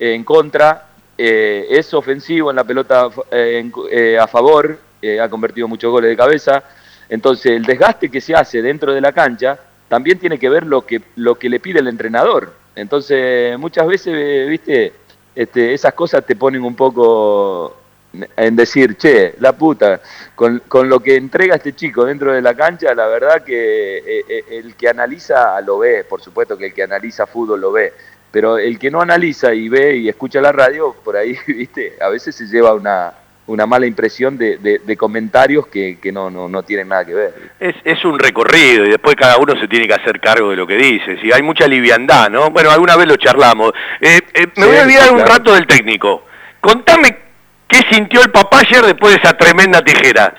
[0.00, 5.68] en contra, eh, es ofensivo en la pelota eh, eh, a favor eh, ha convertido
[5.68, 6.64] muchos goles de cabeza.
[7.08, 9.56] Entonces, el desgaste que se hace dentro de la cancha
[9.86, 12.52] también tiene que ver lo que, lo que le pide el entrenador.
[12.74, 14.92] Entonces, muchas veces, viste,
[15.36, 17.76] este, esas cosas te ponen un poco
[18.12, 20.00] en decir, che, la puta,
[20.34, 24.24] con, con, lo que entrega este chico dentro de la cancha, la verdad que eh,
[24.28, 27.92] eh, el que analiza lo ve, por supuesto que el que analiza fútbol lo ve,
[28.30, 32.08] pero el que no analiza y ve y escucha la radio, por ahí, viste, a
[32.08, 33.12] veces se lleva una,
[33.46, 37.34] una mala impresión de, de, comentarios que, que no, no, no, tienen nada que ver.
[37.60, 40.66] Es, es un recorrido y después cada uno se tiene que hacer cargo de lo
[40.66, 41.18] que dice.
[41.20, 42.50] Si hay mucha liviandad, ¿no?
[42.50, 43.72] Bueno, alguna vez lo charlamos.
[44.00, 44.20] Eh,
[44.56, 46.24] me voy a olvidar un rato del técnico.
[46.60, 47.27] Contame
[47.68, 50.34] ¿Qué sintió el papá ayer después de esa tremenda tijera?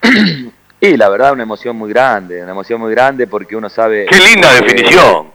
[0.80, 4.04] Y la verdad una emoción muy grande, una emoción muy grande porque uno sabe...
[4.04, 5.32] ¡Qué linda definición!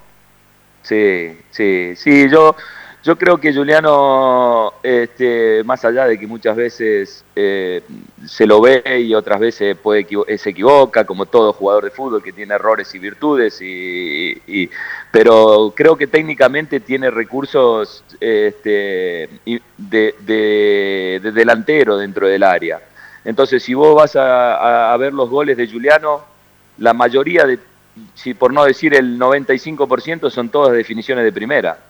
[0.83, 2.55] Sí, sí, sí, yo
[3.01, 7.81] yo creo que Juliano, este, más allá de que muchas veces eh,
[8.25, 10.05] se lo ve y otras veces puede
[10.37, 14.69] se equivoca, como todo jugador de fútbol que tiene errores y virtudes, y,
[15.11, 19.29] pero creo que técnicamente tiene recursos este,
[19.77, 22.81] de, delantero dentro del área.
[23.23, 26.25] Entonces, si vos vas a, a ver los goles de Juliano,
[26.79, 27.59] la mayoría de,
[28.13, 31.88] si por no decir el 95%, son todas definiciones de primera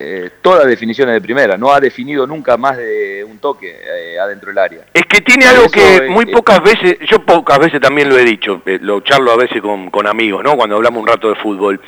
[0.00, 4.50] eh, todas definiciones de primera, no ha definido nunca más de un toque eh, adentro
[4.50, 4.84] del área.
[4.94, 8.62] Es que tiene algo que muy pocas veces, yo pocas veces también lo he dicho,
[8.64, 10.56] eh, lo charlo a veces con, con, amigos, ¿no?
[10.56, 11.80] Cuando hablamos un rato de fútbol.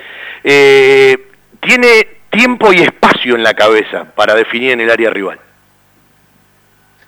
[0.43, 5.39] tiene tiempo y espacio en la cabeza para definir en el área rival.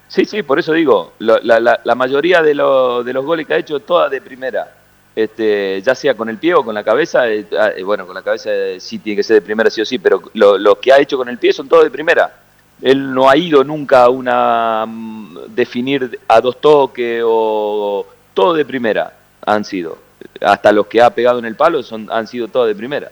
[0.07, 3.59] Sí, sí, por eso digo, la, la, la mayoría de, de los goles que ha
[3.59, 4.82] hecho, todas de primera
[5.15, 8.15] este, ya sea con el pie o con la cabeza, eh, ah, eh, bueno, con
[8.15, 10.93] la cabeza eh, sí tiene que ser de primera sí o sí, pero lo, que
[10.93, 12.39] ha hecho con el pie son todos de primera.
[12.81, 18.65] Él no ha ido nunca a una mm, definir a dos toques o todo de
[18.65, 19.13] primera
[19.45, 19.99] han sido.
[20.41, 23.11] Hasta los que ha pegado en el palo son, han sido todos de primera.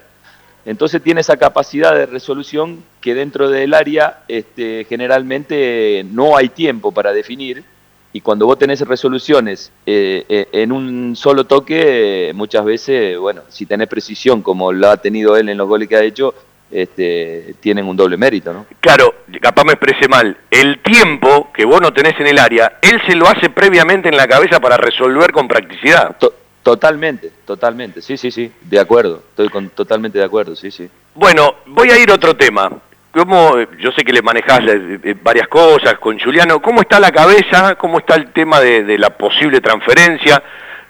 [0.65, 6.91] Entonces tiene esa capacidad de resolución que dentro del área este, generalmente no hay tiempo
[6.91, 7.63] para definir
[8.13, 13.65] y cuando vos tenés resoluciones eh, eh, en un solo toque, muchas veces, bueno, si
[13.65, 16.33] tenés precisión como lo ha tenido él en los goles que ha hecho,
[16.69, 18.65] este, tienen un doble mérito, ¿no?
[18.79, 20.37] Claro, capaz me expresé mal.
[20.49, 24.17] El tiempo que vos no tenés en el área, él se lo hace previamente en
[24.17, 26.15] la cabeza para resolver con practicidad.
[26.63, 30.89] totalmente, totalmente, sí, sí, sí, de acuerdo, estoy con, totalmente de acuerdo, sí, sí.
[31.15, 32.71] Bueno, voy a ir a otro tema.
[33.13, 37.11] ¿Cómo, yo sé que le manejás eh, eh, varias cosas con Juliano, ¿cómo está la
[37.11, 37.75] cabeza?
[37.75, 40.41] ¿Cómo está el tema de, la posible transferencia?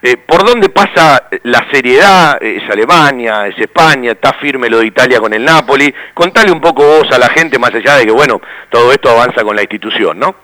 [0.04, 2.38] Eh, ¿Por dónde pasa la seriedad?
[2.42, 3.48] ¿Es Alemania?
[3.48, 4.12] ¿Es España?
[4.12, 5.92] ¿Está firme lo de Italia con el Napoli?
[6.14, 8.40] Contale un poco vos a la gente, más allá de que, bueno,
[8.70, 10.36] todo esto avanza con la institución, ¿no?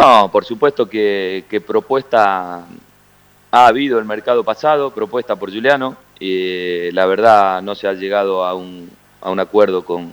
[0.00, 2.64] No, por supuesto que, propuesta
[3.52, 8.44] ha habido el mercado pasado, propuesta por Juliano, y la verdad no se ha llegado
[8.44, 8.90] a un,
[9.22, 10.12] a un acuerdo con,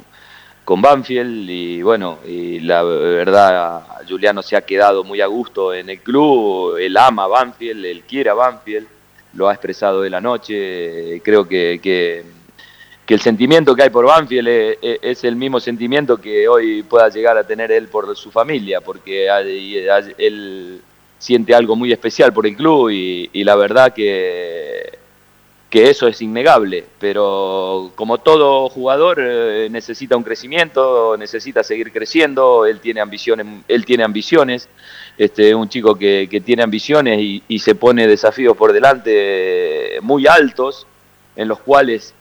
[0.70, 5.90] con Banfield y bueno, y la verdad Juliano se ha quedado muy a gusto en
[5.90, 8.86] el club, él ama a Banfield, él quiere a Banfield,
[9.34, 12.24] lo ha expresado de la noche, creo que, que,
[13.08, 14.48] el sentimiento que hay por Banfield
[15.02, 19.28] es, el mismo sentimiento que hoy pueda llegar a tener él por su familia, porque
[20.20, 20.82] él
[21.18, 24.99] siente algo muy especial por el club y la verdad que
[25.70, 32.66] que eso es innegable, pero como todo jugador eh, necesita un crecimiento, necesita seguir creciendo,
[32.66, 34.68] él tiene ambiciones, él tiene ambiciones,
[35.18, 40.88] este, un chico que, que tiene ambiciones y, se pone desafíos por delante muy altos,
[41.36, 42.16] en los cuales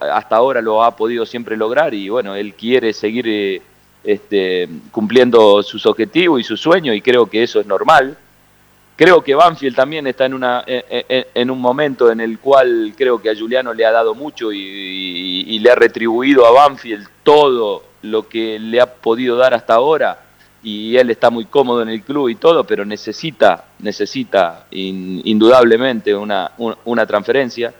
[0.00, 3.62] hasta ahora lo ha podido siempre lograr y bueno, él quiere seguir eh,
[4.04, 8.18] este, cumpliendo sus objetivos y sus sueños y creo que eso es normal
[8.96, 13.28] Creo que Banfield también está en, una, en, un momento en el cual creo que
[13.28, 18.58] a Juliano le ha dado mucho y, le ha retribuido a Banfield todo lo que
[18.60, 20.20] le ha podido dar hasta ahora
[20.62, 26.52] y él está muy cómodo en el club y todo, pero necesita, necesita indudablemente una,
[26.84, 27.74] una, transferencia.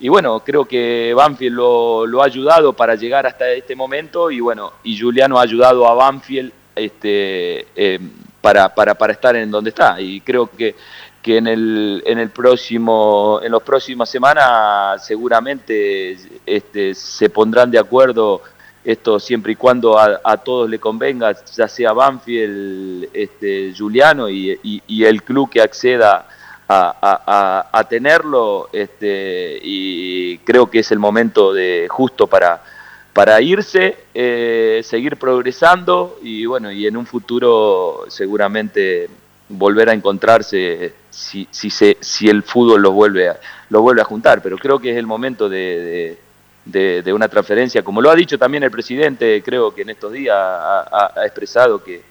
[0.00, 4.72] Y bueno, creo que Banfield lo, ha ayudado para llegar hasta este momento y bueno,
[4.82, 8.00] y Juliano ha ayudado a Banfield este, eh,
[8.40, 10.00] para, para, para estar en donde está.
[10.00, 10.74] Y creo que,
[11.22, 17.78] que en, el, en, el próximo, en las próximas semanas seguramente este, se pondrán de
[17.78, 18.42] acuerdo
[18.82, 25.04] esto siempre y cuando a, todos le convenga, ya sea Banfield, este, Juliano y, y,
[25.04, 26.26] el club que acceda
[26.66, 32.62] a, a, tenerlo, este, y creo que es el momento de justo para,
[33.12, 39.08] para irse, eh, seguir progresando y bueno, y en un futuro seguramente
[39.48, 43.38] volver a encontrarse si, si, se, si el fútbol los vuelve, a,
[43.68, 44.42] vuelve a juntar.
[44.42, 46.18] Pero creo que es el momento de,
[46.64, 47.82] de, una transferencia.
[47.82, 52.02] Como lo ha dicho también el presidente, creo que en estos días ha, expresado que,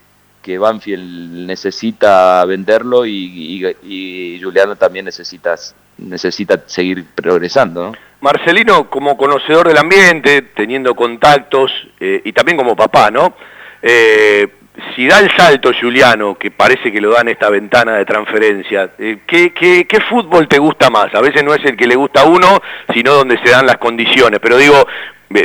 [0.41, 4.41] que Banfield necesita venderlo y, y, y,
[4.77, 5.55] también necesita,
[5.97, 7.85] necesita seguir progresando.
[7.85, 8.08] ¿no?
[8.21, 13.33] Marcelino, como conocedor del ambiente, teniendo contactos eh, y también como papá, ¿no?
[13.81, 14.47] Eh,
[14.95, 18.91] si da el salto Juliano, que parece que lo da en esta ventana de transferencia,
[18.97, 21.13] eh, ¿qué, qué, fútbol te gusta más?
[21.15, 22.61] A veces no es el que le gusta a uno,
[22.93, 24.39] sino donde se dan las condiciones.
[24.41, 24.85] Pero digo,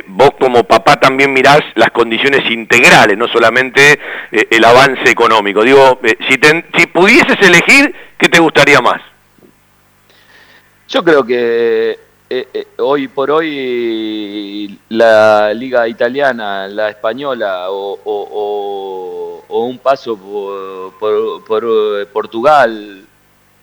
[0.06, 3.98] vos como papá también mirás las condiciones integrales, no solamente
[4.30, 5.62] el avance económico.
[5.62, 9.00] Digo, si, te, si pudieses elegir, ¿qué te gustaría más?
[10.88, 19.44] Yo creo que eh, eh, hoy por hoy la liga italiana, la española o, o,
[19.48, 20.16] o un paso
[20.98, 23.04] por, por, Portugal,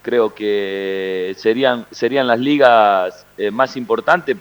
[0.01, 4.37] creo que serían, serían las ligas eh, más importantes.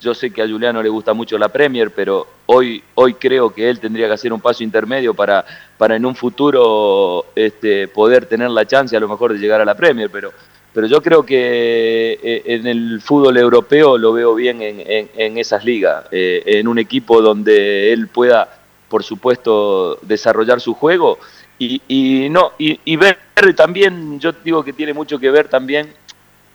[0.00, 3.68] Yo sé que a Juliano le gusta mucho la Premier, pero hoy, hoy creo que
[3.68, 5.44] él tendría que hacer un paso intermedio para,
[5.78, 9.64] para en un futuro este, poder tener la chance a lo mejor de llegar a
[9.64, 10.32] la Premier, pero
[10.76, 15.64] pero yo creo que eh, en el fútbol europeo lo veo bien en, en, esas
[15.64, 21.18] ligas, eh, en un equipo donde él pueda, por supuesto, desarrollar su juego
[21.58, 23.16] y, y no y, y, ver
[23.56, 25.94] también, yo digo que tiene mucho que ver también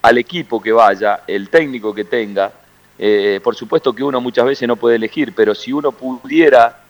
[0.03, 2.51] al equipo que vaya, el técnico que tenga.
[2.99, 6.80] Eh, por supuesto que uno muchas veces no puede elegir, pero si uno pudiera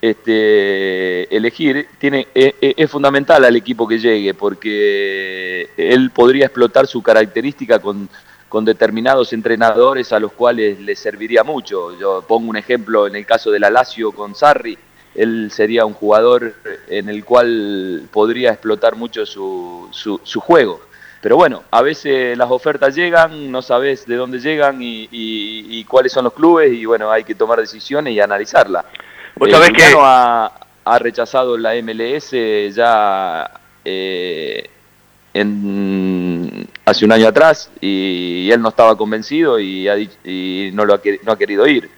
[0.00, 7.02] este, elegir, tiene, es, es, fundamental al equipo que llegue, porque él podría explotar su
[7.02, 8.08] característica con,
[8.48, 11.98] con, determinados entrenadores a los cuales le serviría mucho.
[11.98, 14.78] Yo pongo un ejemplo en el caso de la Lazio con Sarri,
[15.16, 16.54] él sería un jugador
[16.88, 20.80] en el cual podría explotar mucho su, su, su juego.
[21.22, 25.84] Pero bueno, a veces las ofertas llegan, no sabes de dónde llegan y, y, y
[25.84, 28.84] cuáles son los clubes y bueno, hay que tomar decisiones y analizarla.
[29.38, 30.50] Vos sabés eh, que ha,
[30.84, 32.30] ha, rechazado la MLS
[32.74, 33.50] ya
[33.84, 34.70] eh,
[35.34, 40.86] en, hace un año atrás y, y, él no estaba convencido y, ha, y no,
[40.86, 41.90] lo ha, no ha querido ir.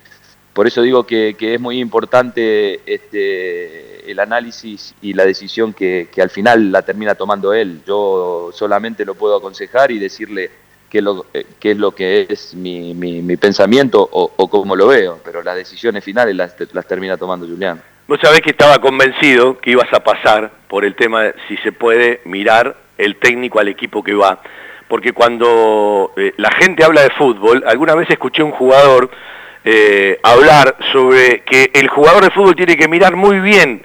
[0.53, 6.09] Por eso digo que, que es muy importante este, el análisis y la decisión que,
[6.13, 7.83] que al final la termina tomando él.
[7.87, 10.51] Yo solamente lo puedo aconsejar y decirle
[10.91, 14.75] qué, lo, eh, qué es lo que es mi, mi, mi pensamiento o, o, cómo
[14.77, 17.83] lo veo, pero las decisiones finales las, las termina tomando Julián.
[18.07, 21.73] Vos sabés que estaba convencido que ibas a pasar por el tema de si se
[21.73, 24.41] puede mirar el técnico al equipo que va,
[24.89, 29.11] porque cuando eh, la gente habla de fútbol, alguna vez escuché a un jugador
[29.65, 33.85] eh, hablar sobre que el jugador de fútbol tiene que mirar muy bien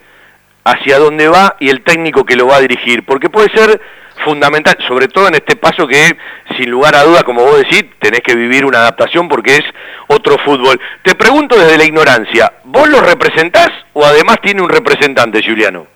[0.64, 3.82] hacia dónde va y el técnico que lo va a dirigir, porque puede ser
[4.24, 6.18] fundamental, sobre todo en este paso que,
[6.58, 9.64] sin lugar a duda, como vos decís, tenés que vivir una adaptación porque es
[10.08, 10.80] otro fútbol.
[11.04, 15.88] Te pregunto desde la ignorancia, ¿vos lo representás o además tiene un representante, Juliano?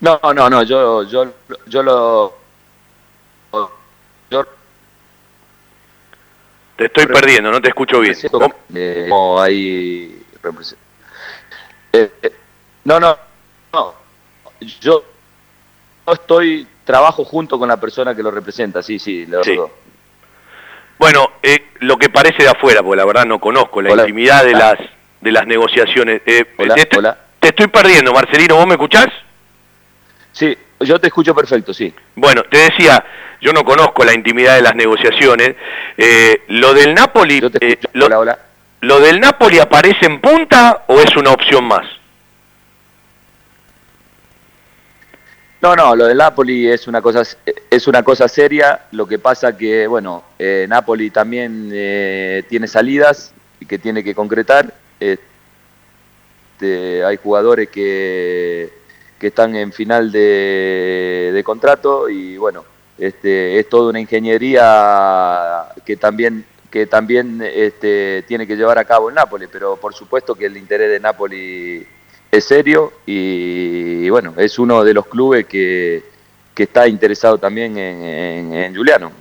[0.00, 1.32] No, no, no, yo, yo,
[1.66, 2.38] yo lo...
[4.30, 4.46] Yo...
[6.76, 8.16] Te estoy perdiendo, no te escucho bien.
[8.74, 10.24] Eh, no, hay...
[11.92, 12.32] Eh, eh,
[12.84, 13.18] no, no,
[13.72, 13.94] no.
[14.80, 15.04] Yo
[16.12, 19.58] estoy, trabajo junto con la persona que lo representa, sí, sí, lo sí.
[20.98, 24.02] Bueno, eh, lo que parece de afuera, porque la verdad no conozco la hola.
[24.02, 24.76] intimidad de las,
[25.20, 26.20] de las negociaciones.
[26.26, 27.18] Eh, hola, te, hola.
[27.38, 29.08] te estoy perdiendo, Marcelino, ¿vos me escuchás?
[30.32, 31.92] Sí, yo te escucho perfecto, sí.
[32.14, 33.04] Bueno, te decía,
[33.40, 35.56] yo no conozco la intimidad de las negociaciones.
[35.96, 38.38] Eh, lo del Napoli, eh, lo, hola, hola.
[38.80, 41.86] ¿lo del Napoli aparece en punta o es una opción más?
[45.62, 47.22] No, no, lo del Napoli es una cosa
[47.70, 48.86] es una cosa seria.
[48.92, 54.14] Lo que pasa que bueno, eh, Napoli también eh, tiene salidas y que tiene que
[54.14, 54.72] concretar.
[54.98, 55.20] Este,
[57.04, 58.72] hay jugadores que,
[59.18, 62.64] que están en final de, de contrato y bueno,
[62.98, 69.08] este, es toda una ingeniería que también que también este, tiene que llevar a cabo
[69.08, 71.84] el Napoli, pero por supuesto que el interés de Napoli
[72.30, 76.02] es serio y, bueno, es uno de los clubes que,
[76.54, 79.12] que está interesado también en, Juliano.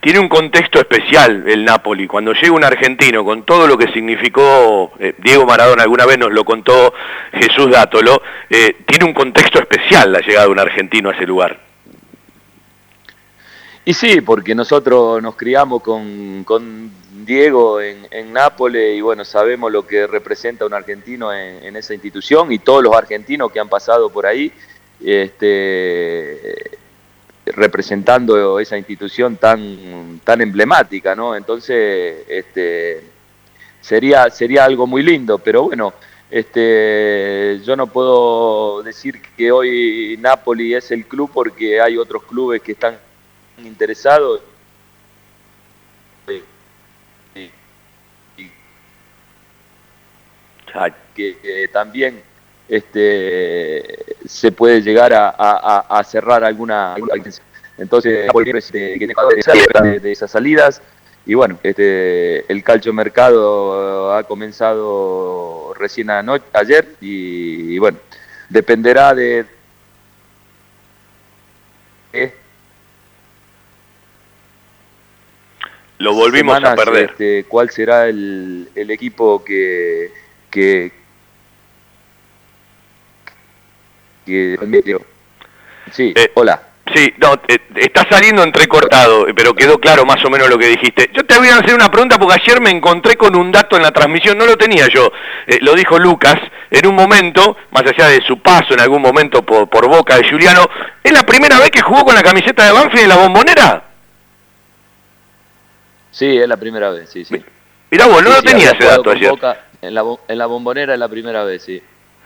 [0.00, 2.06] Tiene un contexto especial el Napoli.
[2.06, 6.30] Cuando llega un argentino con todo lo que significó, eh, Diego Maradona alguna vez nos
[6.32, 6.94] lo contó
[7.32, 11.65] Jesús Dátolo, eh, tiene un contexto especial la llegada de un argentino a ese lugar.
[13.88, 16.90] Y sí, porque nosotros nos criamos con, con
[17.24, 21.94] Diego en, en, Nápoles y bueno, sabemos lo que representa un argentino en, en, esa
[21.94, 24.50] institución y todos los argentinos que han pasado por ahí,
[25.00, 26.78] este,
[27.44, 31.36] representando esa institución tan, tan emblemática, ¿no?
[31.36, 33.04] Entonces, este,
[33.80, 35.94] sería, sería algo muy lindo, pero bueno,
[36.28, 42.60] este, yo no puedo decir que hoy Napoli es el club porque hay otros clubes
[42.62, 43.05] que están
[43.58, 44.40] interesados.
[51.14, 52.22] Que, que también
[52.68, 56.96] este, se puede llegar a, cerrar alguna,
[57.78, 60.82] entonces este, de, de esas salidas
[61.24, 67.98] y bueno este el calcio mercado ha comenzado recién anoche, ayer y, y bueno
[68.48, 69.44] dependerá de,
[72.12, 72.34] de
[75.98, 80.10] lo volvimos semanas, a perder este, cuál será el, el equipo que
[80.50, 80.92] que,
[84.24, 84.58] que
[85.92, 86.60] sí Eh, hola
[86.94, 91.10] Sí, no, eh, está saliendo entrecortado, pero quedó claro más o menos lo que dijiste.
[91.12, 93.82] Yo te voy a hacer una pregunta porque ayer me encontré con un dato en
[93.82, 95.10] la transmisión, no lo tenía yo,
[95.48, 96.36] eh, lo dijo Lucas,
[96.70, 100.30] en un momento, más allá de su paso en algún momento por, por Boca de
[100.30, 100.64] Juliano,
[101.02, 103.84] ¿es la primera vez que jugó con la camiseta de Banfield en la bombonera?
[106.16, 107.44] Sí, es la primera vez, sí, sí.
[107.90, 109.28] Mirá vos, no Sí, lo tenía ese dato ayer.
[109.30, 111.82] Boca en, la, en la bombonera es la primera vez, sí.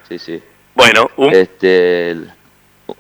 [0.09, 0.41] Sí, sí.
[0.77, 2.17] Bueno, un, Este,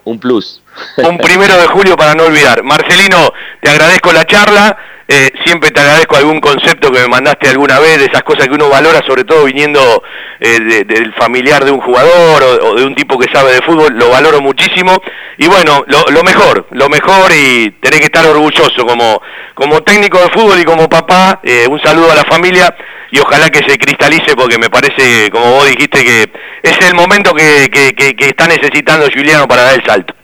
[0.02, 0.60] un plus.
[0.96, 2.64] un primero de julio para no olvidar.
[2.64, 4.76] Marcelino, te agradezco la charla,
[5.12, 8.54] eh, siempre te agradezco algún concepto que me mandaste alguna vez, de esas cosas que
[8.54, 10.02] uno valora, sobre todo viniendo
[10.38, 13.92] eh, de- del familiar de un jugador o, de un tipo que sabe de fútbol,
[13.94, 14.96] lo valoro muchísimo.
[15.36, 19.20] Y bueno, lo, lo mejor, lo mejor y tenés que estar orgulloso como,
[19.54, 21.40] como técnico de fútbol y como papá.
[21.42, 22.72] eh, un saludo a la familia
[23.10, 26.30] y ojalá que se cristalice porque me parece, como vos dijiste, que
[26.62, 30.14] es el momento que, que- que- que está necesitando Juliano para dar el salto.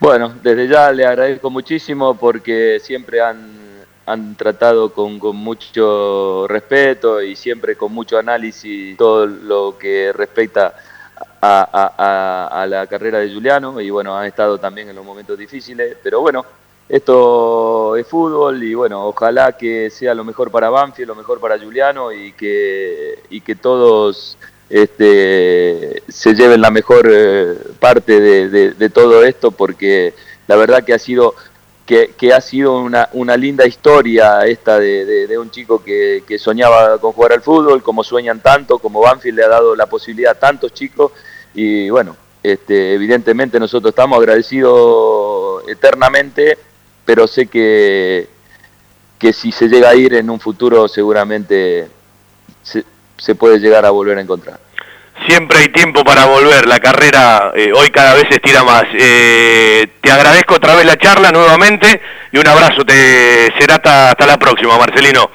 [0.00, 7.20] Bueno, desde ya le agradezco muchísimo porque siempre han, han tratado con, con mucho respeto
[7.20, 10.74] y siempre con mucho análisis todo lo que respecta
[11.40, 15.36] a, a- a- la carrera de Juliano y bueno, han estado también en los momentos
[15.38, 16.44] difíciles, pero bueno,
[16.88, 21.58] esto es fútbol y bueno, ojalá que sea lo mejor para Banfield, lo mejor para
[21.58, 24.38] Juliano y que, y que todos
[24.70, 30.14] este, se lleven la mejor eh, parte de, de- todo esto porque
[30.46, 31.34] la verdad que ha sido
[31.86, 36.22] que, que ha sido una, una linda historia esta de, de- de un chico que,
[36.26, 39.86] que soñaba con jugar al fútbol, como sueñan tanto, como Banfield le ha dado la
[39.86, 41.12] posibilidad a tantos chicos
[41.54, 46.58] y bueno, este, evidentemente nosotros estamos agradecidos eternamente,
[47.04, 48.28] pero sé que,
[49.18, 51.88] que si se llega a ir en un futuro seguramente
[52.62, 52.84] se,
[53.18, 54.60] se puede llegar a volver a encontrar.
[55.26, 58.84] Siempre hay tiempo para volver, la carrera eh, hoy cada vez se estira más.
[58.94, 62.00] Eh, te agradezco otra vez la charla nuevamente
[62.32, 65.30] y un abrazo, te será hasta, hasta la próxima, Marcelino.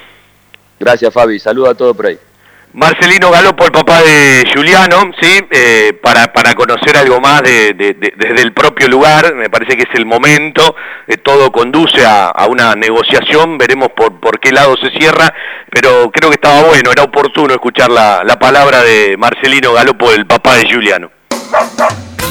[0.79, 2.17] Gracias Fabi, saludo a todos por ahí.
[2.73, 5.39] Marcelino Galopo, el papá de Juliano, ¿sí?
[5.51, 9.77] Eh, para, para conocer algo más de, de- de- desde el propio lugar, me parece
[9.77, 10.75] que es el momento,
[11.07, 15.31] eh, todo conduce a, a una negociación, veremos por, por qué lado se cierra,
[15.69, 20.25] pero creo que estaba bueno, era oportuno escuchar la, la palabra de Marcelino Galopo, el
[20.25, 21.11] papá de Juliano.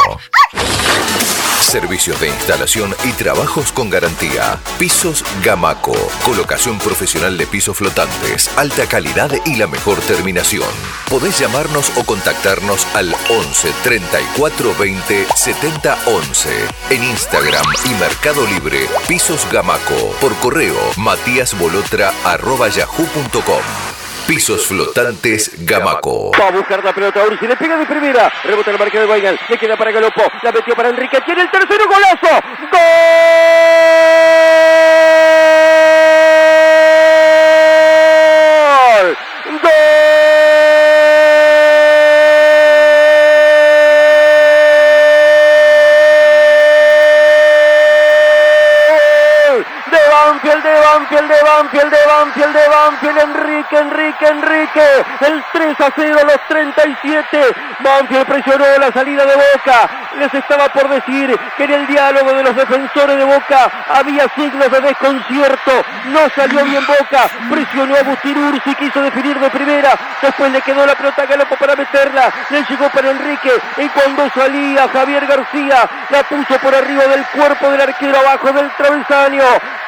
[1.72, 4.60] Servicios de instalación y trabajos con garantía.
[4.78, 5.94] Pisos Gamaco.
[6.26, 8.50] Colocación profesional de pisos flotantes.
[8.58, 10.68] Alta calidad y la mejor terminación.
[11.10, 16.50] Podés llamarnos o contactarnos al 11 34 20 70 11.
[16.90, 18.90] En Instagram y Mercado Libre.
[19.08, 19.21] Pisos
[19.52, 20.16] Gamaco.
[20.20, 23.62] Por correo matíasbolotra.yahoo.com.
[24.28, 26.32] Pisos flotantes Gamaco.
[26.32, 29.40] Va a buscar la pelota Ursi, le pega de primera, rebota el marca de Weigel,
[29.48, 32.42] le queda para Galopo, la metió para Enrique, tiene el tercero golazo,
[50.42, 55.92] Banfield, de Banfield, de Banfield, de Banfield, de Banfield, Enrique, Enrique, Enrique, el 3 a
[55.96, 61.64] 0 a los 37, Banfield presionó la salida de Boca, les estaba por decir que
[61.66, 65.72] en el diálogo de los defensores de Boca había signos de desconcierto,
[66.06, 69.94] no salió bien Boca, presionó a Agustín Ursi, quiso definir de primera,
[70.24, 74.28] después le quedó la pelota a Galopo para meterla, le llegó para Enrique, y cuando
[74.32, 79.44] salía Javier García, la puso por arriba del cuerpo del arquero abajo del travesaño,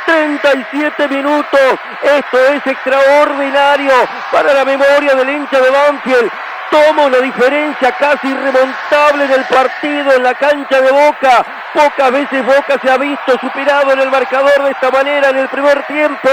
[0.05, 3.93] 37 minutos, esto es extraordinario
[4.31, 6.31] para la memoria del hincha de Banfield,
[6.73, 11.45] toma una diferencia casi irremontable en el partido, en la cancha de Boca.
[11.73, 15.49] Pocas veces Boca se ha visto superado en el marcador de esta manera en el
[15.49, 16.29] primer tiempo.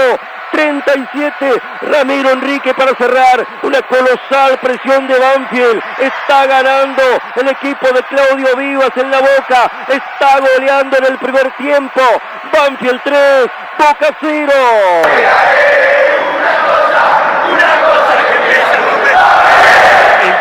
[0.51, 7.03] 37, Ramiro Enrique para cerrar, una colosal presión de Banfield, está ganando
[7.35, 12.01] el equipo de Claudio Vivas en la boca, está goleando en el primer tiempo,
[12.51, 13.47] Banfield 3,
[13.81, 14.53] Boca 0.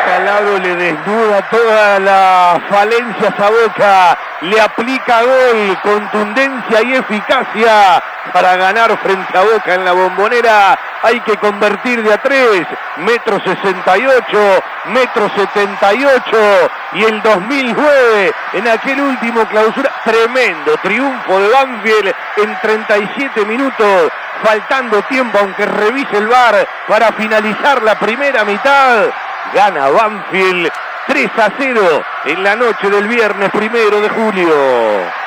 [0.04, 8.56] Calabro le desnuda todas las falencias a Boca, le aplica gol, contundencia y eficacia para
[8.56, 10.78] ganar frente a Boca en la bombonera.
[11.02, 12.66] Hay que convertir de a 3,
[12.98, 19.90] metro 68, metro 78 y el 2009 en aquel último clausura.
[20.04, 24.12] Tremendo triunfo de Banfield en 37 minutos,
[24.42, 29.06] faltando tiempo aunque revise el VAR para finalizar la primera mitad
[29.54, 30.70] gana Banfield
[31.06, 34.48] 3 a 0 en la noche del viernes primero de julio.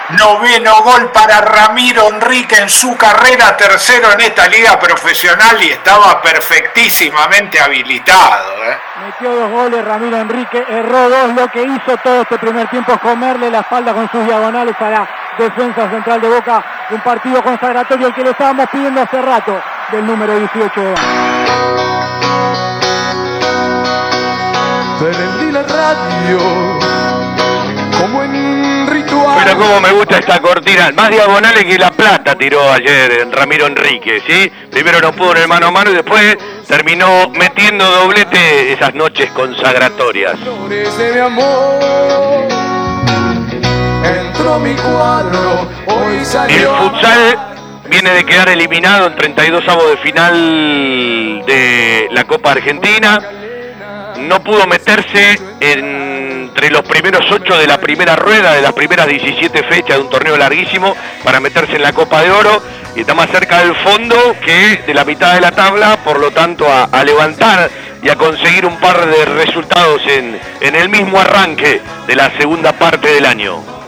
[0.09, 6.21] Noveno gol para Ramiro Enrique en su carrera, tercero en esta liga profesional y estaba
[6.21, 8.65] perfectísimamente habilitado.
[8.65, 8.77] ¿eh?
[9.05, 12.99] Metió dos goles Ramiro Enrique, erró dos, lo que hizo todo este primer tiempo es
[12.99, 18.07] comerle la espalda con sus diagonales a la defensa central de Boca, un partido consagratorio
[18.07, 19.59] el que le estábamos pidiendo hace rato
[19.91, 22.82] del número 18 de Prendí
[25.53, 26.39] la radio
[27.99, 29.37] como en ritual.
[29.43, 34.21] Pero como me gusta esta cortina, más diagonales que la plata tiró ayer Ramiro Enrique,
[34.27, 34.51] ¿sí?
[34.71, 39.29] Primero no pudo en el mano a mano y después terminó metiendo doblete esas noches
[39.31, 40.39] consagratorias.
[40.39, 42.47] de mi amor.
[44.03, 46.17] Entró mi cuadro, hoy
[46.49, 47.37] El futsal
[47.89, 53.42] viene de quedar eliminado en 32 avos de final de la Copa Argentina.
[54.19, 59.63] No pudo meterse entre los primeros 8 de la primera rueda, de las primeras 17
[59.63, 62.61] fechas de un torneo larguísimo, para meterse en la Copa de Oro.
[62.95, 64.15] Y está más cerca del fondo
[64.45, 67.69] que de la mitad de la tabla, por lo tanto a, a levantar
[68.03, 72.73] y a conseguir un par de resultados en, en el mismo arranque de la segunda
[72.73, 73.82] parte del año.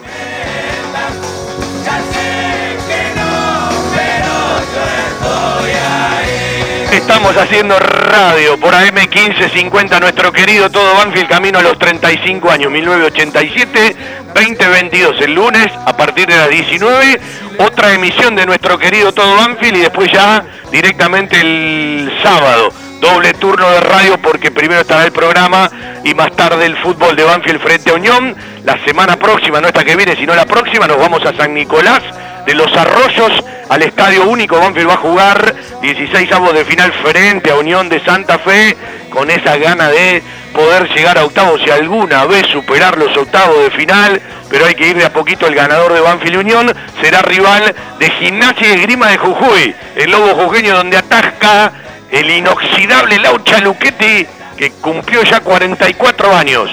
[7.16, 13.96] Estamos haciendo radio por AM1550, nuestro querido Todo Banfield, camino a los 35 años, 1987,
[14.36, 17.22] 2022, el lunes, a partir de las 19,
[17.60, 23.70] otra emisión de nuestro querido Todo Banfield y después ya directamente el sábado, doble turno
[23.70, 25.72] de radio porque primero estará el programa
[26.04, 28.36] y más tarde el fútbol de Banfield frente a Unión.
[28.66, 32.04] La semana próxima, no esta que viene, sino la próxima, nos vamos a San Nicolás
[32.46, 34.60] de los Arroyos al Estadio Único.
[34.60, 38.76] Banfield va a jugar 16 avos de final frente a Unión de Santa Fe
[39.10, 40.22] con esa gana de
[40.54, 44.88] poder llegar a octavos y alguna vez superar los octavos de final, pero hay que
[44.88, 49.10] ir de a poquito el ganador de Banfield Unión, será rival de Gimnasia y Grima
[49.10, 51.72] de Jujuy, el lobo jujeño donde atasca
[52.10, 54.26] el inoxidable Laucha Luchetti
[54.58, 56.70] que cumplió ya 44 años.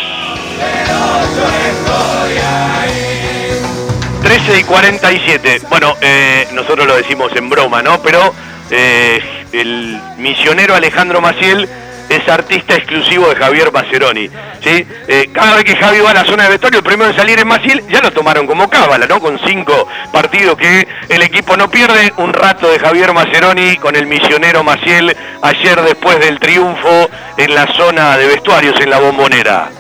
[4.45, 5.63] 13 y 47.
[5.69, 8.03] Bueno, eh, nosotros lo decimos en broma, ¿no?
[8.03, 8.35] Pero
[8.71, 9.21] eh,
[9.53, 11.69] el misionero Alejandro Maciel
[12.09, 14.29] es artista exclusivo de Javier Maceroni.
[14.61, 14.87] ¿sí?
[15.07, 17.39] Eh, cada vez que Javi va a la zona de vestuario, el primero en salir
[17.39, 19.21] es Maciel, ya lo tomaron como cábala, ¿no?
[19.21, 22.13] Con cinco partidos que el equipo no pierde.
[22.17, 27.67] Un rato de Javier Maceroni con el misionero Maciel ayer después del triunfo en la
[27.75, 29.71] zona de vestuarios en la bombonera.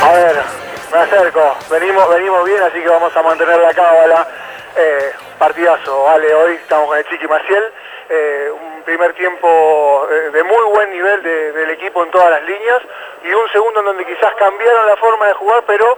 [0.00, 0.63] A ver,
[0.94, 1.56] me acerco.
[1.70, 4.26] Venimos, venimos bien, así que vamos a mantener la cábala.
[4.76, 7.64] Eh, partidazo, vale, hoy estamos con el Chiqui Maciel.
[8.08, 12.42] Eh, un primer tiempo eh, de muy buen nivel de- del equipo en todas las
[12.42, 12.82] líneas
[13.24, 15.96] y un segundo en donde quizás cambiaron la forma de jugar, pero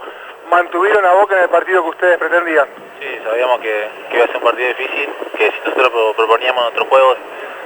[0.49, 2.67] mantuvieron a Boca en el partido que ustedes pretendían.
[2.99, 6.63] Sí, sabíamos que, que iba a ser un partido difícil, que si nosotros pro- proponíamos
[6.63, 7.17] nuestros juegos,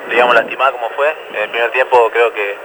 [0.09, 1.15] a lastimar como fue.
[1.29, 2.57] En el primer tiempo creo que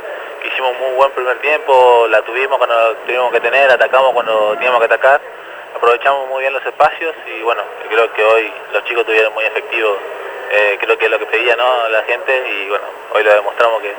[0.47, 4.81] hicimos un muy buen primer tiempo, la tuvimos cuando teníamos que tener, atacamos cuando teníamos
[4.81, 5.21] que atacar,
[5.75, 9.99] aprovechamos muy bien los espacios y bueno, creo que hoy los chicos tuvieron muy efectivos
[10.51, 11.89] eh, creo que es lo que pedía ¿no?
[11.89, 13.95] la gente y bueno, hoy lo demostramos que,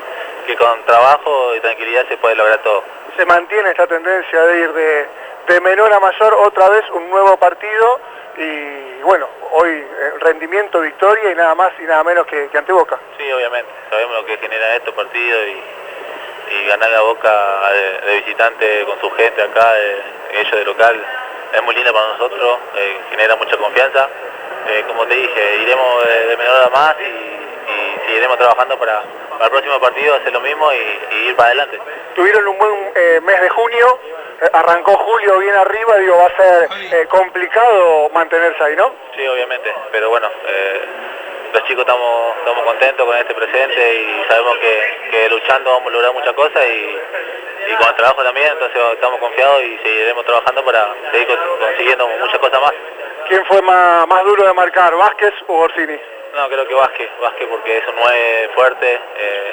[0.46, 2.82] que con trabajo y tranquilidad se puede lograr todo.
[3.16, 5.06] Se mantiene esta tendencia de ir de,
[5.48, 8.00] de menor a mayor otra vez un nuevo partido
[8.36, 12.72] y bueno, hoy eh, rendimiento, victoria y nada más y nada menos que, que ante
[12.72, 12.98] Boca.
[13.18, 15.62] Sí, obviamente, sabemos lo que genera estos partidos y,
[16.50, 19.74] y ganar la Boca de, visitante con su gente acá,
[20.32, 21.04] ellos de local,
[21.52, 24.08] es muy linda para nosotros, eh, genera mucha confianza.
[24.68, 29.02] Eh, como te dije, iremos de, de menor a más y, y seguiremos trabajando para,
[29.30, 30.76] para el próximo partido hacer lo mismo y,
[31.14, 31.78] y ir para adelante.
[32.14, 33.98] Tuvieron un buen eh, mes de junio,
[34.52, 38.92] arrancó julio bien arriba, digo, va a ser complicado mantenerse ahí, ¿no?
[39.16, 40.80] Sí, obviamente, pero bueno, eh,
[41.52, 44.80] los chicos estamos, estamos contentos con este presente y sabemos que,
[45.10, 46.98] que luchando vamos a lograr muchas cosas y,
[47.72, 52.08] y con el trabajo también, entonces estamos confiados y seguiremos trabajando para seguir con- consiguiendo
[52.20, 52.72] muchas cosas más.
[53.28, 55.98] ¿Quién fue más, más duro de marcar, Vázquez o Orsini?
[56.34, 59.52] No, creo que Vázquez, Vázquez porque es un 9 fuerte eh,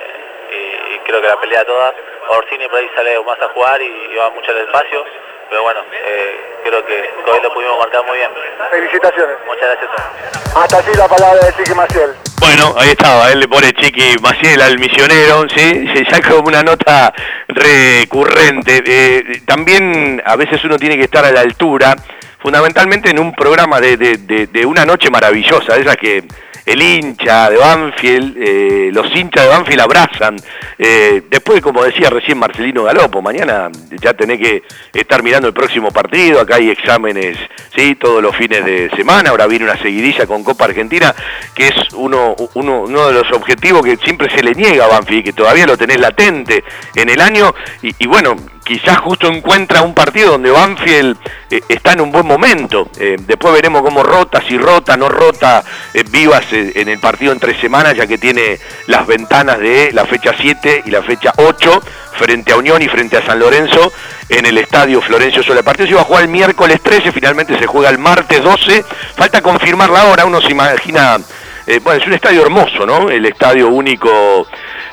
[0.51, 1.93] y, y creo que la pelea toda.
[2.27, 5.05] Orsini por ahí sale más a jugar y, y va mucho al espacio,
[5.49, 8.29] pero bueno, eh, creo que hoy lo pudimos marcar muy bien.
[8.71, 9.35] Felicitaciones.
[9.45, 10.55] Muchas gracias.
[10.55, 12.11] Hasta allí la palabra de Chiqui Maciel.
[12.39, 15.87] Bueno, ahí estaba, él le pone Chiqui Maciel al misionero, ¿sí?
[15.95, 17.13] Se saca como una nota
[17.47, 18.83] recurrente.
[18.85, 21.95] Eh, también a veces uno tiene que estar a la altura,
[22.39, 26.23] fundamentalmente en un programa de, de- de- de una noche maravillosa, esas que
[26.65, 30.35] el hincha de Banfield, eh, los hinchas de Banfield abrazan.
[30.77, 33.69] Eh, después, como decía recién Marcelino Galopo, mañana
[34.01, 34.63] ya tenés que
[34.93, 37.37] estar mirando el próximo partido, acá hay exámenes,
[37.75, 41.13] sí, todos los fines de semana, ahora viene una seguidilla con Copa Argentina,
[41.53, 45.23] que es uno, uno, uno de los objetivos que siempre se le niega a Banfield,
[45.23, 46.63] que todavía lo tenés latente
[46.95, 48.35] en el año, y, y bueno,
[48.65, 51.17] quizás justo encuentra un partido donde Banfield
[51.49, 52.89] eh, está en un buen momento.
[52.99, 55.63] Eh, después veremos cómo rota, si rota, no rota
[55.93, 60.05] eh, Vivas eh, en el partido entre semanas, ya que tiene las ventanas de la
[60.05, 61.81] fecha 7 y la fecha 8
[62.17, 63.93] frente a Unión y frente a San Lorenzo
[64.29, 65.59] en el estadio Florencio Sola.
[65.59, 68.83] El partido se iba a jugar el miércoles 13, finalmente se juega el martes 12.
[69.15, 71.19] Falta confirmar la hora, uno se imagina...
[71.67, 73.09] eh, bueno, es un estadio hermoso, ¿no?
[73.09, 74.45] El estadio único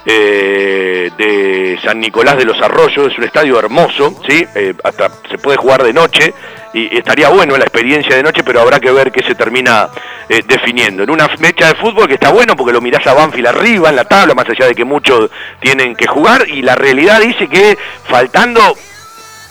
[0.06, 4.46] eh, de San Nicolás de los Arroyos, es un estadio hermoso, ¿sí?
[4.54, 6.32] Eh, hasta se puede jugar de noche
[6.72, 9.90] y estaría bueno la experiencia de noche, pero habrá que ver qué se termina
[10.46, 11.02] definiendo.
[11.02, 13.96] En una fecha de fútbol que está bueno porque lo mirás a Banfield arriba en
[13.96, 15.30] la tabla, más allá de que muchos
[15.60, 18.74] tienen que jugar, y la realidad dice que faltando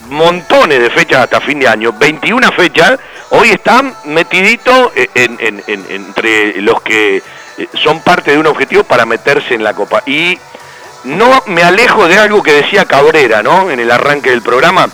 [0.08, 2.98] montones de fechas hasta fin de año, 21 fechas,
[3.34, 7.22] hoy están metiditos en- entre los que
[7.58, 10.02] eh, son parte de un objetivo para meterse en la Copa.
[10.06, 10.38] Y
[11.04, 13.70] no me alejo de algo que decía Cabrera, ¿no?
[13.70, 14.88] En el arranque del programa,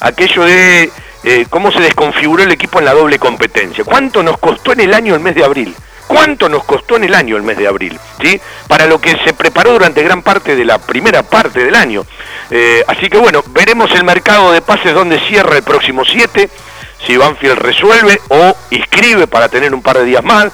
[0.00, 0.90] aquello de
[1.24, 3.82] eh, cómo se desconfiguró el equipo en la doble competencia.
[3.84, 5.74] ¿Cuánto nos costó en el año el mes de abril?
[6.06, 7.98] ¿Cuánto nos costó en el año el mes de abril?
[8.22, 8.38] ¿Sí?
[8.68, 12.04] Para lo que se preparó durante gran parte de la primera parte del año.
[12.50, 16.50] Eh, así que bueno, veremos el mercado de pases donde cierra el próximo 7,
[17.06, 20.52] si Banfield resuelve o inscribe para tener un par de días más.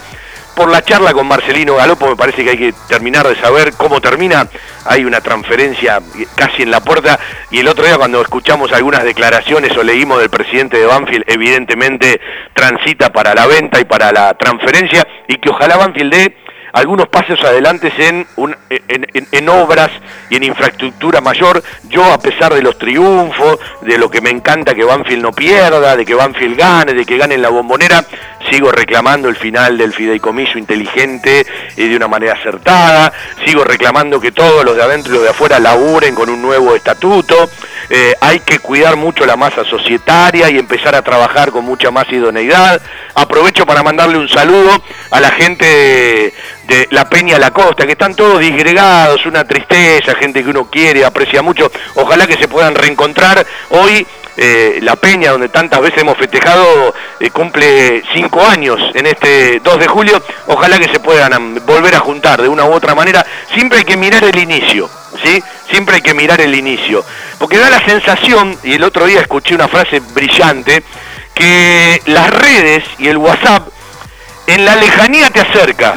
[0.54, 4.00] Por la charla con Marcelino Galopo me parece que hay que terminar de saber cómo
[4.00, 4.46] termina.
[4.84, 6.00] Hay una transferencia
[6.34, 7.18] casi en la puerta
[7.50, 12.20] y el otro día cuando escuchamos algunas declaraciones o leímos del presidente de Banfield, evidentemente
[12.52, 16.36] transita para la venta y para la transferencia y que ojalá Banfield dé
[16.72, 19.90] algunos pasos adelante en, un- en, en- obras
[20.28, 21.62] y en infraestructura mayor.
[21.88, 25.96] Yo, a pesar de los triunfos, de lo que me encanta que Banfield no pierda,
[25.96, 28.04] de que Banfield gane, de que gane la bombonera,
[28.50, 33.12] sigo reclamando el final del fideicomiso inteligente y de una manera acertada,
[33.44, 36.74] sigo reclamando que todos los de adentro y los de afuera laburen con un nuevo
[36.76, 37.50] estatuto,
[37.92, 42.10] Eh, hay que cuidar mucho la masa societaria y empezar a trabajar con mucha más
[42.10, 42.80] idoneidad.
[43.16, 44.80] Aprovecho para mandarle un saludo
[45.10, 46.32] a la gente
[46.68, 51.04] de, La Peña La Costa, que están todos disgregados, una tristeza, gente que uno quiere,
[51.04, 51.70] aprecia mucho.
[51.96, 54.06] Ojalá que se puedan reencontrar hoy.
[54.42, 59.78] Eh, la Peña, donde tantas veces hemos festejado, eh, cumple cinco años en este 2
[59.78, 60.22] de julio.
[60.46, 63.26] Ojalá que se puedan volver a juntar de una u otra manera.
[63.52, 64.88] Siempre hay que mirar el inicio,
[65.22, 65.42] ¿sí?
[65.70, 67.04] Siempre hay que mirar el inicio.
[67.38, 70.84] Porque da la sensación, y el otro día escuché una frase brillante,
[71.34, 73.68] que las redes y el WhatsApp
[74.46, 75.96] en la lejanía te acerca,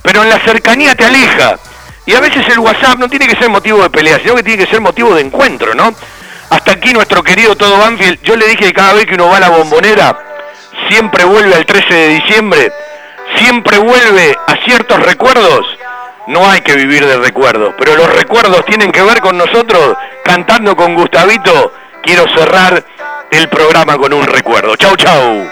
[0.00, 1.58] pero en la cercanía te aleja.
[2.06, 4.64] Y a veces el WhatsApp no tiene que ser motivo de pelea, sino que tiene
[4.64, 5.94] que ser motivo de encuentro, ¿no?
[6.52, 8.20] Hasta aquí nuestro querido Todo Banfield.
[8.22, 10.18] Yo le dije que cada vez que uno va a la bombonera,
[10.90, 12.70] siempre vuelve al 13 de diciembre,
[13.36, 15.66] siempre vuelve a ciertos recuerdos.
[16.26, 19.96] No hay que vivir de recuerdos, pero los recuerdos tienen que ver con nosotros
[20.26, 21.72] cantando con Gustavito.
[22.02, 22.84] Quiero cerrar
[23.30, 24.76] el programa con un recuerdo.
[24.76, 25.48] Chau, chau.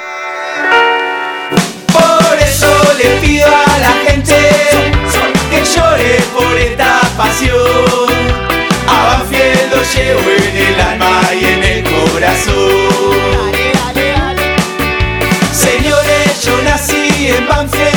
[1.95, 4.51] Por eso le pido a la gente
[7.21, 8.11] pasión.
[8.89, 9.30] A Banfield
[9.71, 13.53] lo llevo en el alma y en el corazón.
[15.53, 17.93] Señores, yo nací en Banfield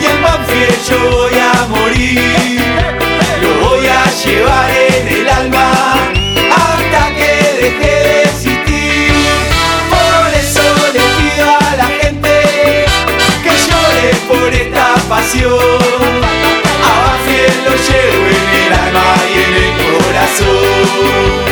[0.00, 2.60] y en Banfield yo voy a morir.
[3.42, 5.94] Lo voy a llevar en el alma
[6.56, 9.12] hasta que deje de existir.
[9.90, 10.62] Por eso
[10.94, 12.84] le pido a la gente
[13.42, 15.87] que llore por esta pasión.
[20.28, 21.47] Corazón.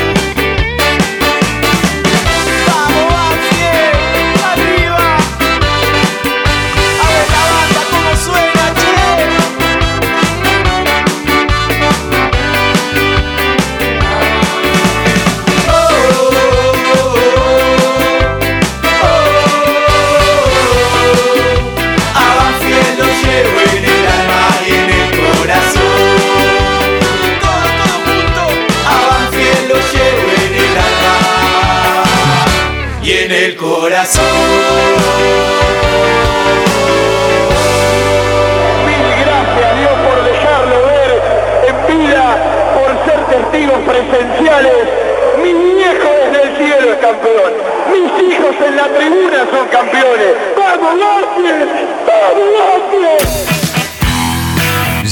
[45.42, 47.52] Mi viejo desde el cielo es campeón.
[47.92, 50.32] Mis hijos en la tribuna son campeones.
[50.56, 51.68] ¡Vamos, Banfield!
[52.06, 53.46] ¡Vamos, Banfield!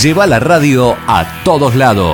[0.02, 2.12] Lleva la radio a todos lados.